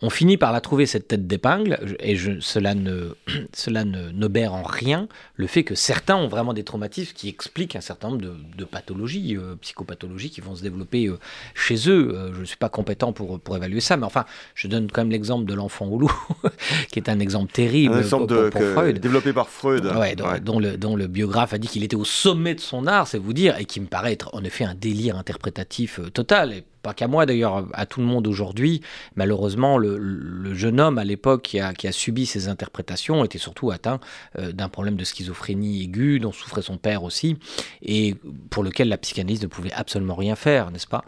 on 0.00 0.10
finit 0.10 0.36
par 0.36 0.52
la 0.52 0.60
trouver, 0.60 0.86
cette 0.86 1.08
tête 1.08 1.26
d'épingle, 1.26 1.96
et 1.98 2.16
cela, 2.40 2.74
ne, 2.74 3.14
cela 3.52 3.84
n'obère 3.84 4.54
en 4.54 4.62
rien 4.62 5.08
le 5.34 5.46
fait 5.48 5.64
que 5.64 5.74
certains 5.74 6.16
ont 6.16 6.28
vraiment 6.28 6.52
des 6.52 6.62
traumatismes 6.62 7.12
qui 7.14 7.28
expliquent 7.28 7.74
un 7.74 7.80
certain 7.80 8.10
nombre 8.10 8.22
de, 8.56 8.64
pathologies, 8.64 9.36
euh, 9.36 9.56
psychopathologies 9.60 10.30
qui 10.30 10.40
vont 10.40 10.54
se 10.54 10.62
développer 10.62 11.06
euh, 11.06 11.18
chez 11.54 11.88
eux. 11.88 12.14
Euh, 12.14 12.32
je 12.34 12.40
ne 12.40 12.44
suis 12.44 12.56
pas 12.56 12.68
compétent 12.68 13.12
pour, 13.12 13.40
pour 13.40 13.56
évaluer 13.56 13.80
ça, 13.80 13.96
mais 13.96 14.04
enfin, 14.04 14.24
je 14.54 14.68
donne 14.68 14.88
quand 14.90 15.00
même 15.00 15.10
l'exemple 15.10 15.46
de 15.46 15.54
l'enfant 15.54 15.86
au 15.86 15.98
loup, 15.98 16.12
qui 16.92 17.00
est 17.00 17.08
un 17.08 17.18
exemple 17.18 17.50
terrible 17.50 17.94
un 17.94 17.98
exemple 18.00 18.50
pour, 18.50 18.62
Freud. 18.62 19.00
Développé 19.00 19.32
par 19.32 19.48
Freud. 19.48 19.84
Ouais, 19.86 20.14
dont, 20.14 20.60
le, 20.60 20.76
dont, 20.76 20.94
le, 20.94 21.06
biographe 21.08 21.54
a 21.54 21.58
dit 21.58 21.66
qu'il 21.66 21.82
était 21.82 21.96
au 21.96 22.04
sommet 22.04 22.54
de 22.54 22.60
son 22.60 22.86
art, 22.86 23.08
c'est 23.08 23.18
vous 23.18 23.32
dire, 23.32 23.58
et 23.58 23.64
qui 23.64 23.80
me 23.80 23.86
paraît 23.86 24.12
être 24.12 24.30
en 24.34 24.44
effet 24.44 24.64
un 24.64 24.74
délire 24.74 25.16
interprétatif 25.16 25.98
total. 26.12 26.52
Et 26.52 26.64
pas 26.88 26.94
qu'à 26.94 27.06
moi 27.06 27.26
d'ailleurs, 27.26 27.66
à 27.74 27.84
tout 27.84 28.00
le 28.00 28.06
monde 28.06 28.26
aujourd'hui. 28.26 28.80
Malheureusement, 29.14 29.76
le, 29.76 30.54
jeune 30.54 30.80
homme 30.80 30.96
à 30.96 31.04
l'époque 31.04 31.42
qui 31.42 31.60
a, 31.60 31.92
subi 31.92 32.24
ces 32.24 32.48
interprétations 32.48 33.26
était 33.26 33.36
surtout 33.36 33.70
atteint 33.70 34.00
euh, 34.38 34.52
d'un 34.52 34.70
problème 34.70 34.96
de 34.96 35.04
schizophrénie 35.04 35.82
aiguë 35.82 36.18
dont 36.18 36.32
souffrait 36.32 36.62
son 36.62 36.78
père 36.78 37.02
aussi, 37.02 37.36
et 37.82 38.16
pour 38.48 38.62
lequel 38.62 38.88
la 38.88 38.96
psychanalyse 38.96 39.42
ne 39.42 39.48
pouvait 39.48 39.72
absolument 39.72 40.14
rien 40.14 40.34
faire, 40.34 40.70
n'est-ce 40.70 40.86
pas? 40.86 41.04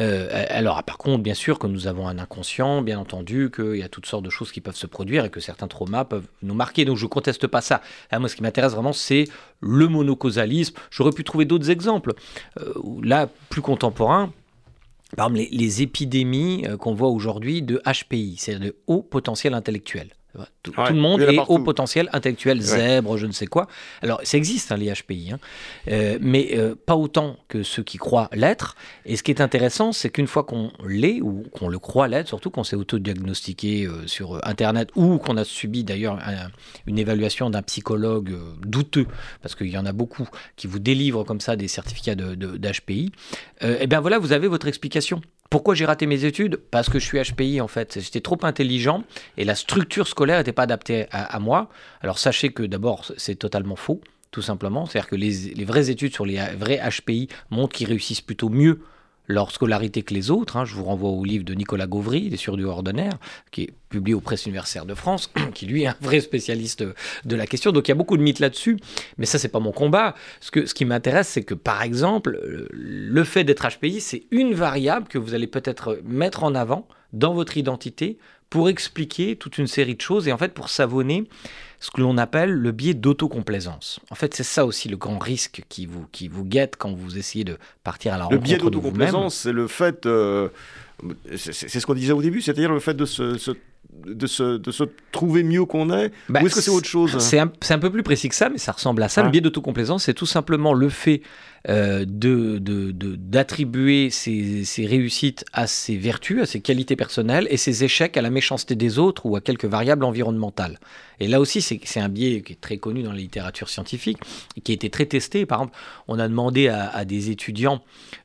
Euh, 0.00 0.44
Alors, 0.48 0.82
par 0.82 0.98
contre, 0.98 1.22
bien 1.22 1.34
sûr 1.34 1.60
que 1.60 1.68
nous 1.68 1.86
avons 1.86 2.08
un 2.08 2.18
inconscient, 2.18 2.82
bien 2.82 2.98
entendu 2.98 3.52
qu'il 3.54 3.76
y 3.76 3.84
a 3.84 3.88
toutes 3.88 4.06
sortes 4.06 4.24
de 4.24 4.30
choses 4.30 4.50
qui 4.50 4.60
peuvent 4.60 4.74
se 4.74 4.88
produire 4.88 5.24
et 5.24 5.30
que 5.30 5.38
certains 5.38 5.68
traumas 5.68 6.04
peuvent 6.04 6.26
nous 6.42 6.54
marquer, 6.54 6.84
donc 6.84 6.96
je 6.96 7.04
ne 7.04 7.08
conteste 7.08 7.46
pas 7.46 7.60
ça. 7.60 7.82
Ah, 8.10 8.18
moi, 8.18 8.28
ce 8.28 8.34
qui 8.34 8.42
m'intéresse 8.42 8.72
vraiment, 8.72 8.92
c'est 8.92 9.26
le 9.60 9.86
monocausalisme. 9.86 10.74
J'aurais 10.90 11.12
pu 11.12 11.22
trouver 11.22 11.44
d'autres 11.44 11.70
exemples. 11.70 12.14
Euh, 12.58 12.72
là, 13.04 13.28
plus 13.48 13.62
contemporains, 13.62 14.32
par 15.16 15.28
exemple, 15.28 15.48
les, 15.50 15.82
épidémies 15.82 16.64
euh, 16.66 16.76
qu'on 16.76 16.94
voit 16.94 17.08
aujourd'hui 17.08 17.62
de 17.62 17.82
HPI, 17.84 18.36
c'est-à-dire 18.38 18.72
de 18.72 18.76
haut 18.86 19.02
potentiel 19.02 19.54
intellectuel. 19.54 20.10
Tout, 20.62 20.72
le 20.76 20.94
monde 20.94 21.22
est 21.22 21.38
au 21.48 21.58
potentiel 21.58 22.08
intellectuel, 22.12 22.60
zèbre, 22.60 23.16
je 23.16 23.26
ne 23.26 23.32
sais 23.32 23.46
quoi. 23.46 23.66
Alors, 24.02 24.20
ça 24.22 24.36
existe, 24.36 24.70
hein, 24.70 24.76
les 24.76 24.92
HPI, 24.92 25.32
hein. 25.32 25.38
euh, 25.88 26.18
mais 26.20 26.50
euh, 26.54 26.74
pas 26.74 26.96
autant 26.96 27.36
que 27.48 27.62
ceux 27.62 27.82
qui 27.82 27.98
croient 27.98 28.28
l'être. 28.32 28.76
Et 29.06 29.16
ce 29.16 29.22
qui 29.22 29.32
est 29.32 29.40
intéressant, 29.40 29.92
c'est 29.92 30.10
qu'une 30.10 30.26
fois 30.26 30.44
qu'on 30.44 30.70
l'est, 30.86 31.20
ou 31.20 31.44
qu'on 31.52 31.68
le 31.68 31.78
croit 31.78 32.08
l'être, 32.08 32.28
surtout 32.28 32.50
qu'on 32.50 32.62
s'est 32.62 32.76
auto-diagnostiqué 32.76 33.86
euh, 33.86 34.06
sur 34.06 34.38
Internet, 34.46 34.90
ou 34.94 35.18
qu'on 35.18 35.36
a 35.36 35.44
subi 35.44 35.82
d'ailleurs 35.82 36.18
une 36.86 36.98
évaluation 36.98 37.50
d'un 37.50 37.62
psychologue 37.62 38.36
douteux, 38.64 39.06
parce 39.42 39.54
qu'il 39.54 39.68
y 39.68 39.78
en 39.78 39.86
a 39.86 39.92
beaucoup 39.92 40.28
qui 40.56 40.66
vous 40.66 40.78
délivrent 40.78 41.24
comme 41.24 41.40
ça 41.40 41.56
des 41.56 41.68
certificats 41.68 42.14
d'HPI, 42.14 42.36
de, 42.36 42.56
d'HPI, 42.56 43.12
et 43.62 43.86
bien 43.86 44.00
voilà, 44.00 44.18
vous 44.18 44.32
avez 44.32 44.48
votre 44.48 44.68
explication. 44.68 45.20
Pourquoi 45.50 45.74
j'ai 45.74 45.84
raté 45.84 46.06
mes 46.06 46.24
études? 46.24 46.60
Parce 46.70 46.88
que 46.88 47.00
je 47.00 47.04
suis 47.04 47.20
HPI 47.20 47.60
en 47.60 47.66
fait. 47.66 47.98
J'étais 48.00 48.20
trop 48.20 48.38
intelligent 48.42 49.02
et 49.36 49.44
la 49.44 49.56
structure 49.56 50.06
scolaire 50.06 50.38
n'était 50.38 50.52
pas 50.52 50.62
adaptée 50.62 51.06
à, 51.10 51.40
moi. 51.40 51.68
Alors 52.02 52.18
sachez 52.18 52.52
que 52.52 52.62
d'abord 52.62 53.04
c'est 53.16 53.34
totalement 53.34 53.74
faux, 53.74 54.00
tout 54.30 54.42
simplement. 54.42 54.86
C'est-à-dire 54.86 55.10
que 55.10 55.16
les, 55.16 55.52
les, 55.54 55.64
vraies 55.64 55.90
études 55.90 56.14
sur 56.14 56.24
les 56.24 56.38
vrais 56.56 56.80
HPI 56.88 57.28
montrent 57.50 57.74
qu'ils 57.74 57.88
réussissent 57.88 58.20
plutôt 58.20 58.48
mieux 58.48 58.80
leur 59.30 59.50
scolarité 59.50 60.02
que 60.02 60.12
les 60.12 60.30
autres. 60.30 60.56
Hein. 60.56 60.64
Je 60.64 60.74
vous 60.74 60.84
renvoie 60.84 61.10
au 61.10 61.24
livre 61.24 61.44
de 61.44 61.54
Nicolas 61.54 61.86
Gauvry, 61.86 62.28
Les 62.28 62.36
du 62.36 62.64
ordinaire, 62.64 63.18
qui 63.50 63.62
est 63.62 63.72
publié 63.88 64.14
aux 64.14 64.20
presses 64.20 64.46
universitaires 64.46 64.86
de 64.86 64.94
France, 64.94 65.30
qui 65.54 65.66
lui 65.66 65.84
est 65.84 65.86
un 65.86 65.96
vrai 66.00 66.20
spécialiste 66.20 66.84
de 67.24 67.36
la 67.36 67.46
question. 67.46 67.72
Donc 67.72 67.88
il 67.88 67.90
y 67.90 67.92
a 67.92 67.96
beaucoup 67.96 68.16
de 68.16 68.22
mythes 68.22 68.40
là-dessus, 68.40 68.78
mais 69.18 69.26
ça, 69.26 69.38
c'est 69.38 69.48
pas 69.48 69.60
mon 69.60 69.72
combat. 69.72 70.14
Ce, 70.40 70.50
que, 70.50 70.66
ce 70.66 70.74
qui 70.74 70.84
m'intéresse, 70.84 71.28
c'est 71.28 71.44
que 71.44 71.54
par 71.54 71.82
exemple, 71.82 72.38
le 72.70 73.24
fait 73.24 73.44
d'être 73.44 73.66
HPI, 73.68 74.00
c'est 74.00 74.24
une 74.30 74.54
variable 74.54 75.06
que 75.08 75.18
vous 75.18 75.34
allez 75.34 75.46
peut-être 75.46 76.00
mettre 76.04 76.42
en 76.44 76.54
avant 76.54 76.86
dans 77.12 77.34
votre 77.34 77.56
identité 77.56 78.18
pour 78.50 78.68
expliquer 78.68 79.36
toute 79.36 79.58
une 79.58 79.68
série 79.68 79.94
de 79.94 80.00
choses 80.00 80.26
et 80.28 80.32
en 80.32 80.38
fait 80.38 80.52
pour 80.52 80.68
savonner 80.68 81.24
ce 81.78 81.90
que 81.90 82.02
l'on 82.02 82.18
appelle 82.18 82.50
le 82.50 82.72
biais 82.72 82.92
d'autocomplaisance. 82.92 84.00
En 84.10 84.14
fait, 84.14 84.34
c'est 84.34 84.44
ça 84.44 84.66
aussi 84.66 84.88
le 84.88 84.98
grand 84.98 85.18
risque 85.18 85.62
qui 85.68 85.86
vous, 85.86 86.04
qui 86.12 86.28
vous 86.28 86.44
guette 86.44 86.76
quand 86.76 86.92
vous 86.92 87.16
essayez 87.16 87.44
de 87.44 87.56
partir 87.84 88.12
à 88.12 88.18
la 88.18 88.24
rencontre 88.24 88.42
de 88.42 88.46
vous-même. 88.46 88.58
Le 88.58 88.58
biais 88.58 88.70
d'autocomplaisance, 88.70 89.34
c'est 89.34 89.52
le 89.52 89.66
fait, 89.66 90.04
euh, 90.04 90.48
c'est 91.36 91.80
ce 91.80 91.86
qu'on 91.86 91.94
disait 91.94 92.12
au 92.12 92.20
début, 92.20 92.42
c'est-à-dire 92.42 92.70
le 92.70 92.80
fait 92.80 92.92
de 92.92 93.06
se, 93.06 93.22
de 93.22 94.26
se, 94.26 94.58
de 94.58 94.70
se, 94.70 94.84
trouver 95.10 95.42
mieux 95.42 95.64
qu'on 95.64 95.90
est 95.90 96.12
bah, 96.28 96.40
Ou 96.42 96.46
est-ce 96.46 96.56
que 96.56 96.60
c'est 96.60 96.70
autre 96.70 96.88
chose? 96.88 97.16
C'est 97.18 97.38
un, 97.38 97.50
un, 97.70 97.78
peu 97.78 97.90
plus 97.90 98.02
précis 98.02 98.28
que 98.28 98.34
ça, 98.34 98.50
mais 98.50 98.58
ça 98.58 98.72
ressemble 98.72 99.02
à 99.02 99.08
ça. 99.08 99.22
Le 99.22 99.30
biais 99.30 99.40
d'autocomplaisance, 99.40 100.04
c'est 100.04 100.14
tout 100.14 100.26
simplement 100.26 100.74
le 100.74 100.90
fait 100.90 101.22
euh, 101.68 102.04
d'attribuer 102.06 104.06
de, 104.06 104.12
ses, 104.12 104.64
ses, 104.64 104.86
réussites 104.86 105.44
à 105.52 105.66
ses 105.66 105.96
vertus, 105.96 106.42
à 106.42 106.46
ses 106.46 106.60
qualités 106.60 106.96
personnelles, 106.96 107.46
et 107.50 107.56
ses 107.56 107.84
échecs 107.84 108.16
à 108.16 108.22
la 108.22 108.30
méchanceté 108.30 108.74
des 108.74 108.98
autres 108.98 109.26
ou 109.26 109.36
à 109.36 109.40
quelques 109.40 109.66
variables 109.66 110.04
environnementales. 110.04 110.78
Et 111.20 111.28
là 111.28 111.38
aussi, 111.38 111.60
c'est 111.60 112.00
un 112.00 112.08
biais 112.08 112.40
qui 112.40 112.54
est 112.54 112.60
très 112.60 112.78
connu 112.78 113.02
dans 113.02 113.12
la 113.12 113.18
littérature 113.18 113.68
scientifique 113.68 114.18
et 114.56 114.62
qui 114.62 114.72
a 114.72 114.74
été 114.74 114.88
très 114.88 115.04
testé. 115.04 115.44
Par 115.44 115.60
exemple, 115.60 115.76
on 116.08 116.18
a 116.18 116.26
demandé 116.26 116.68
à, 116.68 117.04
des 117.04 117.30
étudiants 117.30 117.82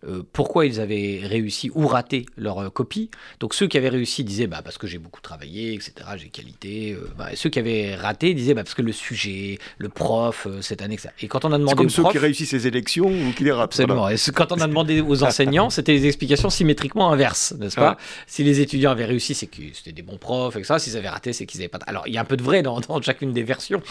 euh, 0.08 0.24
pourquoi 0.32 0.65
ils 0.65 0.80
avaient 0.80 1.19
réussi 1.24 1.69
ou 1.76 1.88
raté 1.88 2.26
leur 2.38 2.60
euh, 2.60 2.69
copie. 2.69 3.12
Donc 3.41 3.54
ceux 3.54 3.67
qui 3.67 3.78
avaient 3.78 3.89
réussi 3.89 4.24
disaient 4.24 4.48
bah, 4.48 4.62
parce 4.63 4.78
que 4.78 4.88
j'ai 4.88 4.98
beaucoup 4.98 5.19
travaillé, 5.19 5.74
etc., 5.74 5.93
j'ai 6.15 6.30
qualité. 6.30 6.93
Euh, 6.93 7.10
bah, 7.17 7.34
et 7.34 7.36
ceux 7.36 7.50
qui 7.50 7.60
avaient 7.60 7.95
raté 7.95 8.34
disaient 8.34 8.54
bah, 8.54 8.63
parce 8.63 8.76
que 8.76 8.82
le 8.82 8.93
sujet, 8.93 9.60
le 9.78 9.89
prof, 9.89 10.48
cette 10.62 10.82
année, 10.82 10.98
ça. 10.98 11.10
Et 11.19 11.28
quand 11.28 11.43
on 11.43 11.52
a 11.52 11.58
demandé 11.58 11.76
comme 11.76 11.89
ceux 11.89 12.10
qui 12.12 12.17
réussissent 12.17 12.52
ces 12.52 12.67
élections 12.67 13.12
ou 13.28 13.32
qui 13.32 13.44
les 13.44 13.52
ratent. 13.52 13.66
Absolument. 13.66 14.10
Et 14.10 14.16
quand 14.34 14.52
on 14.52 14.60
a 14.62 14.68
demandé 14.68 15.02
aux 15.02 15.24
enseignants, 15.24 15.70
c'était 15.70 15.94
des 15.94 16.08
explications 16.08 16.50
symétriquement 16.50 17.12
inverses, 17.12 17.54
n'est-ce 17.60 17.76
pas 17.76 17.98
Si 18.28 18.44
les 18.44 18.62
étudiants 18.62 18.92
avaient 18.92 19.06
réussi, 19.06 19.34
c'est 19.34 19.48
que 19.48 19.62
c'était 19.74 19.92
des 19.92 20.02
bons 20.02 20.18
profs, 20.18 20.56
etc. 20.56 20.76
S'ils 20.80 20.98
avaient 20.98 21.10
raté, 21.10 21.34
c'est 21.34 21.46
qu'ils 21.46 21.60
n'avaient 21.60 21.70
pas. 21.70 21.80
Alors 21.88 22.04
il 22.08 22.14
y 22.14 22.18
a 22.18 22.22
un 22.22 22.26
peu 22.26 22.38
de 22.38 22.44
vrai 22.44 22.62
dans, 22.62 22.80
dans 22.80 23.02
chacune 23.02 23.34
des 23.34 23.44
versions. 23.44 23.82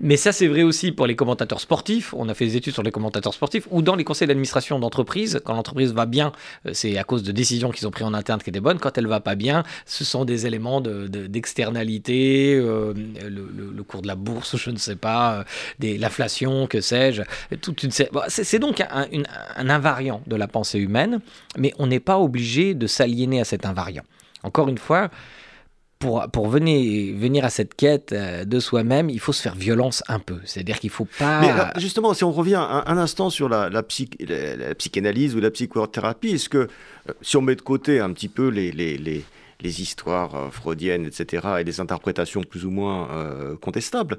Mais 0.00 0.16
ça, 0.16 0.32
c'est 0.32 0.48
vrai 0.48 0.62
aussi 0.62 0.92
pour 0.92 1.06
les 1.06 1.16
commentateurs 1.16 1.60
sportifs. 1.60 2.14
On 2.14 2.28
a 2.28 2.34
fait 2.34 2.46
des 2.46 2.56
études 2.56 2.74
sur 2.74 2.82
les 2.82 2.90
commentateurs 2.90 3.34
sportifs 3.34 3.66
ou 3.70 3.82
dans 3.82 3.96
les 3.96 4.04
conseils 4.04 4.28
d'administration 4.28 4.78
d'entreprise. 4.78 5.40
Quand 5.44 5.54
l'entreprise 5.54 5.92
va 5.92 6.06
bien, 6.06 6.32
euh, 6.66 6.70
c'est 6.72 6.98
à 6.98 7.04
cause 7.04 7.22
de 7.22 7.32
décisions 7.32 7.70
qu'ils 7.70 7.86
ont 7.86 7.90
prises 7.90 8.06
en 8.06 8.14
interne 8.14 8.40
qui 8.40 8.50
étaient 8.50 8.60
bonnes. 8.60 8.78
Quand 8.78 8.96
elle 8.98 9.06
va 9.06 9.20
pas 9.20 9.34
bien, 9.34 9.62
ce 9.86 10.04
sont 10.04 10.24
des 10.24 10.46
éléments 10.46 10.80
d'externalité, 10.80 12.56
de, 12.56 12.62
euh, 12.62 12.94
le, 13.28 13.82
cours 13.82 14.02
de 14.02 14.06
la 14.06 14.14
bourse, 14.14 14.56
je 14.56 14.70
ne 14.70 14.76
sais 14.76 14.96
pas, 14.96 15.44
euh, 15.82 15.98
l'inflation, 15.98 16.66
que 16.66 16.80
sais-je. 16.80 17.22
Toute 17.60 17.82
une... 17.82 17.90
c'est 17.90 18.58
donc 18.58 18.71
un, 18.80 19.06
un 19.56 19.70
invariant 19.70 20.22
de 20.26 20.36
la 20.36 20.48
pensée 20.48 20.78
humaine, 20.78 21.20
mais 21.56 21.72
on 21.78 21.86
n'est 21.86 22.00
pas 22.00 22.18
obligé 22.18 22.74
de 22.74 22.86
s'aliéner 22.86 23.40
à 23.40 23.44
cet 23.44 23.66
invariant. 23.66 24.04
Encore 24.42 24.68
une 24.68 24.78
fois, 24.78 25.10
pour, 26.32 26.48
venir, 26.48 27.44
à 27.44 27.50
cette 27.50 27.74
quête 27.74 28.12
euh, 28.12 28.44
de 28.44 28.60
soi-même, 28.60 29.08
il 29.10 29.20
faut 29.20 29.32
se 29.32 29.42
faire 29.42 29.54
violence 29.54 30.02
un 30.08 30.18
peu. 30.18 30.38
C'est-à-dire 30.44 30.78
qu'il 30.80 30.90
faut 30.90 31.06
pas. 31.18 31.40
Mais 31.40 31.80
justement, 31.80 32.14
si 32.14 32.24
on 32.24 32.32
revient 32.32 32.56
un, 32.56 32.98
instant 32.98 33.30
sur 33.30 33.48
la, 33.48 33.70
psychanalyse 33.82 35.36
ou 35.36 35.40
la 35.40 35.50
psychothérapie, 35.50 36.30
est-ce 36.30 36.48
que 36.48 36.58
euh, 36.58 37.12
si 37.20 37.36
on 37.36 37.42
met 37.42 37.54
de 37.54 37.62
côté 37.62 38.00
un 38.00 38.12
petit 38.12 38.28
peu 38.28 38.48
les, 38.48 39.24
histoires 39.62 40.34
euh, 40.34 40.50
freudiennes, 40.50 41.06
etc., 41.06 41.46
et 41.60 41.64
les 41.64 41.80
interprétations 41.80 42.42
plus 42.42 42.64
ou 42.64 42.70
moins 42.70 43.08
euh, 43.12 43.56
contestables, 43.56 44.18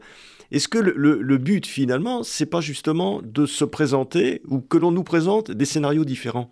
est-ce 0.54 0.68
que 0.68 0.78
le, 0.78 0.94
le, 0.96 1.20
le, 1.20 1.38
but 1.40 1.66
finalement, 1.66 2.22
c'est 2.22 2.46
pas 2.46 2.62
justement 2.62 3.22
de 3.24 3.48
se 3.48 3.66
présenter 3.66 4.44
ou 4.48 4.60
que 4.62 4.78
l'on 4.78 4.92
nous 4.92 5.04
présente 5.04 5.50
des 5.50 5.66
scénarios 5.66 6.06
différents? 6.06 6.52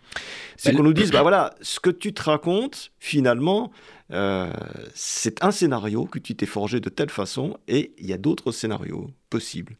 C'est 0.57 0.71
ben, 0.71 0.77
qu'on 0.77 0.83
nous 0.83 0.93
dise, 0.93 1.11
bah 1.11 1.21
voilà, 1.21 1.53
ce 1.61 1.79
que 1.79 1.91
tu 1.91 2.11
te 2.11 2.23
racontes 2.23 2.91
finalement, 2.99 3.71
euh, 4.11 4.51
c'est 4.95 5.43
un 5.43 5.51
scénario 5.51 6.05
que 6.05 6.17
tu 6.17 6.35
t'es 6.35 6.47
forgé 6.47 6.79
de 6.79 6.89
telle 6.89 7.11
façon 7.11 7.57
et 7.67 7.93
il 7.99 8.07
y 8.07 8.13
a 8.13 8.17
d'autres 8.17 8.51
scénarios 8.51 9.11
possibles. 9.29 9.77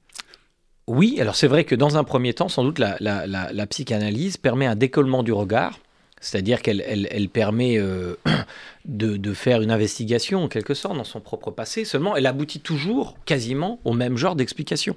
Oui, 0.86 1.18
alors 1.20 1.36
c'est 1.36 1.48
vrai 1.48 1.64
que 1.64 1.74
dans 1.74 1.98
un 1.98 2.04
premier 2.04 2.36
temps, 2.36 2.48
sans 2.48 2.64
doute, 2.64 2.78
la, 2.78 2.98
la, 3.00 3.26
la, 3.26 3.52
la 3.52 3.68
psychanalyse 3.68 4.38
permet 4.38 4.68
un 4.68 4.76
décollement 4.76 5.24
du 5.24 5.34
regard, 5.34 5.80
c'est-à-dire 6.22 6.62
qu'elle 6.62 6.82
elle, 6.88 7.08
elle 7.12 7.28
permet 7.30 7.78
euh, 7.78 8.16
de, 8.86 9.34
faire 9.34 9.62
une 9.62 9.72
investigation, 9.72 10.44
en 10.44 10.48
quelque 10.48 10.76
sorte, 10.76 10.96
dans 10.96 11.04
son 11.04 11.20
propre 11.20 11.52
passé, 11.52 11.84
seulement 11.84 12.16
elle 12.16 12.28
aboutit 12.28 12.62
toujours 12.62 13.18
quasiment 13.26 13.80
au 13.84 13.94
même 13.94 14.18
genre 14.18 14.36
d'explication. 14.36 14.96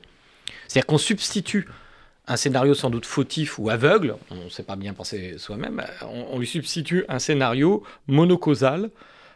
C'est-à-dire 0.68 0.86
qu'on 0.86 0.98
substitue 0.98 1.66
un 2.26 2.36
scénario 2.36 2.74
sans 2.74 2.90
doute 2.90 3.06
fautif 3.06 3.58
ou 3.58 3.70
aveugle, 3.70 4.16
on 4.30 4.44
ne 4.44 4.48
sait 4.48 4.62
pas 4.62 4.76
bien 4.76 4.92
penser 4.92 5.36
soi-même, 5.38 5.82
on, 6.02 6.38
lui 6.38 6.46
substitue 6.46 7.04
un 7.08 7.18
scénario 7.18 7.82
monocausal, 8.06 8.90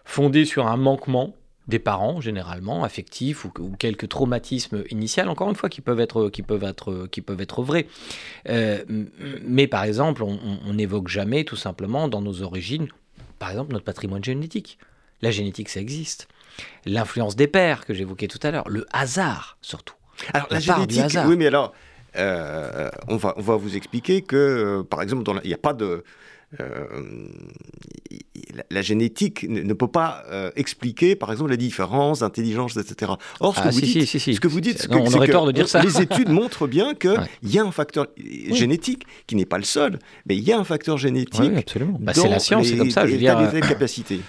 fondé 0.05 0.45
sur 0.45 0.67
un 0.67 0.77
manquement 0.77 1.35
des 1.69 1.79
parents, 1.79 2.21
généralement, 2.21 2.83
affectifs 2.83 3.45
ou, 3.45 3.53
ou, 3.59 3.77
quelques 3.79 4.09
traumatismes 4.09 4.85
initiaux, 4.91 5.25
encore 5.25 5.51
une 5.51 5.57
fois, 5.57 5.69
qui 5.69 5.81
peuvent 5.81 6.01
être, 6.01 6.29
qui 6.29 6.43
peuvent 6.43 6.65
être, 6.65 7.07
qui 7.11 7.21
peuvent 7.21 7.41
être 7.41 7.63
vrais. 7.63 7.87
Euh, 8.49 8.83
mais 9.47 9.67
par 9.67 9.85
exemple, 9.85 10.23
on 10.23 10.73
n'évoque 10.73 11.09
jamais, 11.09 11.45
tout 11.45 11.57
simplement, 11.57 12.09
dans 12.09 12.23
nos 12.23 12.43
origines, 12.43 12.89
par 13.39 13.51
exemple, 13.51 13.73
notre 13.73 13.85
patrimoine 13.85 14.25
génétique. 14.25 14.79
La 15.23 15.31
génétique, 15.31 15.69
ça 15.69 15.81
existe. 15.81 16.29
L'influence 16.87 17.37
des 17.37 17.47
pères, 17.47 17.85
que 17.85 17.95
j'évoquais 17.95 18.29
tout 18.29 18.39
à 18.43 18.51
l'heure. 18.51 18.69
Le 18.69 18.87
hasard, 18.93 19.59
surtout. 19.61 19.95
Alors, 20.35 20.49
la, 20.51 20.57
la 20.57 20.61
génétique, 20.61 21.19
oui, 21.27 21.37
mais 21.37 21.47
alors, 21.47 21.73
euh, 22.17 22.91
on, 23.07 23.17
va, 23.17 23.35
on 23.37 23.43
va 23.43 23.57
vous 23.57 23.77
expliquer 23.77 24.23
que, 24.23 24.37
euh, 24.37 24.83
par 24.83 25.03
exemple, 25.03 25.31
il 25.45 25.49
n'y 25.49 25.55
a 25.55 25.59
pas 25.59 25.75
de 25.75 26.05
la, 28.55 28.65
la, 28.71 28.83
génétique 28.83 29.47
ne, 29.49 29.61
ne, 29.61 29.73
peut 29.75 29.89
pas 29.89 30.25
euh, 30.31 30.51
expliquer, 30.57 31.15
par 31.15 31.31
exemple, 31.31 31.51
la 31.51 31.59
différence 31.59 32.21
d'intelligence, 32.21 32.77
etc. 32.77 33.13
Or, 33.41 33.55
ce 33.55 33.61
que, 33.61 33.69
ah, 33.69 33.71
vous, 33.71 33.81
dites, 33.83 34.07
si, 34.07 34.19
si, 34.19 34.35
ce 34.35 34.41
que 34.41 34.49
vous 34.49 34.63
dites, 34.63 34.89
non, 34.89 35.05
on 35.07 35.13
aurait 35.13 35.29
tort 35.29 35.47
de 35.47 35.53
dire 35.53 35.69
ça. 35.69 35.83
Les 35.83 36.01
études 36.03 36.31
montrent 36.31 36.67
bien 36.67 36.95
qu'il 36.95 37.11
ouais. 37.11 37.19
y 37.43 37.59
a 37.59 37.65
un 37.65 37.71
facteur 37.71 38.07
oui. 38.17 38.55
génétique 38.55 39.03
qui 39.27 39.37
n'est 39.37 39.45
pas 39.45 39.59
le 39.59 39.65
seul, 39.65 39.99
mais 40.27 40.37
il 40.37 40.43
y 40.43 40.53
a 40.53 40.59
un 40.59 40.65
facteur 40.65 40.97
génétique. 40.97 41.41
Oui, 41.41 41.59
absolument. 41.59 41.99
Bah, 42.01 42.13
c'est 42.15 42.29
la 42.29 42.39
science, 42.39 42.67
c'est 42.67 42.79
comme 42.79 42.91
ça. 42.91 43.07
Je 43.07 43.13
veux 43.13 43.19
dire, 43.19 43.39
les 43.53 43.61
capacités. 43.69 44.21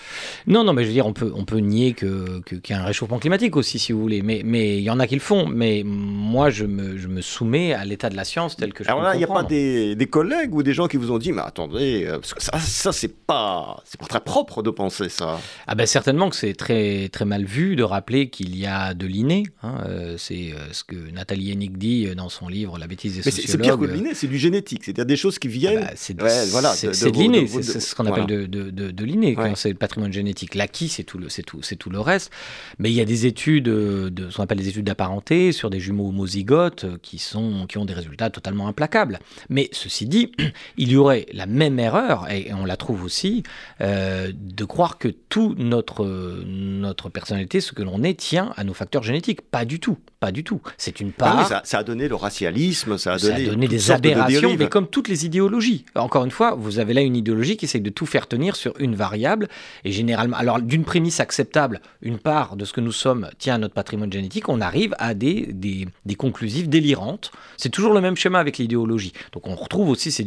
Non, 0.46 0.66
non, 0.66 0.74
mais 0.74 0.84
je 0.84 0.88
veux 0.88 0.94
dire, 0.94 1.08
on 1.08 1.14
peut, 1.14 1.32
on 1.34 1.46
peut 1.46 1.60
nier 1.60 1.94
que, 1.94 2.42
y 2.68 2.74
a 2.74 2.82
un 2.82 2.86
réchauffement 2.86 3.20
climatique 3.20 3.56
aussi, 3.56 3.80
si 3.80 3.94
vous 3.94 4.02
voulez. 4.02 4.22
Mais, 4.24 4.42
mais 4.44 4.78
il 4.78 4.84
y 4.84 4.90
en 4.90 5.00
a 5.00 5.08
qui 5.08 5.16
le 5.16 5.22
font. 5.22 5.48
Mais 5.48 5.84
moi, 5.86 6.50
je 6.50 6.66
me, 6.66 6.98
je 6.98 7.08
me 7.08 7.22
soumets 7.22 7.74
à 7.74 7.86
l'état 7.86 8.10
de 8.10 8.18
la 8.18 8.26
science 8.26 8.58
tel 8.58 8.74
que 8.74 8.84
je 8.84 8.90
Alors 8.90 9.04
là, 9.04 9.16
il 9.16 9.20
n'y 9.20 9.24
a 9.24 9.28
pas 9.28 9.44
des, 9.44 9.96
des 9.96 10.08
collègues 10.08 10.54
ou 10.54 10.64
des 10.64 10.74
gens 10.74 10.88
qui 10.88 10.98
vous 10.98 11.12
ont 11.12 11.18
dit, 11.18 11.32
mais 11.32 11.42
attendez, 11.42 12.09
parce 12.18 12.34
que 12.34 12.42
ça, 12.42 12.58
ça 12.60 12.92
c'est 12.92 13.14
pas, 13.14 13.82
c'est 13.86 14.00
pas 14.00 14.08
très 14.08 14.22
propre 14.22 14.64
de 14.64 14.70
penser 14.70 15.10
ça. 15.10 15.40
Ah 15.68 15.76
ben 15.76 15.86
certainement 15.86 16.30
que 16.30 16.36
c'est 16.36 16.54
très 16.54 17.10
très 17.10 17.26
mal 17.26 17.46
vu 17.46 17.76
de 17.76 17.84
rappeler 17.84 18.30
qu'il 18.30 18.56
y 18.58 18.66
a 18.66 18.94
de 18.94 19.06
l'inné. 19.06 19.44
Hein, 19.64 19.84
euh, 19.88 20.16
c'est 20.18 20.52
euh, 20.54 20.72
ce 20.72 20.84
que 20.84 20.96
Nathalie 21.12 21.52
Hennig 21.52 21.78
dit 21.78 22.08
dans 22.16 22.30
son 22.30 22.48
livre 22.48 22.78
La 22.78 22.88
bêtise 22.88 23.14
des 23.14 23.22
Mais 23.26 23.32
sociologues. 23.32 23.52
C'est 23.52 23.58
pire 23.58 23.78
que 23.78 23.86
de 23.86 23.94
l'inné, 23.94 24.14
c'est 24.14 24.28
du 24.28 24.38
génétique, 24.38 24.84
c'est-à-dire 24.84 25.06
des 25.06 25.18
choses 25.18 25.40
qui 25.40 25.48
viennent. 25.48 25.80
Ah 25.84 25.88
bah, 25.88 25.94
c'est 25.96 26.22
ouais, 26.22 26.46
voilà, 26.48 26.74
de, 26.74 26.88
de, 26.88 27.10
de 27.10 27.20
l'inné, 27.20 27.48
c'est 27.48 27.80
ce 27.80 27.96
qu'on 27.96 28.06
appelle 28.06 28.26
de, 28.26 28.46
de, 28.46 28.70
de 28.70 29.04
l'inné 29.04 29.36
ouais. 29.36 29.54
c'est 29.56 29.70
le 29.70 29.76
patrimoine 29.76 30.14
génétique. 30.14 30.56
L'acquis, 30.56 30.90
c'est 30.90 31.04
tout 31.04 31.18
le 31.18 31.30
c'est 31.30 31.44
tout 31.44 31.62
c'est 31.62 31.76
tout 31.76 31.90
le 31.90 32.00
reste. 32.00 32.32
Mais 32.78 32.90
il 32.90 32.96
y 32.96 33.02
a 33.02 33.06
des 33.06 33.26
études 33.26 33.66
de 33.66 34.30
ce 34.30 34.38
qu'on 34.38 34.44
appelle 34.44 34.58
des 34.58 34.70
études 34.70 34.86
d'apparenté 34.86 35.52
sur 35.52 35.70
des 35.70 35.80
jumeaux 35.80 36.10
homozygotes 36.10 37.00
qui 37.02 37.20
sont 37.20 37.68
qui 37.68 37.78
ont 37.78 37.86
des 37.86 37.94
résultats 37.94 38.30
totalement 38.30 38.68
implacables. 38.68 39.20
Mais 39.50 39.70
ceci 39.72 40.06
dit, 40.06 40.32
il 40.78 40.92
y 40.92 40.98
aurait 40.98 41.26
la 41.34 41.46
même 41.46 41.80
erreur 41.80 41.99
et 42.30 42.54
on 42.54 42.66
l'a 42.66 42.78
trouve 42.78 43.04
aussi, 43.04 43.44
euh, 43.82 44.32
de 44.34 44.66
croire 44.66 44.98
que 44.98 45.08
tout 45.08 45.56
notre, 45.58 46.06
notre 46.46 47.10
personnalité, 47.10 47.62
ce 47.62 47.72
que 47.74 47.84
l'on 47.84 48.04
est, 48.04 48.20
tient 48.20 48.54
à 48.58 48.64
nos 48.64 48.74
facteurs 48.74 49.04
génétiques. 49.04 49.42
Pas 49.42 49.66
du 49.66 49.80
tout, 49.80 49.98
pas 50.20 50.32
du 50.32 50.44
tout. 50.44 50.62
C'est 50.78 51.00
une 51.00 51.14
part. 51.14 51.36
Ah 51.38 51.42
oui, 51.42 51.48
ça, 51.48 51.62
ça, 51.64 51.78
a 51.80 51.84
donné 51.84 52.10
le 52.10 52.16
racialisme, 52.16 52.98
ça 52.98 53.14
a 53.14 53.20
ça 53.20 53.30
donné, 53.30 53.48
a 53.48 53.50
donné 53.52 53.68
des 53.68 53.92
aberrations, 53.92 54.52
de 54.52 54.58
mais 54.58 54.68
comme 54.68 54.88
toutes 54.88 55.08
les 55.08 55.26
idéologies. 55.26 55.86
Encore 55.96 56.26
une 56.26 56.32
fois, 56.32 56.56
vous 56.56 56.80
avez 56.80 56.94
là 56.94 57.02
une 57.02 57.16
idéologie 57.16 57.56
qui 57.56 57.66
essaie 57.66 57.80
de 57.80 57.90
tout 57.90 58.06
faire 58.06 58.28
tenir 58.28 58.58
sur 58.58 58.74
une 58.80 58.96
variable, 58.96 59.48
et 59.86 59.92
généralement, 59.92 60.36
alors 60.36 60.60
d'une 60.60 60.84
prémisse 60.84 61.22
acceptable, 61.22 61.80
une 62.02 62.18
part 62.18 62.58
de 62.58 62.66
ce 62.66 62.74
que 62.74 62.82
nous 62.82 62.92
sommes 62.92 63.30
tient 63.38 63.56
à 63.56 63.58
notre 63.58 63.74
patrimoine 63.74 64.12
génétique, 64.12 64.50
on 64.50 64.60
arrive 64.60 64.94
à 65.00 65.14
des, 65.14 65.48
des, 65.54 65.88
des 66.06 66.16
conclusives 66.16 66.68
délirantes. 66.68 67.32
C'est 67.56 67.70
toujours 67.70 67.94
le 67.94 68.02
même 68.02 68.18
schéma 68.18 68.40
avec 68.40 68.58
l'idéologie. 68.58 69.14
Donc 69.32 69.48
on 69.48 69.56
retrouve 69.56 69.90
aussi 69.90 70.12
ces 70.12 70.26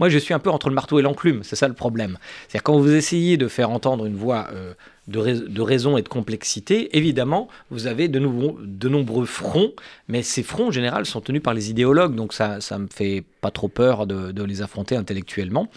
Moi, 0.00 0.08
je 0.08 0.18
suis 0.18 0.34
un 0.34 0.40
peu 0.40 0.50
entre 0.50 0.68
le 0.68 0.74
marteau 0.74 0.98
et 0.98 1.02
l'enclume, 1.02 1.42
c'est 1.44 1.56
ça 1.56 1.68
le 1.68 1.74
problème. 1.74 2.18
C'est-à-dire 2.48 2.64
quand 2.64 2.78
vous 2.78 2.92
essayez 2.92 3.36
de 3.36 3.46
faire 3.46 3.70
entendre 3.70 4.04
une 4.04 4.16
voix 4.16 4.48
euh, 4.52 4.74
de, 5.08 5.18
rais 5.18 5.34
de, 5.34 5.60
raison 5.62 5.96
et 5.96 6.02
de 6.02 6.08
complexité, 6.08 6.96
évidemment, 6.96 7.48
vous 7.70 7.86
avez 7.86 8.08
de, 8.08 8.18
nouveau, 8.18 8.58
de 8.62 8.88
nombreux 8.88 9.26
fronts, 9.26 9.72
mais 10.06 10.22
ces 10.22 10.42
fronts 10.42 10.68
en 10.68 10.70
général 10.70 11.06
sont 11.06 11.20
tenus 11.20 11.42
par 11.42 11.54
les 11.54 11.70
idéologues, 11.70 12.14
donc 12.14 12.32
ça 12.32 12.60
ça 12.60 12.78
me 12.78 12.86
fait 12.92 13.24
pas 13.40 13.50
trop 13.50 13.68
peur 13.68 14.06
de, 14.06 14.32
de 14.32 14.42
les 14.42 14.62
affronter 14.62 14.96
intellectuellement. 14.96 15.68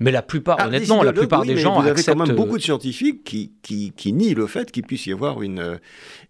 Mais 0.00 0.10
la 0.10 0.22
plupart, 0.22 0.56
ah, 0.58 0.66
honnêtement, 0.66 1.02
la 1.02 1.12
plupart 1.12 1.42
oui, 1.42 1.48
des 1.48 1.56
gens 1.56 1.74
vous 1.74 1.82
avez 1.82 1.90
acceptent... 1.90 2.18
quand 2.18 2.26
même 2.26 2.36
beaucoup 2.36 2.58
de 2.58 2.62
scientifiques 2.62 3.22
qui, 3.22 3.52
qui, 3.62 3.92
qui 3.96 4.12
nient 4.12 4.34
le 4.34 4.46
fait 4.46 4.70
qu'il 4.72 4.82
puisse 4.82 5.06
y 5.06 5.12
avoir 5.12 5.42
une... 5.42 5.78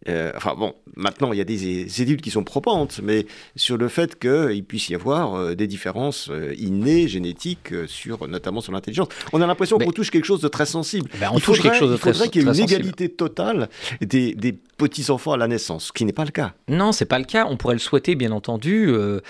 Euh, 0.08 0.32
enfin 0.36 0.54
bon, 0.58 0.74
maintenant 0.96 1.32
il 1.32 1.38
y 1.38 1.40
a 1.40 1.44
des, 1.44 1.56
des 1.56 2.02
études 2.02 2.20
qui 2.20 2.30
sont 2.30 2.44
probantes, 2.44 3.00
mais 3.02 3.26
sur 3.56 3.76
le 3.76 3.88
fait 3.88 4.18
qu'il 4.18 4.64
puisse 4.64 4.88
y 4.88 4.94
avoir 4.94 5.34
euh, 5.34 5.54
des 5.54 5.66
différences 5.66 6.28
euh, 6.30 6.54
innées, 6.58 7.08
génétiques, 7.08 7.72
euh, 7.72 7.86
sur, 7.86 8.26
notamment 8.28 8.60
sur 8.60 8.72
l'intelligence. 8.72 9.08
On 9.32 9.40
a 9.40 9.46
l'impression 9.46 9.78
qu'on 9.78 9.92
touche 9.92 10.10
quelque 10.10 10.26
chose 10.26 10.40
de 10.40 10.48
très 10.48 10.66
sensible. 10.66 11.08
Ben, 11.20 11.30
on 11.32 11.38
il 11.38 11.42
touche 11.42 11.58
faudrait, 11.58 11.70
quelque 11.70 11.78
chose 11.78 11.90
de 11.90 12.38
il 12.38 12.41
une 12.42 12.60
égalité 12.60 13.08
totale 13.08 13.68
des, 14.00 14.34
des 14.34 14.52
petits-enfants 14.52 15.32
à 15.32 15.36
la 15.36 15.48
naissance, 15.48 15.86
ce 15.86 15.92
qui 15.92 16.04
n'est 16.04 16.12
pas 16.12 16.24
le 16.24 16.30
cas. 16.30 16.54
Non, 16.68 16.92
c'est 16.92 17.04
pas 17.06 17.18
le 17.18 17.24
cas. 17.24 17.46
On 17.48 17.56
pourrait 17.56 17.74
le 17.74 17.80
souhaiter, 17.80 18.14
bien 18.14 18.32
entendu. 18.32 18.88
Euh, 18.88 19.20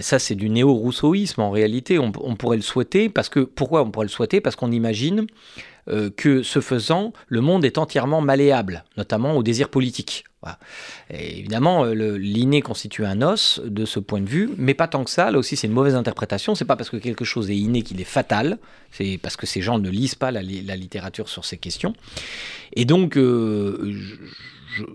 ça, 0.00 0.18
c'est 0.18 0.34
du 0.34 0.50
néo-rousseauisme 0.50 1.40
en 1.40 1.50
réalité. 1.50 1.98
On, 1.98 2.12
on, 2.20 2.36
pourrait 2.36 2.56
le 2.56 2.62
souhaiter 2.62 3.08
parce 3.08 3.28
que. 3.28 3.40
Pourquoi 3.40 3.82
on 3.82 3.90
pourrait 3.90 4.06
le 4.06 4.10
souhaiter? 4.10 4.40
Parce 4.40 4.56
qu'on 4.56 4.70
imagine 4.70 5.26
euh, 5.88 6.10
que, 6.14 6.42
ce 6.42 6.60
faisant, 6.60 7.12
le 7.28 7.40
monde 7.40 7.64
est 7.64 7.78
entièrement 7.78 8.20
malléable, 8.20 8.84
notamment 8.96 9.36
au 9.36 9.42
désir 9.42 9.70
politique. 9.70 10.24
Voilà. 10.42 10.58
Évidemment, 11.10 11.84
euh, 11.84 12.16
l'inné 12.16 12.62
constitue 12.62 13.04
un 13.04 13.22
os 13.22 13.60
de 13.64 13.84
ce 13.84 13.98
point 13.98 14.20
de 14.20 14.28
vue, 14.28 14.50
mais 14.56 14.74
pas 14.74 14.86
tant 14.86 15.02
que 15.02 15.10
ça. 15.10 15.30
Là 15.32 15.38
aussi, 15.38 15.56
c'est 15.56 15.66
une 15.66 15.72
mauvaise 15.72 15.96
interprétation. 15.96 16.54
C'est 16.54 16.64
pas 16.64 16.76
parce 16.76 16.90
que 16.90 16.96
quelque 16.96 17.24
chose 17.24 17.50
est 17.50 17.56
inné 17.56 17.82
qu'il 17.82 18.00
est 18.00 18.04
fatal. 18.04 18.58
C'est 18.92 19.18
parce 19.20 19.36
que 19.36 19.46
ces 19.46 19.62
gens 19.62 19.78
ne 19.78 19.90
lisent 19.90 20.14
pas 20.14 20.30
la, 20.30 20.42
littérature 20.42 21.28
sur 21.28 21.44
ces 21.44 21.56
questions. 21.56 21.94
Et 22.74 22.84
donc, 22.84 23.16
euh, 23.16 23.96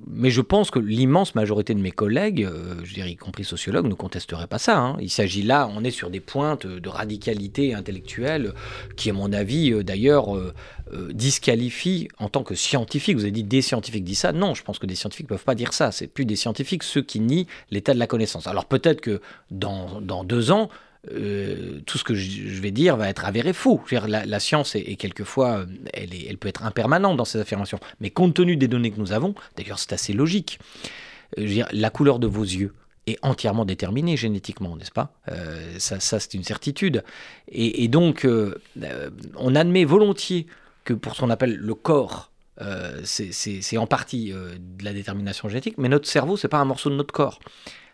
mais 0.07 0.29
je 0.29 0.41
pense 0.41 0.71
que 0.71 0.79
l'immense 0.79 1.35
majorité 1.35 1.73
de 1.73 1.79
mes 1.79 1.91
collègues, 1.91 2.43
euh, 2.43 2.75
je 2.83 2.93
dirais 2.93 3.11
y 3.11 3.15
compris 3.15 3.43
sociologues, 3.43 3.87
ne 3.87 3.93
contesteraient 3.93 4.47
pas 4.47 4.59
ça. 4.59 4.77
Hein. 4.77 4.97
Il 4.99 5.09
s'agit 5.09 5.43
là, 5.43 5.69
on 5.75 5.83
est 5.83 5.91
sur 5.91 6.09
des 6.09 6.19
pointes 6.19 6.65
de 6.67 6.89
radicalité 6.89 7.73
intellectuelle 7.73 8.53
qui, 8.95 9.09
à 9.09 9.13
mon 9.13 9.33
avis, 9.33 9.71
euh, 9.71 9.83
d'ailleurs, 9.83 10.35
euh, 10.35 10.53
disqualifient 11.13 12.07
en 12.19 12.29
tant 12.29 12.43
que 12.43 12.55
scientifique. 12.55 13.15
Vous 13.15 13.23
avez 13.23 13.31
dit 13.31 13.43
des 13.43 13.61
scientifiques 13.61 14.03
disent 14.03 14.19
ça. 14.19 14.31
Non, 14.31 14.53
je 14.53 14.63
pense 14.63 14.79
que 14.79 14.85
des 14.85 14.95
scientifiques 14.95 15.25
ne 15.25 15.35
peuvent 15.35 15.43
pas 15.43 15.55
dire 15.55 15.73
ça. 15.73 15.91
C'est 15.91 16.07
plus 16.07 16.25
des 16.25 16.35
scientifiques 16.35 16.83
ceux 16.83 17.01
qui 17.01 17.19
nient 17.19 17.47
l'état 17.71 17.93
de 17.93 17.99
la 17.99 18.07
connaissance. 18.07 18.47
Alors 18.47 18.65
peut-être 18.65 19.01
que 19.01 19.21
dans 19.49 20.23
deux 20.23 20.51
ans, 20.51 20.69
euh, 21.11 21.79
tout 21.85 21.97
ce 21.97 22.03
que 22.03 22.15
je 22.15 22.61
vais 22.61 22.71
dire 22.71 22.95
va 22.95 23.09
être 23.09 23.25
avéré 23.25 23.53
faux. 23.53 23.81
La, 23.91 24.39
science 24.39 24.75
est, 24.75 24.95
quelquefois, 24.95 25.65
elle, 25.93 26.13
est, 26.13 26.27
elle, 26.29 26.37
peut 26.37 26.47
être 26.47 26.63
impermanente 26.63 27.17
dans 27.17 27.25
ses 27.25 27.39
affirmations. 27.39 27.79
Mais 27.99 28.09
compte 28.09 28.33
tenu 28.33 28.55
des 28.55 28.67
données 28.67 28.91
que 28.91 28.99
nous 28.99 29.11
avons, 29.11 29.35
d'ailleurs 29.57 29.79
c'est 29.79 29.93
assez 29.93 30.13
logique, 30.13 30.59
euh, 31.39 31.63
la 31.71 31.89
couleur 31.89 32.19
de 32.19 32.27
vos 32.27 32.43
yeux 32.43 32.73
est 33.07 33.17
entièrement 33.21 33.65
déterminée 33.65 34.17
génétiquement, 34.17 34.75
n'est-ce 34.75 34.91
pas? 34.91 35.13
Euh, 35.29 35.75
Ça, 35.77 35.99
c'est 35.99 36.33
une 36.33 36.43
certitude. 36.43 37.03
Et, 37.49 37.87
donc, 37.87 38.25
euh, 38.25 38.59
on 39.35 39.55
admet 39.55 39.85
volontiers 39.85 40.47
que 40.83 40.93
pour 40.93 41.15
ce 41.15 41.21
qu'on 41.21 41.29
appelle 41.29 41.55
le 41.55 41.75
corps, 41.75 42.31
euh, 42.61 43.01
c'est 43.03 43.77
en 43.77 43.87
partie 43.87 44.31
de 44.31 44.83
la 44.83 44.93
détermination 44.93 45.49
génétique, 45.49 45.77
mais 45.77 45.89
notre 45.89 46.07
cerveau, 46.07 46.37
c'est 46.37 46.47
pas 46.47 46.59
un 46.59 46.65
morceau 46.65 46.89
de 46.89 46.95
notre 46.95 47.13
corps 47.13 47.39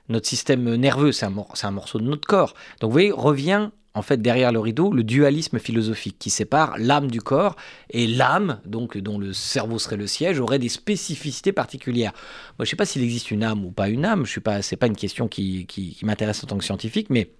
notre 0.09 0.27
système 0.27 0.75
nerveux, 0.75 1.11
c'est 1.11 1.25
un, 1.25 1.71
morceau 1.71 1.99
de 1.99 2.03
notre 2.03 2.27
corps. 2.27 2.53
Donc 2.79 2.89
vous 2.89 2.93
voyez, 2.93 3.11
revient 3.11 3.69
en 3.95 4.01
fait 4.01 4.21
derrière 4.21 4.51
le 4.51 4.59
rideau 4.59 4.93
le 4.93 5.03
dualisme 5.03 5.57
philosophique 5.57 6.17
qui 6.19 6.29
sépare 6.29 6.75
l'âme 6.77 7.09
du 7.09 7.21
corps 7.21 7.55
et 7.89 8.07
l'âme, 8.07 8.59
donc 8.65 8.97
dont 8.97 9.17
le 9.17 9.33
cerveau 9.33 9.79
serait 9.79 9.97
le 9.97 10.07
siège, 10.07 10.39
aurait 10.39 10.59
des 10.59 10.69
spécificités 10.69 11.51
particulières. 11.51 12.13
Moi, 12.57 12.59
je 12.59 12.63
ne 12.63 12.69
sais 12.69 12.75
pas 12.75 12.85
s'il 12.85 13.03
existe 13.03 13.31
une 13.31 13.43
âme 13.43 13.65
ou 13.65 13.71
pas 13.71 13.89
une 13.89 14.05
âme. 14.05 14.25
Je 14.25 14.31
suis 14.31 14.41
pas, 14.41 14.61
une 14.81 14.95
question 14.95 15.27
qui 15.27 15.97
m'intéresse 16.03 16.43
en 16.43 16.47
tant 16.47 16.57
que 16.57 16.63
scientifique, 16.63 17.09
mais 17.09 17.31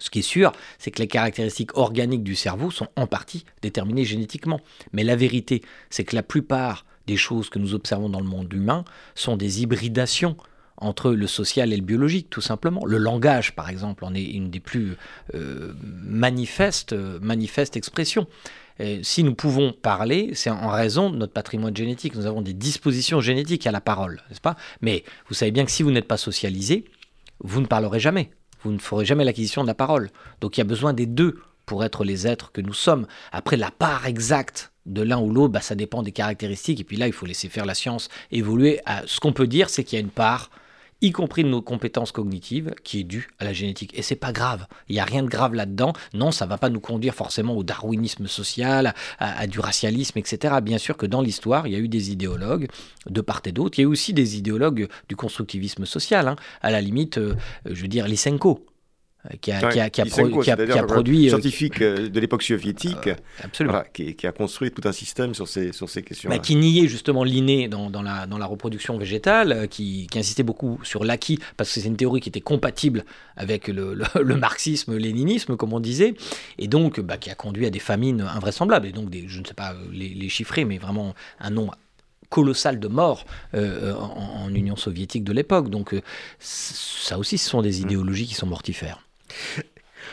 ce 0.00 0.08
qui 0.08 0.20
est 0.20 0.22
sûr, 0.22 0.52
c'est 0.78 0.90
que 0.90 1.00
les 1.00 1.08
caractéristiques 1.08 1.76
organiques 1.76 2.24
du 2.24 2.34
cerveau 2.34 2.70
sont 2.70 2.88
en 2.96 3.06
partie 3.06 3.44
déterminées 3.62 4.04
génétiquement. 4.04 4.60
Mais 4.92 5.04
la 5.04 5.14
vérité, 5.14 5.62
c'est 5.90 6.04
que 6.04 6.16
la 6.16 6.22
plupart 6.22 6.86
des 7.06 7.16
choses 7.16 7.50
que 7.50 7.58
nous 7.58 7.74
observons 7.74 8.08
dans 8.08 8.20
le 8.20 8.26
monde 8.26 8.52
humain 8.52 8.84
sont 9.14 9.36
des 9.36 9.62
hybridations 9.62 10.36
entre 10.80 11.12
le 11.12 11.26
social 11.26 11.72
et 11.72 11.76
le 11.76 11.82
biologique, 11.82 12.30
tout 12.30 12.40
simplement. 12.40 12.84
Le 12.84 12.98
langage, 12.98 13.54
par 13.54 13.68
exemple, 13.68 14.04
en 14.04 14.14
est 14.14 14.24
une 14.24 14.50
des 14.50 14.60
plus 14.60 14.96
euh, 15.34 15.72
manifestes, 16.02 16.94
expressions. 17.76 18.26
si 19.02 19.22
nous 19.22 19.34
pouvons 19.34 19.72
parler, 19.72 20.30
c'est 20.34 20.50
en 20.50 20.68
raison 20.68 21.10
de 21.10 21.16
notre 21.16 21.32
patrimoine 21.32 21.76
génétique. 21.76 22.14
Nous 22.14 22.26
avons 22.26 22.42
des 22.42 22.54
dispositions 22.54 23.20
génétiques 23.20 23.66
à 23.66 23.72
la 23.72 23.80
parole, 23.80 24.22
n'est-ce 24.28 24.40
pas? 24.40 24.56
Mais 24.80 25.04
vous 25.28 25.34
savez 25.34 25.50
bien 25.50 25.64
que 25.64 25.70
si 25.70 25.82
vous 25.82 25.90
n'êtes 25.90 26.08
pas 26.08 26.16
socialisé, 26.16 26.84
vous 27.40 27.60
ne 27.60 27.66
parlerez 27.66 28.00
jamais. 28.00 28.30
Vous 28.62 28.72
ne 28.72 28.78
ferez 28.78 29.04
jamais 29.04 29.24
l'acquisition 29.24 29.62
de 29.62 29.66
la 29.66 29.74
parole. 29.74 30.10
Donc 30.40 30.56
il 30.56 30.60
y 30.60 30.62
a 30.62 30.64
besoin 30.64 30.92
des 30.92 31.06
deux 31.06 31.40
pour 31.66 31.84
être 31.84 32.04
les 32.04 32.26
êtres 32.26 32.52
que 32.52 32.60
nous 32.60 32.74
sommes. 32.74 33.06
Après, 33.32 33.56
la 33.56 33.70
part 33.70 34.06
exacte 34.06 34.72
de 34.86 35.02
l'un 35.02 35.20
ou 35.20 35.32
l'autre, 35.32 35.52
bah, 35.52 35.60
ça 35.60 35.74
dépend 35.74 36.02
des 36.02 36.12
caractéristiques. 36.12 36.80
Et 36.80 36.84
puis 36.84 36.96
là, 36.96 37.06
il 37.06 37.12
faut 37.12 37.26
laisser 37.26 37.48
faire 37.48 37.64
la 37.64 37.74
science 37.74 38.08
évoluer. 38.32 38.80
Ce 39.06 39.20
qu'on 39.20 39.32
peut 39.32 39.46
dire, 39.46 39.70
c'est 39.70 39.84
qu'il 39.84 39.96
y 39.96 40.02
a 40.02 40.04
une 40.04 40.10
part 40.10 40.50
y 41.02 41.12
compris 41.12 41.44
de 41.44 41.48
nos 41.48 41.62
compétences 41.62 42.12
cognitives, 42.12 42.74
qui 42.84 43.00
est 43.00 43.04
due 43.04 43.28
à 43.38 43.44
la 43.44 43.52
génétique. 43.52 43.92
Et 43.96 44.02
c'est 44.02 44.16
pas 44.16 44.32
grave. 44.32 44.66
Il 44.88 44.94
n'y 44.94 45.00
a 45.00 45.04
rien 45.04 45.22
de 45.22 45.28
grave 45.28 45.54
là-dedans. 45.54 45.92
Non, 46.14 46.30
ça 46.30 46.46
va 46.46 46.58
pas 46.58 46.68
nous 46.68 46.80
conduire 46.80 47.14
forcément 47.14 47.56
au 47.56 47.62
darwinisme 47.62 48.26
social, 48.26 48.94
à, 49.18 49.46
du 49.46 49.60
racialisme, 49.60 50.18
etc. 50.18 50.54
Bien 50.62 50.78
sûr 50.78 50.96
que 50.96 51.06
dans 51.06 51.22
l'histoire, 51.22 51.66
il 51.66 51.72
y 51.72 51.76
a 51.76 51.78
eu 51.78 51.88
des 51.88 52.10
idéologues 52.10 52.68
de 53.06 53.20
part 53.20 53.42
et 53.44 53.52
d'autre. 53.52 53.78
Il 53.78 53.82
y 53.82 53.84
a 53.84 53.88
eu 53.88 53.92
aussi 53.92 54.12
des 54.12 54.36
idéologues 54.36 54.88
du 55.08 55.16
constructivisme 55.16 55.86
social. 55.86 56.28
Hein. 56.28 56.36
À 56.60 56.70
la 56.70 56.80
limite, 56.80 57.18
euh, 57.18 57.34
je 57.64 57.82
veux 57.82 57.88
dire, 57.88 58.06
Lysenko, 58.06 58.66
qui 59.42 59.52
a, 59.52 59.90
qui 59.90 60.00
a, 60.00 60.84
produit. 60.84 61.28
scientifique 61.28 61.82
euh, 61.82 62.08
de 62.08 62.20
l'époque 62.20 62.42
soviétique, 62.42 63.08
euh, 63.60 63.82
qui, 63.92 64.26
a 64.26 64.32
construit 64.32 64.70
tout 64.70 64.86
un 64.88 64.92
système 64.92 65.34
sur 65.34 65.46
ces, 65.46 65.72
sur 65.72 65.90
ces 65.90 66.02
questions. 66.02 66.30
Bah, 66.30 66.38
qui 66.38 66.56
niait 66.56 66.88
justement 66.88 67.22
l'inné 67.22 67.68
dans, 67.68 67.90
dans, 67.90 68.00
la, 68.00 68.26
dans 68.26 68.38
la 68.38 68.46
reproduction 68.46 68.96
végétale, 68.96 69.52
euh, 69.52 69.66
qui, 69.66 70.06
qui 70.10 70.18
insistait 70.18 70.42
beaucoup 70.42 70.80
sur 70.84 71.04
l'acquis, 71.04 71.38
parce 71.58 71.72
que 71.72 71.80
c'est 71.80 71.86
une 71.86 71.98
théorie 71.98 72.20
qui 72.20 72.30
était 72.30 72.40
compatible 72.40 73.04
avec 73.36 73.68
le, 73.68 73.94
le, 74.22 74.36
marxisme, 74.36 74.96
léninisme, 74.96 75.56
comme 75.56 75.74
on 75.74 75.80
disait, 75.80 76.14
et 76.58 76.66
donc 76.66 76.98
bah, 77.00 77.18
qui 77.18 77.28
a 77.28 77.34
conduit 77.34 77.66
à 77.66 77.70
des 77.70 77.78
famines 77.78 78.22
invraisemblables, 78.22 78.86
et 78.86 78.92
donc 78.92 79.10
des, 79.10 79.28
je 79.28 79.40
ne 79.40 79.44
sais 79.44 79.54
pas 79.54 79.74
les, 79.92 80.08
les 80.08 80.28
chiffrer, 80.30 80.64
mais 80.64 80.78
vraiment 80.78 81.14
un 81.40 81.50
nombre 81.50 81.76
colossal 82.30 82.78
de 82.78 82.88
morts 82.88 83.26
en, 83.52 83.58
en, 83.58 84.54
Union 84.54 84.76
soviétique 84.76 85.24
de 85.24 85.32
l'époque. 85.32 85.68
Donc 85.68 85.94
ça 86.38 87.18
aussi, 87.18 87.38
ce 87.38 87.50
sont 87.50 87.60
des 87.60 87.80
mmh. 87.80 87.82
idéologies 87.82 88.26
qui 88.26 88.34
sont 88.34 88.46
mortifères. 88.46 89.04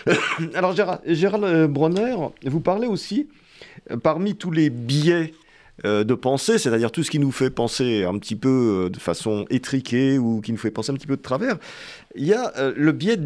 Alors 0.53 0.73
Gérald, 0.73 1.67
Bronner, 1.67 2.15
vous 2.43 2.59
parlez 2.59 2.87
aussi, 2.87 3.27
euh, 3.91 3.97
parmi 3.97 4.35
tous 4.35 4.51
les 4.51 4.69
biais 4.69 5.33
euh, 5.85 6.03
de 6.03 6.13
pensée, 6.13 6.57
c'est-à-dire 6.57 6.91
tout 6.91 7.03
ce 7.03 7.11
qui 7.11 7.19
nous 7.19 7.31
fait 7.31 7.49
penser 7.49 8.03
un 8.03 8.17
petit 8.17 8.35
peu 8.35 8.85
euh, 8.85 8.89
de 8.89 8.97
façon 8.97 9.45
étriquée 9.49 10.17
ou 10.17 10.41
qui 10.41 10.51
nous 10.51 10.57
fait 10.57 10.71
penser 10.71 10.91
un 10.91 10.95
petit 10.95 11.07
peu 11.07 11.17
de 11.17 11.21
travers, 11.21 11.57
il 12.15 12.25
y 12.25 12.33
a 12.33 12.51
le 12.75 12.91
biais 12.93 13.15
de, 13.15 13.25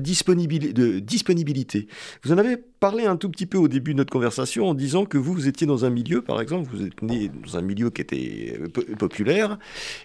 disponibilité. 1.00 1.88
Vous 2.24 2.34
en 2.34 2.38
avez 2.38 2.58
parlé 2.58 3.06
un 3.06 3.16
tout 3.16 3.30
petit 3.30 3.46
peu 3.46 3.58
au 3.58 3.70
début 3.70 3.94
de 3.94 4.00
notre 4.00 4.12
conversation 4.12 4.68
en 4.68 4.74
disant 4.74 5.06
que 5.06 5.18
vous, 5.18 5.34
vous 5.34 5.48
étiez 5.48 5.66
dans 5.66 5.86
un 5.86 5.90
milieu, 5.90 6.22
par 6.22 6.42
exemple, 6.42 6.70
vous 6.74 6.86
êtes 6.86 7.02
né 7.02 7.32
dans 7.46 7.58
un 7.58 7.62
milieu 7.62 7.90
qui 7.90 8.02
était 8.02 8.60
populaire 9.00 9.58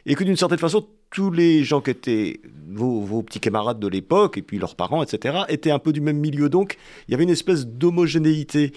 et 0.04 0.14
que 0.14 0.22
d'une 0.22 0.36
certaine 0.36 0.58
façon, 0.58 0.86
tous 1.10 1.30
les 1.30 1.64
gens 1.64 1.80
qui 1.80 1.90
étaient 1.90 2.40
vos, 2.68 3.22
petits 3.22 3.40
camarades 3.40 3.80
de 3.80 3.88
l'époque, 3.88 4.38
et 4.38 4.42
puis 4.42 4.58
leurs 4.58 4.76
parents, 4.76 5.02
etc., 5.02 5.38
étaient 5.48 5.70
un 5.70 5.78
peu 5.78 5.92
du 5.92 6.00
même 6.00 6.18
milieu. 6.18 6.48
Donc, 6.48 6.76
il 7.08 7.12
y 7.12 7.14
avait 7.14 7.24
une 7.24 7.30
espèce 7.30 7.66
d'homogénéité. 7.66 8.72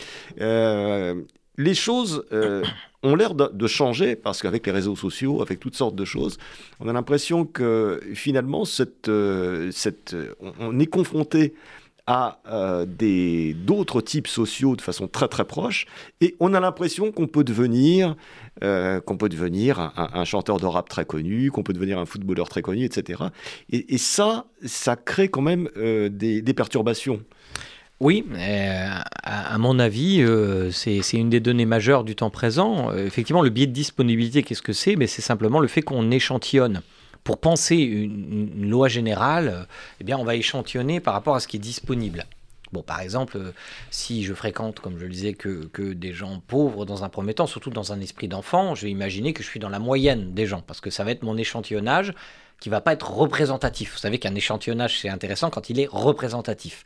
Euh, 1.60 1.64
les 1.64 1.74
choses 1.74 2.26
euh, 2.32 2.64
ont 3.04 3.16
l'air 3.16 3.34
de, 3.36 3.68
changer, 3.68 4.16
parce 4.16 4.42
qu'avec 4.42 4.66
les 4.66 4.72
réseaux 4.72 4.96
sociaux, 4.96 5.42
avec 5.42 5.60
toutes 5.60 5.76
sortes 5.76 5.96
de 5.96 6.06
choses, 6.06 6.38
on 6.80 6.88
a 6.88 6.94
l'impression 6.94 7.46
que 7.46 8.00
finalement, 8.14 8.64
euh, 9.08 9.70
cette, 9.72 10.16
on 10.60 10.80
est 10.80 10.88
confronté 10.88 11.54
à 12.10 12.40
euh, 12.52 12.88
d'autres 13.54 14.02
types 14.02 14.28
sociaux 14.28 14.76
de 14.76 14.82
façon 14.82 15.08
très 15.08 15.28
très 15.28 15.46
proche, 15.46 15.86
et 16.22 16.36
on 16.40 16.56
a 16.56 16.60
l'impression 16.60 17.12
qu'on 17.12 17.28
peut 17.28 17.44
devenir 17.44 18.16
euh, 18.64 19.00
qu'on 19.00 19.16
peut 19.16 19.30
devenir 19.30 19.94
un, 19.96 20.26
chanteur 20.26 20.58
de 20.58 20.66
rap 20.66 20.90
très 20.90 21.06
connu, 21.06 21.52
qu'on 21.52 21.62
peut 21.62 21.72
devenir 21.72 22.00
un 22.00 22.06
footballeur 22.06 22.50
très 22.50 22.64
connu, 22.64 22.84
etc. 22.84 23.24
Et, 23.72 23.98
ça, 23.98 24.48
ça 24.66 24.96
crée 24.98 25.30
quand 25.30 25.42
même 25.42 25.70
euh, 25.78 26.10
des, 26.10 26.42
perturbations. 26.54 27.22
Oui, 28.00 28.26
à, 29.24 29.58
mon 29.58 29.78
avis, 29.78 30.26
c'est 30.72 31.02
une 31.14 31.30
des 31.30 31.42
données 31.42 31.66
majeures 31.66 32.04
du 32.06 32.16
temps 32.16 32.30
présent. 32.30 32.94
effectivement, 32.94 33.42
le 33.42 33.50
biais 33.50 33.68
de 33.68 33.74
disponibilité, 33.74 34.42
qu'est-ce 34.42 34.62
que 34.62 34.74
c'est? 34.74 34.96
C'est 35.08 35.22
simplement 35.22 35.60
le 35.60 35.68
fait 35.68 35.82
qu'on 35.82 36.10
échantillonne 36.10 36.82
pour 37.24 37.38
penser 37.38 37.76
une, 37.76 38.70
loi 38.70 38.88
générale, 38.88 39.68
eh 40.00 40.04
bien, 40.04 40.18
on 40.18 40.24
va 40.24 40.36
échantillonner 40.36 41.00
par 41.00 41.14
rapport 41.14 41.36
à 41.36 41.40
ce 41.40 41.48
qui 41.48 41.58
est 41.58 41.60
disponible. 41.60 42.26
Bon, 42.72 42.84
par 42.84 43.02
exemple, 43.02 43.38
euh, 43.38 43.52
si 43.90 44.24
je 44.24 44.34
fréquente, 44.34 44.80
comme 44.80 44.98
je 45.00 45.06
le 45.06 45.12
disais, 45.12 45.34
que, 45.34 45.66
que, 45.74 45.94
des 45.94 46.14
gens 46.14 46.42
pauvres 46.46 46.86
dans 46.86 47.04
un 47.04 47.10
premier 47.10 47.34
temps, 47.34 47.48
surtout 47.48 47.72
dans 47.72 47.94
un 47.94 48.00
esprit 48.00 48.28
d'enfant, 48.28 48.76
je 48.76 48.86
vais 48.86 48.92
imaginer 48.92 49.34
que 49.34 49.42
je 49.42 49.48
suis 49.48 49.60
dans 49.60 49.70
la 49.70 49.80
moyenne 49.80 50.34
des 50.34 50.46
gens, 50.46 50.62
parce 50.62 50.80
que 50.80 50.92
ça 50.92 51.04
va 51.04 51.12
être 51.12 51.24
mon 51.24 51.36
échantillonnage 51.36 52.14
qui 52.60 52.70
va 52.70 52.82
pas 52.82 52.94
être 52.94 53.12
représentatif. 53.12 53.94
Vous 53.94 54.00
savez 54.00 54.20
qu'un 54.20 54.36
échantillonnage, 54.36 55.00
c'est 55.00 55.10
intéressant 55.10 55.50
quand 55.50 55.70
il 55.70 55.80
est 55.80 55.88
représentatif. 55.90 56.84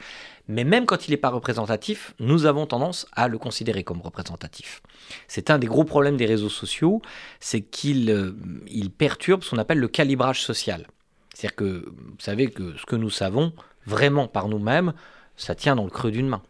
Mais 0.47 0.63
même 0.63 0.85
quand 0.85 1.07
il 1.07 1.11
n'est 1.11 1.17
pas 1.17 1.29
représentatif, 1.29 2.13
nous 2.19 2.45
avons 2.45 2.65
tendance 2.65 3.07
à 3.13 3.27
le 3.27 3.37
considérer 3.37 3.83
comme 3.83 4.01
représentatif. 4.01 4.81
C'est 5.27 5.49
un 5.49 5.57
des 5.57 5.67
gros 5.67 5.85
problèmes 5.85 6.17
des 6.17 6.25
réseaux 6.25 6.49
sociaux, 6.49 7.01
c'est 7.39 7.61
qu'ils 7.61 8.09
euh, 8.09 8.89
perturbent 8.97 9.43
ce 9.43 9.51
qu'on 9.51 9.57
appelle 9.57 9.79
le 9.79 9.87
calibrage 9.87 10.41
social. 10.41 10.87
C'est-à-dire 11.33 11.55
que 11.55 11.85
vous 11.95 12.19
savez 12.19 12.51
que 12.51 12.77
ce 12.77 12.85
que 12.85 12.95
nous 12.95 13.09
savons 13.09 13.53
vraiment 13.85 14.27
par 14.27 14.49
nous-mêmes, 14.49 14.93
ça 15.37 15.55
tient 15.55 15.75
dans 15.75 15.85
le 15.85 15.89
creux 15.89 16.11
d'une 16.11 16.27
main. 16.27 16.43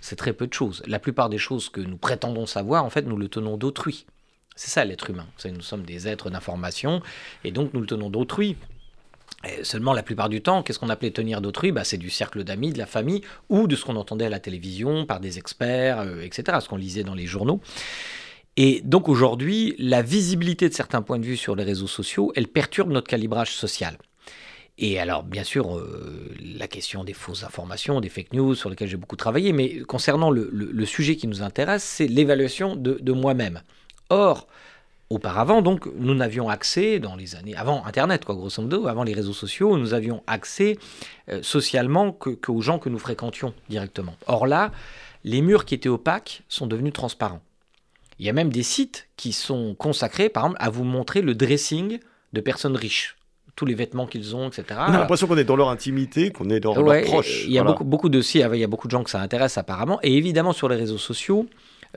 C'est 0.00 0.16
très 0.16 0.32
peu 0.32 0.46
de 0.46 0.52
choses. 0.52 0.82
La 0.86 0.98
plupart 0.98 1.28
des 1.28 1.38
choses 1.38 1.68
que 1.68 1.80
nous 1.80 1.96
prétendons 1.96 2.46
savoir, 2.46 2.84
en 2.84 2.90
fait, 2.90 3.02
nous 3.02 3.16
le 3.16 3.28
tenons 3.28 3.56
d'autrui. 3.56 4.06
C'est 4.56 4.70
ça 4.70 4.84
l'être 4.84 5.10
humain. 5.10 5.26
Nous 5.44 5.60
sommes 5.62 5.84
des 5.84 6.06
êtres 6.08 6.30
d'information 6.30 7.02
et 7.44 7.50
donc 7.50 7.72
nous 7.72 7.80
le 7.80 7.86
tenons 7.86 8.10
d'autrui. 8.10 8.56
Seulement 9.62 9.92
la 9.92 10.02
plupart 10.02 10.28
du 10.28 10.42
temps, 10.42 10.62
qu'est-ce 10.62 10.78
qu'on 10.78 10.90
appelait 10.90 11.10
tenir 11.10 11.40
d'autrui? 11.40 11.72
Bah, 11.72 11.84
C'est 11.84 11.96
du 11.96 12.10
cercle 12.10 12.44
d'amis, 12.44 12.72
de 12.72 12.78
la 12.78 12.86
famille 12.86 13.22
ou 13.48 13.66
de 13.66 13.76
ce 13.76 13.84
qu'on 13.84 13.96
entendait 13.96 14.26
à 14.26 14.28
la 14.28 14.40
télévision 14.40 15.06
par 15.06 15.20
des 15.20 15.38
experts, 15.38 16.00
euh, 16.00 16.20
etc., 16.22 16.58
ce 16.60 16.68
qu'on 16.68 16.76
lisait 16.76 17.04
dans 17.04 17.14
les 17.14 17.26
journaux. 17.26 17.60
Et 18.56 18.82
donc 18.84 19.08
aujourd'hui, 19.08 19.74
la 19.78 20.02
visibilité 20.02 20.68
de 20.68 20.74
certains 20.74 21.02
points 21.02 21.18
de 21.18 21.24
vue 21.24 21.36
sur 21.36 21.56
les 21.56 21.64
réseaux 21.64 21.86
sociaux, 21.86 22.32
elle 22.36 22.48
perturbe 22.48 22.90
notre 22.90 23.08
calibrage 23.08 23.52
social. 23.52 23.96
Et 24.76 24.98
alors, 24.98 25.22
bien 25.22 25.44
sûr, 25.44 25.76
euh, 25.76 26.34
la 26.56 26.66
question 26.66 27.04
des 27.04 27.12
fausses 27.12 27.44
informations, 27.44 28.00
des 28.00 28.08
fake 28.08 28.32
news, 28.32 28.54
sur 28.54 28.70
lesquelles 28.70 28.88
j'ai 28.88 28.96
beaucoup 28.96 29.16
travaillé, 29.16 29.52
mais 29.52 29.80
concernant 29.80 30.30
le, 30.30 30.86
sujet 30.86 31.16
qui 31.16 31.26
nous 31.26 31.42
intéresse, 31.42 31.84
c'est 31.84 32.06
l'évaluation 32.06 32.76
de 32.76 33.12
moi-même. 33.12 33.62
Or, 34.08 34.48
auparavant, 35.10 35.60
donc, 35.60 35.88
nous 35.98 36.14
n'avions 36.14 36.48
accès, 36.48 37.00
dans 37.00 37.16
les 37.16 37.34
années 37.34 37.56
avant 37.56 37.84
Internet, 37.84 38.24
quoi, 38.24 38.36
grosso 38.36 38.62
modo, 38.62 38.86
avant 38.86 39.02
les 39.02 39.12
réseaux 39.12 39.32
sociaux, 39.32 39.76
nous 39.76 39.92
avions 39.92 40.22
accès 40.28 40.78
euh, 41.28 41.42
socialement 41.42 42.12
qu'aux 42.12 42.60
gens 42.60 42.78
que 42.78 42.88
nous 42.88 42.98
fréquentions 42.98 43.52
directement. 43.68 44.14
Or 44.28 44.46
là, 44.46 44.70
les 45.24 45.42
murs 45.42 45.64
qui 45.64 45.74
étaient 45.74 45.88
opaques 45.88 46.42
sont 46.48 46.68
devenus 46.68 46.92
transparents. 46.92 47.42
Il 48.20 48.26
y 48.26 48.28
a 48.28 48.32
même 48.32 48.52
des 48.52 48.62
sites 48.62 49.08
qui 49.16 49.32
sont 49.32 49.74
consacrés, 49.74 50.28
par 50.28 50.44
exemple, 50.44 50.58
à 50.62 50.70
vous 50.70 50.84
montrer 50.84 51.22
le 51.22 51.34
dressing 51.34 51.98
de 52.32 52.40
personnes 52.40 52.76
riches 52.76 53.16
tous 53.56 53.66
les 53.66 53.74
vêtements 53.74 54.06
qu'ils 54.06 54.34
ont, 54.36 54.48
etc. 54.48 54.64
On 54.70 54.94
a 54.94 54.98
l'impression 54.98 55.26
qu'on 55.26 55.36
est 55.36 55.44
dans 55.44 55.56
leur 55.56 55.68
intimité, 55.68 56.30
qu'on 56.30 56.48
est 56.48 56.60
dans 56.60 56.74
leur 56.74 57.02
proche. 57.02 57.44
Il 57.44 57.52
y 57.52 57.58
a 57.58 57.64
beaucoup, 57.64 57.84
beaucoup 57.84 58.08
de 58.08 58.22
il 58.22 58.58
y 58.58 58.64
a 58.64 58.66
beaucoup 58.66 58.86
de 58.86 58.92
gens 58.92 59.04
que 59.04 59.10
ça 59.10 59.20
intéresse 59.20 59.58
apparemment, 59.58 59.98
et 60.02 60.16
évidemment 60.16 60.54
sur 60.54 60.66
les 60.68 60.76
réseaux 60.76 60.96
sociaux, 60.96 61.46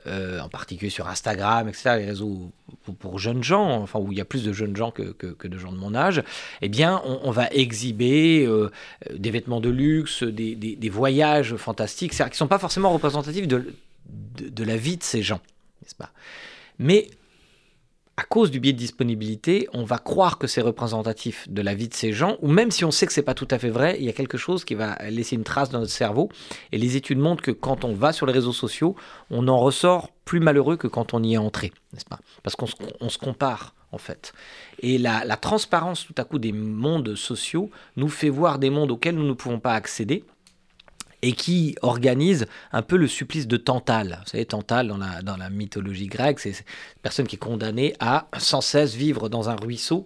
euh, 0.06 0.40
en 0.40 0.48
particulier 0.48 0.90
sur 0.90 1.08
Instagram, 1.08 1.68
etc., 1.68 1.96
les 1.98 2.06
réseaux 2.06 2.52
pour, 2.98 3.18
jeunes 3.18 3.44
gens, 3.44 3.80
enfin 3.80 3.98
où 4.00 4.10
il 4.12 4.18
y 4.18 4.20
a 4.20 4.24
plus 4.24 4.44
de 4.44 4.52
jeunes 4.52 4.76
gens 4.76 4.90
que, 4.90 5.02
que, 5.02 5.46
de 5.46 5.58
gens 5.58 5.72
de 5.72 5.78
mon 5.78 5.94
âge, 5.94 6.22
eh 6.62 6.68
bien, 6.68 7.00
on, 7.04 7.30
va 7.30 7.48
exhiber 7.50 8.44
euh, 8.44 8.70
des 9.14 9.30
vêtements 9.30 9.60
de 9.60 9.70
luxe, 9.70 10.22
des, 10.22 10.56
des, 10.56 10.88
voyages 10.90 11.56
fantastiques, 11.56 12.12
qui 12.12 12.22
ne 12.22 12.30
sont 12.32 12.48
pas 12.48 12.58
forcément 12.58 12.92
représentatifs 12.92 13.46
de, 13.46 13.72
de, 14.06 14.64
la 14.64 14.76
vie 14.76 14.96
de 14.96 15.02
ces 15.02 15.22
gens, 15.22 15.40
n'est-ce 15.82 15.94
pas? 15.94 16.10
Mais 16.78 17.08
à 18.16 18.22
cause 18.22 18.50
du 18.50 18.60
biais 18.60 18.72
de 18.72 18.78
disponibilité, 18.78 19.68
on 19.72 19.84
va 19.84 19.98
croire 19.98 20.38
que 20.38 20.46
c'est 20.46 20.60
représentatif 20.60 21.48
de 21.48 21.62
la 21.62 21.74
vie 21.74 21.88
de 21.88 21.94
ces 21.94 22.12
gens, 22.12 22.36
ou 22.42 22.48
même 22.48 22.70
si 22.70 22.84
on 22.84 22.92
sait 22.92 23.06
que 23.06 23.12
c'est 23.12 23.22
pas 23.22 23.34
tout 23.34 23.48
à 23.50 23.58
fait 23.58 23.70
vrai, 23.70 23.96
il 23.98 24.04
y 24.04 24.08
a 24.08 24.12
quelque 24.12 24.38
chose 24.38 24.64
qui 24.64 24.74
va 24.74 24.96
laisser 25.10 25.34
une 25.34 25.42
trace 25.42 25.70
dans 25.70 25.80
notre 25.80 25.92
cerveau. 25.92 26.28
Et 26.70 26.78
les 26.78 26.96
études 26.96 27.18
montrent 27.18 27.42
que 27.42 27.50
quand 27.50 27.84
on 27.84 27.92
va 27.92 28.12
sur 28.12 28.26
les 28.26 28.32
réseaux 28.32 28.52
sociaux, 28.52 28.94
on 29.30 29.48
en 29.48 29.58
ressort 29.58 30.10
plus 30.24 30.38
malheureux 30.38 30.76
que 30.76 30.86
quand 30.86 31.12
on 31.12 31.22
y 31.22 31.34
est 31.34 31.38
entré, 31.38 31.72
n'est-ce 31.92 32.04
pas? 32.04 32.18
Parce 32.44 32.54
qu'on 32.54 32.66
se, 32.66 33.18
compare 33.18 33.74
en 33.90 33.98
fait. 33.98 34.32
Et 34.78 34.98
la, 34.98 35.24
la 35.24 35.36
transparence 35.36 36.06
tout 36.06 36.14
à 36.16 36.24
coup 36.24 36.38
des 36.38 36.52
mondes 36.52 37.14
sociaux 37.16 37.70
nous 37.96 38.08
fait 38.08 38.28
voir 38.28 38.58
des 38.58 38.70
mondes 38.70 38.90
auxquels 38.90 39.16
nous 39.16 39.26
ne 39.26 39.32
pouvons 39.32 39.60
pas 39.60 39.74
accéder 39.74 40.24
et 41.24 41.32
qui 41.32 41.74
organise 41.80 42.46
un 42.70 42.82
peu 42.82 42.98
le 42.98 43.08
supplice 43.08 43.46
de 43.46 43.56
Tantale. 43.56 44.20
Vous 44.24 44.30
savez, 44.30 44.44
Tantale, 44.44 44.88
dans 44.88 44.98
la, 44.98 45.22
dans 45.22 45.38
la 45.38 45.48
mythologie 45.48 46.06
grecque, 46.06 46.38
c'est 46.38 46.50
une 46.50 47.00
personne 47.00 47.26
qui 47.26 47.36
est 47.36 47.38
condamnée 47.38 47.94
à 47.98 48.28
sans 48.36 48.60
cesse 48.60 48.94
vivre 48.94 49.30
dans 49.30 49.48
un 49.48 49.56
ruisseau 49.56 50.04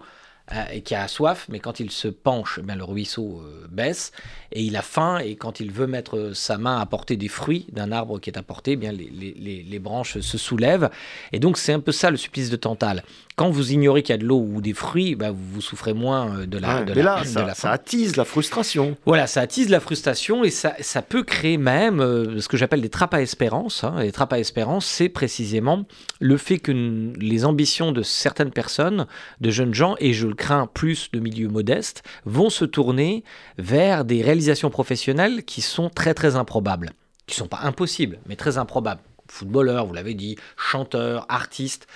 euh, 0.53 0.65
et 0.73 0.83
qui 0.83 0.95
a 0.95 1.09
soif, 1.09 1.47
mais 1.49 1.59
quand 1.59 1.81
il 1.81 1.91
se 1.91 2.07
penche, 2.07 2.61
eh 2.63 2.75
le 2.75 2.85
ruisseau 2.85 3.43
euh, 3.43 3.67
baisse 3.69 4.13
et 4.53 4.63
il 4.63 4.77
a 4.77 4.83
faim. 4.83 5.19
Et 5.19 5.35
quand 5.35 5.59
il 5.59 5.73
veut 5.73 5.89
mettre 5.89 6.31
sa 6.35 6.57
main 6.57 6.79
à 6.79 6.87
porter 6.87 7.17
des 7.17 7.27
fruits 7.27 7.67
d'un 7.73 7.91
arbre 7.91 8.21
qui 8.21 8.31
est 8.31 8.39
à 8.39 8.45
porter, 8.45 8.73
eh 8.73 8.77
bien 8.77 8.93
les, 8.93 9.11
les, 9.11 9.65
les, 9.69 9.79
branches 9.81 10.21
se 10.21 10.39
soulèvent. 10.39 10.89
Et 11.33 11.41
donc 11.41 11.59
c'est 11.59 11.73
un 11.73 11.81
peu 11.81 11.91
ça 11.91 12.13
le 12.13 12.17
supplice 12.17 12.49
de 12.49 12.57
Tantale 12.57 13.03
quand 13.39 13.51
vous 13.51 13.73
ignorez 13.73 14.03
qu'il 14.03 14.13
y 14.13 14.19
a 14.19 14.21
de 14.21 14.27
l'eau 14.27 14.41
ou 14.41 14.61
des 14.61 14.73
fruits, 14.73 15.15
bah, 15.15 15.31
vous 15.33 15.61
souffrez 15.61 15.95
moins 15.95 16.41
euh, 16.41 16.47
de 16.47 16.59
la, 16.59 16.83
de 16.83 16.93
mais 16.93 17.03
là, 17.03 17.23
ça, 17.25 17.71
attise 17.71 18.17
la 18.17 18.25
frustration. 18.25 18.97
Voilà, 19.07 19.29
ça 19.29 19.41
attise 19.41 19.69
la 19.69 19.79
frustration 19.79 20.43
et 20.43 20.51
ça, 20.51 20.75
ça 20.81 21.03
peut 21.03 21.23
créer 21.23 21.57
même 21.57 22.01
euh, 22.01 22.41
ce 22.41 22.49
que 22.49 22.57
j'appelle 22.57 22.81
des 22.81 22.89
trappes 22.89 23.15
à 23.15 23.23
espérance. 23.23 23.85
Hein. 23.85 23.95
Les 24.01 24.11
trappes 24.11 24.33
à 24.33 24.41
espérance, 24.41 24.87
c'est 24.87 25.09
précisément 25.09 25.85
le 26.19 26.37
fait 26.37 26.59
que 26.59 26.73
les 26.73 27.45
ambitions 27.45 27.93
de 27.93 28.03
certaines 28.03 28.51
personnes, 28.51 29.07
de 29.41 29.51
jeunes 29.51 29.73
gens, 29.73 29.95
et 30.01 30.15
je 30.15 30.27
le 30.27 30.35
crains 30.35 30.67
plus 30.67 31.09
de 31.13 31.21
milieux 31.21 31.49
modestes, 31.49 32.03
vont 32.25 32.51
se 32.51 32.65
tourner 32.65 33.23
vers 33.57 34.05
des 34.05 34.21
réalisations 34.21 34.69
professionnelles 34.69 35.45
qui 35.45 35.61
sont 35.61 35.91
très 35.91 36.13
très 36.13 36.35
improbables. 36.35 36.91
Qui 37.29 37.37
ne 37.37 37.45
sont 37.45 37.49
pas 37.49 37.61
impossibles, 37.63 38.19
mais 38.27 38.35
très 38.35 38.59
improbables. 38.59 39.03
Footballeur, 39.29 39.87
vous 39.87 39.95
l'avez 39.95 40.15
dit, 40.15 40.37
chanteur, 40.57 41.27
artiste 41.29 41.87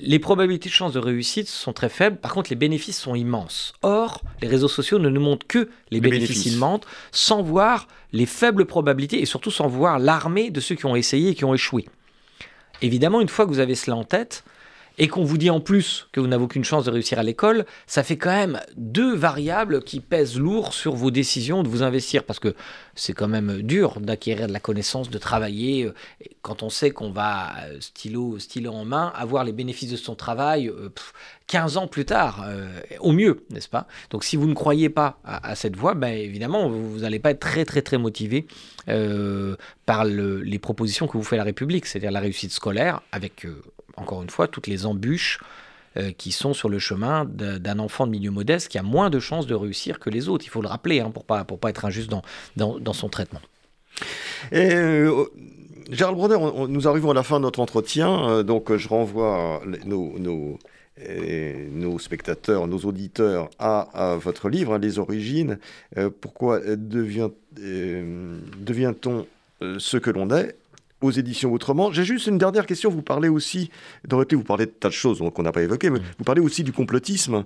les 0.00 0.18
probabilités 0.18 0.68
de 0.68 0.74
chance 0.74 0.92
de 0.92 0.98
réussite 0.98 1.48
sont 1.48 1.72
très 1.72 1.88
faibles, 1.88 2.16
par 2.16 2.34
contre 2.34 2.50
les 2.50 2.56
bénéfices 2.56 2.98
sont 2.98 3.14
immenses. 3.14 3.72
Or, 3.82 4.22
les 4.42 4.48
réseaux 4.48 4.68
sociaux 4.68 4.98
ne 4.98 5.08
nous 5.08 5.20
montrent 5.20 5.46
que 5.46 5.68
les, 5.90 6.00
bénéfices, 6.00 6.46
immenses, 6.46 6.82
sans 7.10 7.42
voir 7.42 7.88
les 8.12 8.26
faibles 8.26 8.66
probabilités 8.66 9.20
et 9.20 9.26
surtout 9.26 9.50
sans 9.50 9.66
voir 9.66 9.98
l'armée 9.98 10.50
de 10.50 10.60
ceux 10.60 10.74
qui 10.74 10.86
ont 10.86 10.96
essayé 10.96 11.30
et 11.30 11.34
qui 11.34 11.44
ont 11.44 11.54
échoué. 11.54 11.86
Évidemment, 12.82 13.20
une 13.20 13.28
fois 13.28 13.44
que 13.46 13.50
vous 13.50 13.58
avez 13.60 13.74
cela 13.74 13.96
en 13.96 14.04
tête, 14.04 14.44
et 14.98 15.08
qu'on 15.08 15.24
vous 15.24 15.38
dit 15.38 15.50
en 15.50 15.60
plus 15.60 16.08
que 16.12 16.20
vous 16.20 16.26
n'avez 16.26 16.42
aucune 16.42 16.64
chance 16.64 16.84
de 16.84 16.90
réussir 16.90 17.18
à 17.18 17.22
l'école, 17.22 17.64
ça 17.86 18.02
fait 18.02 18.16
quand 18.16 18.30
même 18.30 18.60
deux 18.76 19.14
variables 19.14 19.82
qui 19.82 20.00
pèsent 20.00 20.38
lourd 20.38 20.74
sur 20.74 20.94
vos 20.94 21.10
décisions 21.10 21.62
de 21.62 21.68
vous 21.68 21.82
investir. 21.82 22.24
Parce 22.24 22.40
que 22.40 22.54
c'est 22.94 23.12
quand 23.12 23.28
même 23.28 23.62
dur 23.62 24.00
d'acquérir 24.00 24.48
de 24.48 24.52
la 24.52 24.60
connaissance, 24.60 25.08
de 25.08 25.18
travailler 25.18 25.84
euh, 25.84 25.94
quand 26.42 26.62
on 26.62 26.70
sait 26.70 26.90
qu'on 26.90 27.10
va 27.10 27.52
euh, 27.64 27.76
stylo, 27.80 28.38
stylo 28.38 28.72
en 28.72 28.84
main 28.84 29.12
avoir 29.14 29.44
les 29.44 29.52
bénéfices 29.52 29.90
de 29.90 29.96
son 29.96 30.16
travail 30.16 30.70
15 31.46 31.76
euh, 31.76 31.80
ans 31.80 31.86
plus 31.86 32.04
tard, 32.04 32.44
au 33.00 33.12
mieux, 33.12 33.44
n'est-ce 33.50 33.68
pas? 33.68 33.86
Donc 34.10 34.24
si 34.24 34.36
vous 34.36 34.46
ne 34.46 34.54
croyez 34.54 34.88
pas 34.88 35.18
à, 35.24 35.54
cette 35.54 35.76
voie, 35.76 35.94
ben, 35.94 36.12
évidemment, 36.12 36.68
vous 36.68 37.00
n'allez 37.00 37.18
pas 37.18 37.30
être 37.30 37.40
très 37.40 37.64
très 37.64 37.82
très 37.82 37.98
motivé 37.98 38.46
par 39.86 40.04
les 40.04 40.58
propositions 40.58 41.06
que 41.06 41.16
vous 41.16 41.22
fait 41.22 41.36
la 41.36 41.44
République, 41.44 41.86
c'est-à-dire 41.86 42.10
la 42.10 42.20
réussite 42.20 42.52
scolaire 42.52 43.02
avec 43.12 43.46
encore 44.00 44.22
une 44.22 44.30
fois, 44.30 44.48
toutes 44.48 44.66
les 44.66 44.86
embûches 44.86 45.40
euh, 45.96 46.12
qui 46.12 46.32
sont 46.32 46.52
sur 46.54 46.68
le 46.68 46.78
chemin 46.78 47.24
d'un 47.24 47.78
enfant 47.78 48.06
de 48.06 48.12
milieu 48.12 48.30
modeste 48.30 48.68
qui 48.68 48.78
a 48.78 48.82
moins 48.82 49.10
de 49.10 49.18
chances 49.18 49.46
de 49.46 49.54
réussir 49.54 49.98
que 49.98 50.10
les 50.10 50.28
autres. 50.28 50.44
Il 50.44 50.50
faut 50.50 50.62
le 50.62 50.68
rappeler 50.68 51.00
hein, 51.00 51.10
pour 51.10 51.24
pas 51.24 51.44
pour 51.44 51.58
pas 51.58 51.70
être 51.70 51.84
injuste 51.84 52.10
dans, 52.10 52.22
dans, 52.56 52.92
son 52.92 53.08
traitement. 53.08 53.40
Et, 54.52 54.74
euh, 54.74 55.24
Gérald 55.90 56.16
Bronner, 56.16 56.36
nous 56.68 56.86
arrivons 56.86 57.10
à 57.10 57.14
la 57.14 57.22
fin 57.22 57.38
de 57.38 57.44
notre 57.44 57.60
entretien, 57.60 58.28
euh, 58.28 58.42
donc 58.42 58.76
je 58.76 58.86
renvoie 58.86 59.62
nos, 59.86 60.18
nos, 60.18 60.58
nos, 61.72 61.98
spectateurs, 61.98 62.66
nos 62.66 62.80
auditeurs 62.80 63.48
à, 63.58 64.18
votre 64.20 64.50
livre, 64.50 64.74
hein, 64.74 64.78
Les 64.78 64.98
Origines. 64.98 65.58
pourquoi 66.20 66.60
devient, 66.60 67.30
devient-on 67.56 69.26
ce 69.78 69.96
que 69.96 70.10
l'on 70.10 70.30
est? 70.30 70.54
Aux 71.00 71.10
éditions 71.10 71.52
Autrement. 71.52 71.92
J'ai 71.92 72.04
juste 72.04 72.26
une 72.26 72.38
dernière 72.38 72.66
question. 72.66 72.90
Vous 72.90 73.02
parlez 73.02 73.28
aussi, 73.28 73.70
Dorothée, 74.06 74.36
vous 74.36 74.44
parlez 74.44 74.66
de 74.66 74.70
tas 74.70 74.88
de 74.88 74.94
choses 74.94 75.22
qu'on 75.34 75.42
n'a 75.42 75.52
pas 75.52 75.62
évoquées, 75.62 75.90
mais 75.90 76.00
vous 76.18 76.24
parlez 76.24 76.40
aussi 76.40 76.64
du 76.64 76.72
complotisme, 76.72 77.44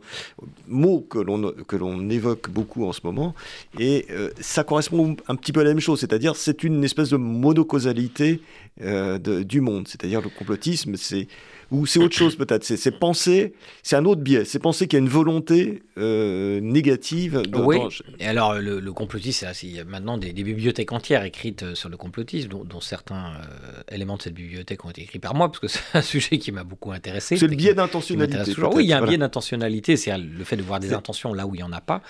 mot 0.69 1.01
que 1.01 1.19
l'on, 1.19 1.53
que 1.67 1.77
l'on 1.77 2.09
évoque 2.09 2.51
beaucoup 2.51 2.87
en 2.87 2.93
ce 2.93 3.01
moment. 3.05 3.35
Et 3.79 4.07
euh, 4.11 4.31
ça 4.41 4.65
correspond 4.65 5.17
un 5.29 5.37
petit 5.37 5.53
peu 5.53 5.61
à 5.61 5.65
la 5.65 5.71
même 5.71 5.81
chose, 5.81 6.01
c'est-à-dire 6.01 6.37
c'est 6.37 6.65
une 6.65 6.83
espèce 6.85 7.11
de 7.11 7.17
monocausalité 7.17 8.41
euh, 8.81 9.19
du 9.19 9.61
monde. 9.61 9.87
C'est-à-dire 9.89 10.23
le 10.23 10.31
complotisme, 10.31 10.97
c'est 10.97 11.29
ou 11.73 11.87
c'est 11.87 11.99
autre 11.99 12.15
chose 12.15 12.37
peut-être 12.37 12.65
C'est 12.65 12.99
penser, 12.99 13.55
c'est 13.83 13.97
un 13.97 14.05
autre 14.05 14.21
biais, 14.21 14.45
c'est 14.45 14.59
penser 14.59 14.87
qu'il 14.87 14.99
y 14.99 15.01
a 15.01 15.05
une 15.05 15.11
volonté 15.11 15.83
euh, 15.99 16.61
négative. 16.61 17.43
De, 17.49 17.59
oui, 17.59 17.79
et 18.21 18.27
alors 18.27 18.55
le, 18.55 18.79
le 18.79 18.93
complotisme, 18.93 19.47
il 19.63 19.77
y 19.77 19.81
a 19.81 19.85
maintenant 19.85 20.19
des, 20.19 20.33
bibliothèques 20.33 20.93
entières 20.93 21.25
écrites 21.25 21.63
euh, 21.63 21.75
sur 21.75 21.89
le 21.89 21.97
complotisme, 21.97 22.49
dont, 22.49 22.81
certains 22.81 23.33
euh, 23.37 23.83
éléments 23.91 24.19
de 24.19 24.23
cette 24.23 24.35
bibliothèque 24.35 24.85
ont 24.85 24.91
été 24.91 25.03
écrits 25.03 25.19
par 25.19 25.35
moi, 25.35 25.49
parce 25.49 25.61
que 25.61 25.69
c'est 25.69 25.81
un 25.95 26.03
sujet 26.03 26.39
qui 26.39 26.53
m'a 26.53 26.63
beaucoup 26.63 26.93
intéressé. 26.93 27.39
C'est 27.39 27.47
le 27.47 27.57
biais 27.57 27.75
d'intentionnalité. 27.75 28.53
Oui, 28.75 28.85
il 28.85 28.89
y 28.89 28.93
a 28.93 28.99
un 28.99 29.07
biais 29.07 29.17
d'intentionnalité, 29.17 29.97
c'est 29.97 30.17
le 30.17 30.45
fait 30.45 30.57
de 30.57 30.63
voir 30.63 30.79
des 30.79 30.93
intentions 30.93 31.33
là 31.33 31.47
où 31.47 31.55
il 31.55 31.59
n'y 31.59 31.65
en 31.65 31.73
a 31.73 31.81
pas. 31.81 32.03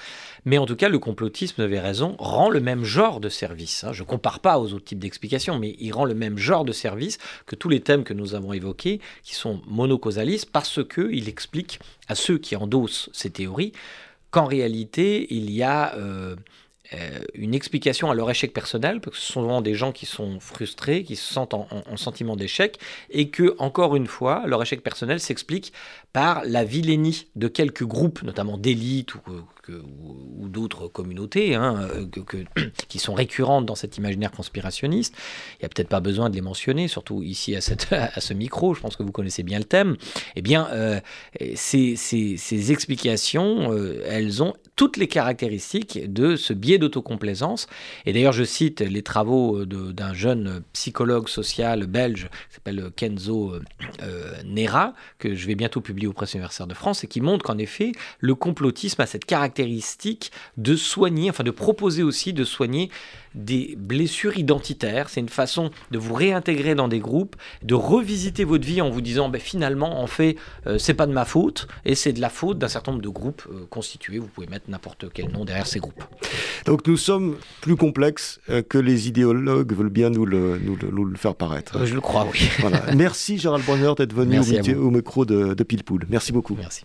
Mais 0.45 0.59
en 0.59 0.67
tout 0.67 0.77
cas, 0.77 0.89
le 0.89 0.99
complotisme, 0.99 1.55
vous 1.59 1.63
avez 1.63 1.79
raison, 1.79 2.17
rend 2.19 2.51
le 2.51 2.61
même 2.61 2.83
genre 2.83 3.21
de 3.21 3.29
service. 3.29 3.85
Hein. 3.85 3.93
Je 3.93 4.03
ne 4.03 4.09
compare 4.09 4.41
pas 4.41 4.59
aux 4.59 4.73
autres 4.73 4.85
types 4.85 4.99
d'explications, 4.99 5.59
mais 5.59 5.77
il 5.79 5.93
rend 5.93 6.05
le 6.05 6.15
même 6.15 6.37
genre 6.37 6.65
de 6.65 6.73
service 6.73 7.19
que 7.47 7.55
tous 7.55 7.69
les 7.69 7.81
thèmes 7.81 8.03
que 8.03 8.13
nous 8.13 8.35
avons 8.35 8.53
évoqués, 8.53 9.01
qui 9.23 9.35
sont 9.35 9.52
monocausalistes, 9.67 10.51
parce 10.51 10.81
qu'il 10.85 11.29
explique 11.29 11.81
à 12.09 12.15
ceux 12.15 12.39
qui 12.39 12.57
endossent 12.57 13.11
ces 13.13 13.31
théories 13.31 13.73
qu'en 14.31 14.47
réalité, 14.47 15.35
il 15.35 15.51
y 15.51 15.63
a... 15.63 15.95
Euh, 15.97 16.37
euh, 16.95 17.21
une 17.35 17.55
explication 17.55 18.11
à 18.11 18.15
leur 18.15 18.31
échec 18.31 18.53
personnel, 18.53 19.01
parce 19.01 19.17
que 19.17 19.23
ce 19.23 19.33
sont 19.33 19.41
souvent 19.41 19.63
des 19.63 19.75
gens 19.75 19.93
qui 19.93 20.05
sont 20.05 20.41
frustrés, 20.41 21.05
qui 21.05 21.17
se 21.17 21.33
sentent 21.33 21.55
en, 21.55 21.67
en 21.71 21.97
sentiment 21.97 22.37
d'échec, 22.37 22.79
et 23.09 23.29
que, 23.29 23.55
encore 23.59 23.97
une 23.97 24.07
fois, 24.07 24.45
leur 24.47 24.61
échec 24.61 24.83
personnel 24.83 25.19
s'explique 25.19 25.73
par 26.13 26.43
la 26.45 26.65
vilainie 26.65 27.29
de 27.35 27.49
quelques 27.49 27.85
groupes, 27.85 28.23
notamment 28.23 28.59
d'élite 28.59 29.15
ou, 29.15 29.21
ou, 29.69 30.49
d'autres 30.49 30.89
communautés, 30.89 31.55
hein, 31.55 31.89
qui 32.89 32.99
sont 32.99 33.15
récurrentes 33.15 33.67
dans 33.67 33.75
cet 33.75 33.97
imaginaire 33.97 34.31
conspirationniste. 34.31 35.15
Il 35.55 35.63
n'y 35.63 35.67
a 35.67 35.69
peut-être 35.69 35.89
pas 35.89 36.01
besoin 36.01 36.31
de 36.31 36.35
les 36.35 36.41
mentionner, 36.41 36.89
surtout 36.89 37.23
ici 37.23 37.57
à, 37.57 37.61
ce 38.21 38.35
micro, 38.35 38.75
je 38.75 38.81
pense 38.81 38.97
que 38.97 39.03
vous 39.03 39.13
connaissez 39.13 39.43
bien 39.43 39.59
le 39.59 39.65
thème. 39.65 39.97
Eh 40.37 40.43
bien, 40.43 40.69
euh, 40.73 41.01
ces, 41.55 42.73
explications, 42.73 43.73
euh, 43.73 44.03
elles 44.07 44.43
ont 44.43 44.55
toutes 44.77 44.97
les 44.97 45.09
caractéristiques 45.09 46.13
de 46.13 46.37
ce 46.37 46.53
biais 46.53 46.79
d'autocomplaisance. 46.79 47.67
Et 48.07 48.13
d'ailleurs, 48.13 48.33
je 48.33 48.45
cite 48.45 48.81
les 48.81 49.03
travaux 49.03 49.65
d'un 49.65 50.15
jeune 50.15 50.63
psychologue 50.73 51.29
social 51.29 51.87
belge 51.87 52.29
qui 52.49 52.55
s'appelle 52.55 52.91
Kenzo 52.97 53.55
euh, 54.03 54.43
Nera, 54.45 54.95
que 55.19 55.35
je 55.35 55.47
vais 55.47 55.55
bientôt 55.55 55.81
publier 55.81 56.09
au 56.09 56.13
Presse 56.13 56.35
universitaire 56.35 56.67
de 56.67 56.75
France 56.75 57.05
et 57.05 57.07
qui 57.07 57.21
montre 57.21 57.45
qu'en 57.45 57.59
effet, 57.59 57.93
le 58.19 58.35
complotisme 58.35 59.01
a 59.03 59.07
cette 59.07 59.25
caractéristique 59.25 59.52
de 60.57 60.77
soigner, 60.77 61.31
enfin 61.31 61.45
de 61.45 61.51
proposer 61.51 62.03
aussi 62.03 62.33
de 62.33 62.45
soigner 62.45 62.91
des 63.35 63.77
blessures 63.79 64.37
identitaires. 64.37 65.09
C'est 65.09 65.21
une 65.21 65.29
façon 65.29 65.71
de 65.91 65.99
vous 65.99 66.15
réintégrer 66.15 66.75
dans 66.75 66.89
des 66.89 66.99
groupes, 66.99 67.37
de 67.63 67.75
revisiter 67.75 68.45
votre 68.45 68.67
vie 68.67 68.81
en 68.81 68.91
vous 68.91 69.01
disant 69.01 69.29
ben, 69.29 69.41
finalement, 69.41 70.03
en 70.03 70.07
fait, 70.07 70.37
euh, 70.67 70.79
c'est 70.79 70.95
pas 70.95 71.07
de 71.07 71.13
ma 71.13 71.25
faute 71.25 71.67
et 71.85 71.95
c'est 71.95 72.13
de 72.13 72.21
la 72.21 72.29
faute 72.29 72.59
d'un 72.59 72.69
certain 72.69 72.93
nombre 72.93 73.03
de 73.03 73.09
groupes 73.09 73.43
euh, 73.51 73.67
constitués. 73.71 74.19
Vous 74.19 74.27
pouvez 74.27 74.47
mettre 74.47 74.69
n'importe 74.69 75.07
quel 75.13 75.31
nom 75.31 75.45
derrière 75.45 75.67
ces 75.67 75.81
groupes. 75.81 76.05
Donc 76.67 76.87
nous 76.87 76.97
sommes 76.97 77.37
plus 77.61 77.77
complexes 77.77 78.41
euh, 78.51 78.63
que 78.63 78.79
les 78.79 79.09
idéologues 79.09 79.73
veulent 79.73 79.89
bien 79.89 80.11
nous 80.11 80.27
le, 80.27 80.59
nous 80.59 81.05
le, 81.05 81.17
faire 81.17 81.35
paraître. 81.35 81.85
je 81.85 81.95
le 81.95 82.01
crois, 82.01 82.27
oui. 82.33 82.49
Merci 82.95 83.39
Gérald 83.39 83.65
Bonheur 83.65 83.95
d'être 83.95 84.15
venu 84.15 84.39
au, 84.75 84.91
micro 84.91 85.25
de, 85.25 85.55
de 85.55 85.65
Pilpoul. 85.65 86.07
Merci 86.09 86.33
beaucoup. 86.33 86.57
Merci. 86.59 86.85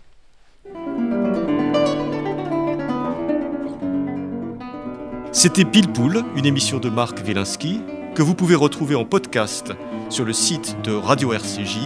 C'était 5.32 5.66
Pile 5.66 5.92
Poule, 5.92 6.24
une 6.36 6.46
émission 6.46 6.80
de 6.80 6.90
Marc 6.90 7.20
Wielinski, 7.26 7.82
que 8.16 8.22
vous 8.22 8.34
pouvez 8.34 8.56
retrouver 8.56 8.96
en 8.96 9.06
podcast 9.06 9.72
sur 10.10 10.26
le 10.26 10.34
site 10.34 10.76
de 10.84 10.94
Radio 10.94 11.34
RCJ 11.34 11.78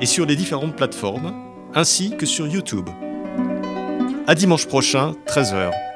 et 0.00 0.06
sur 0.06 0.26
les 0.26 0.36
différentes 0.36 0.76
plateformes, 0.76 1.34
ainsi 1.74 2.16
que 2.16 2.26
sur 2.26 2.46
YouTube. 2.46 2.88
À 4.26 4.34
dimanche 4.34 4.66
prochain, 4.66 5.14
13h. 5.26 5.87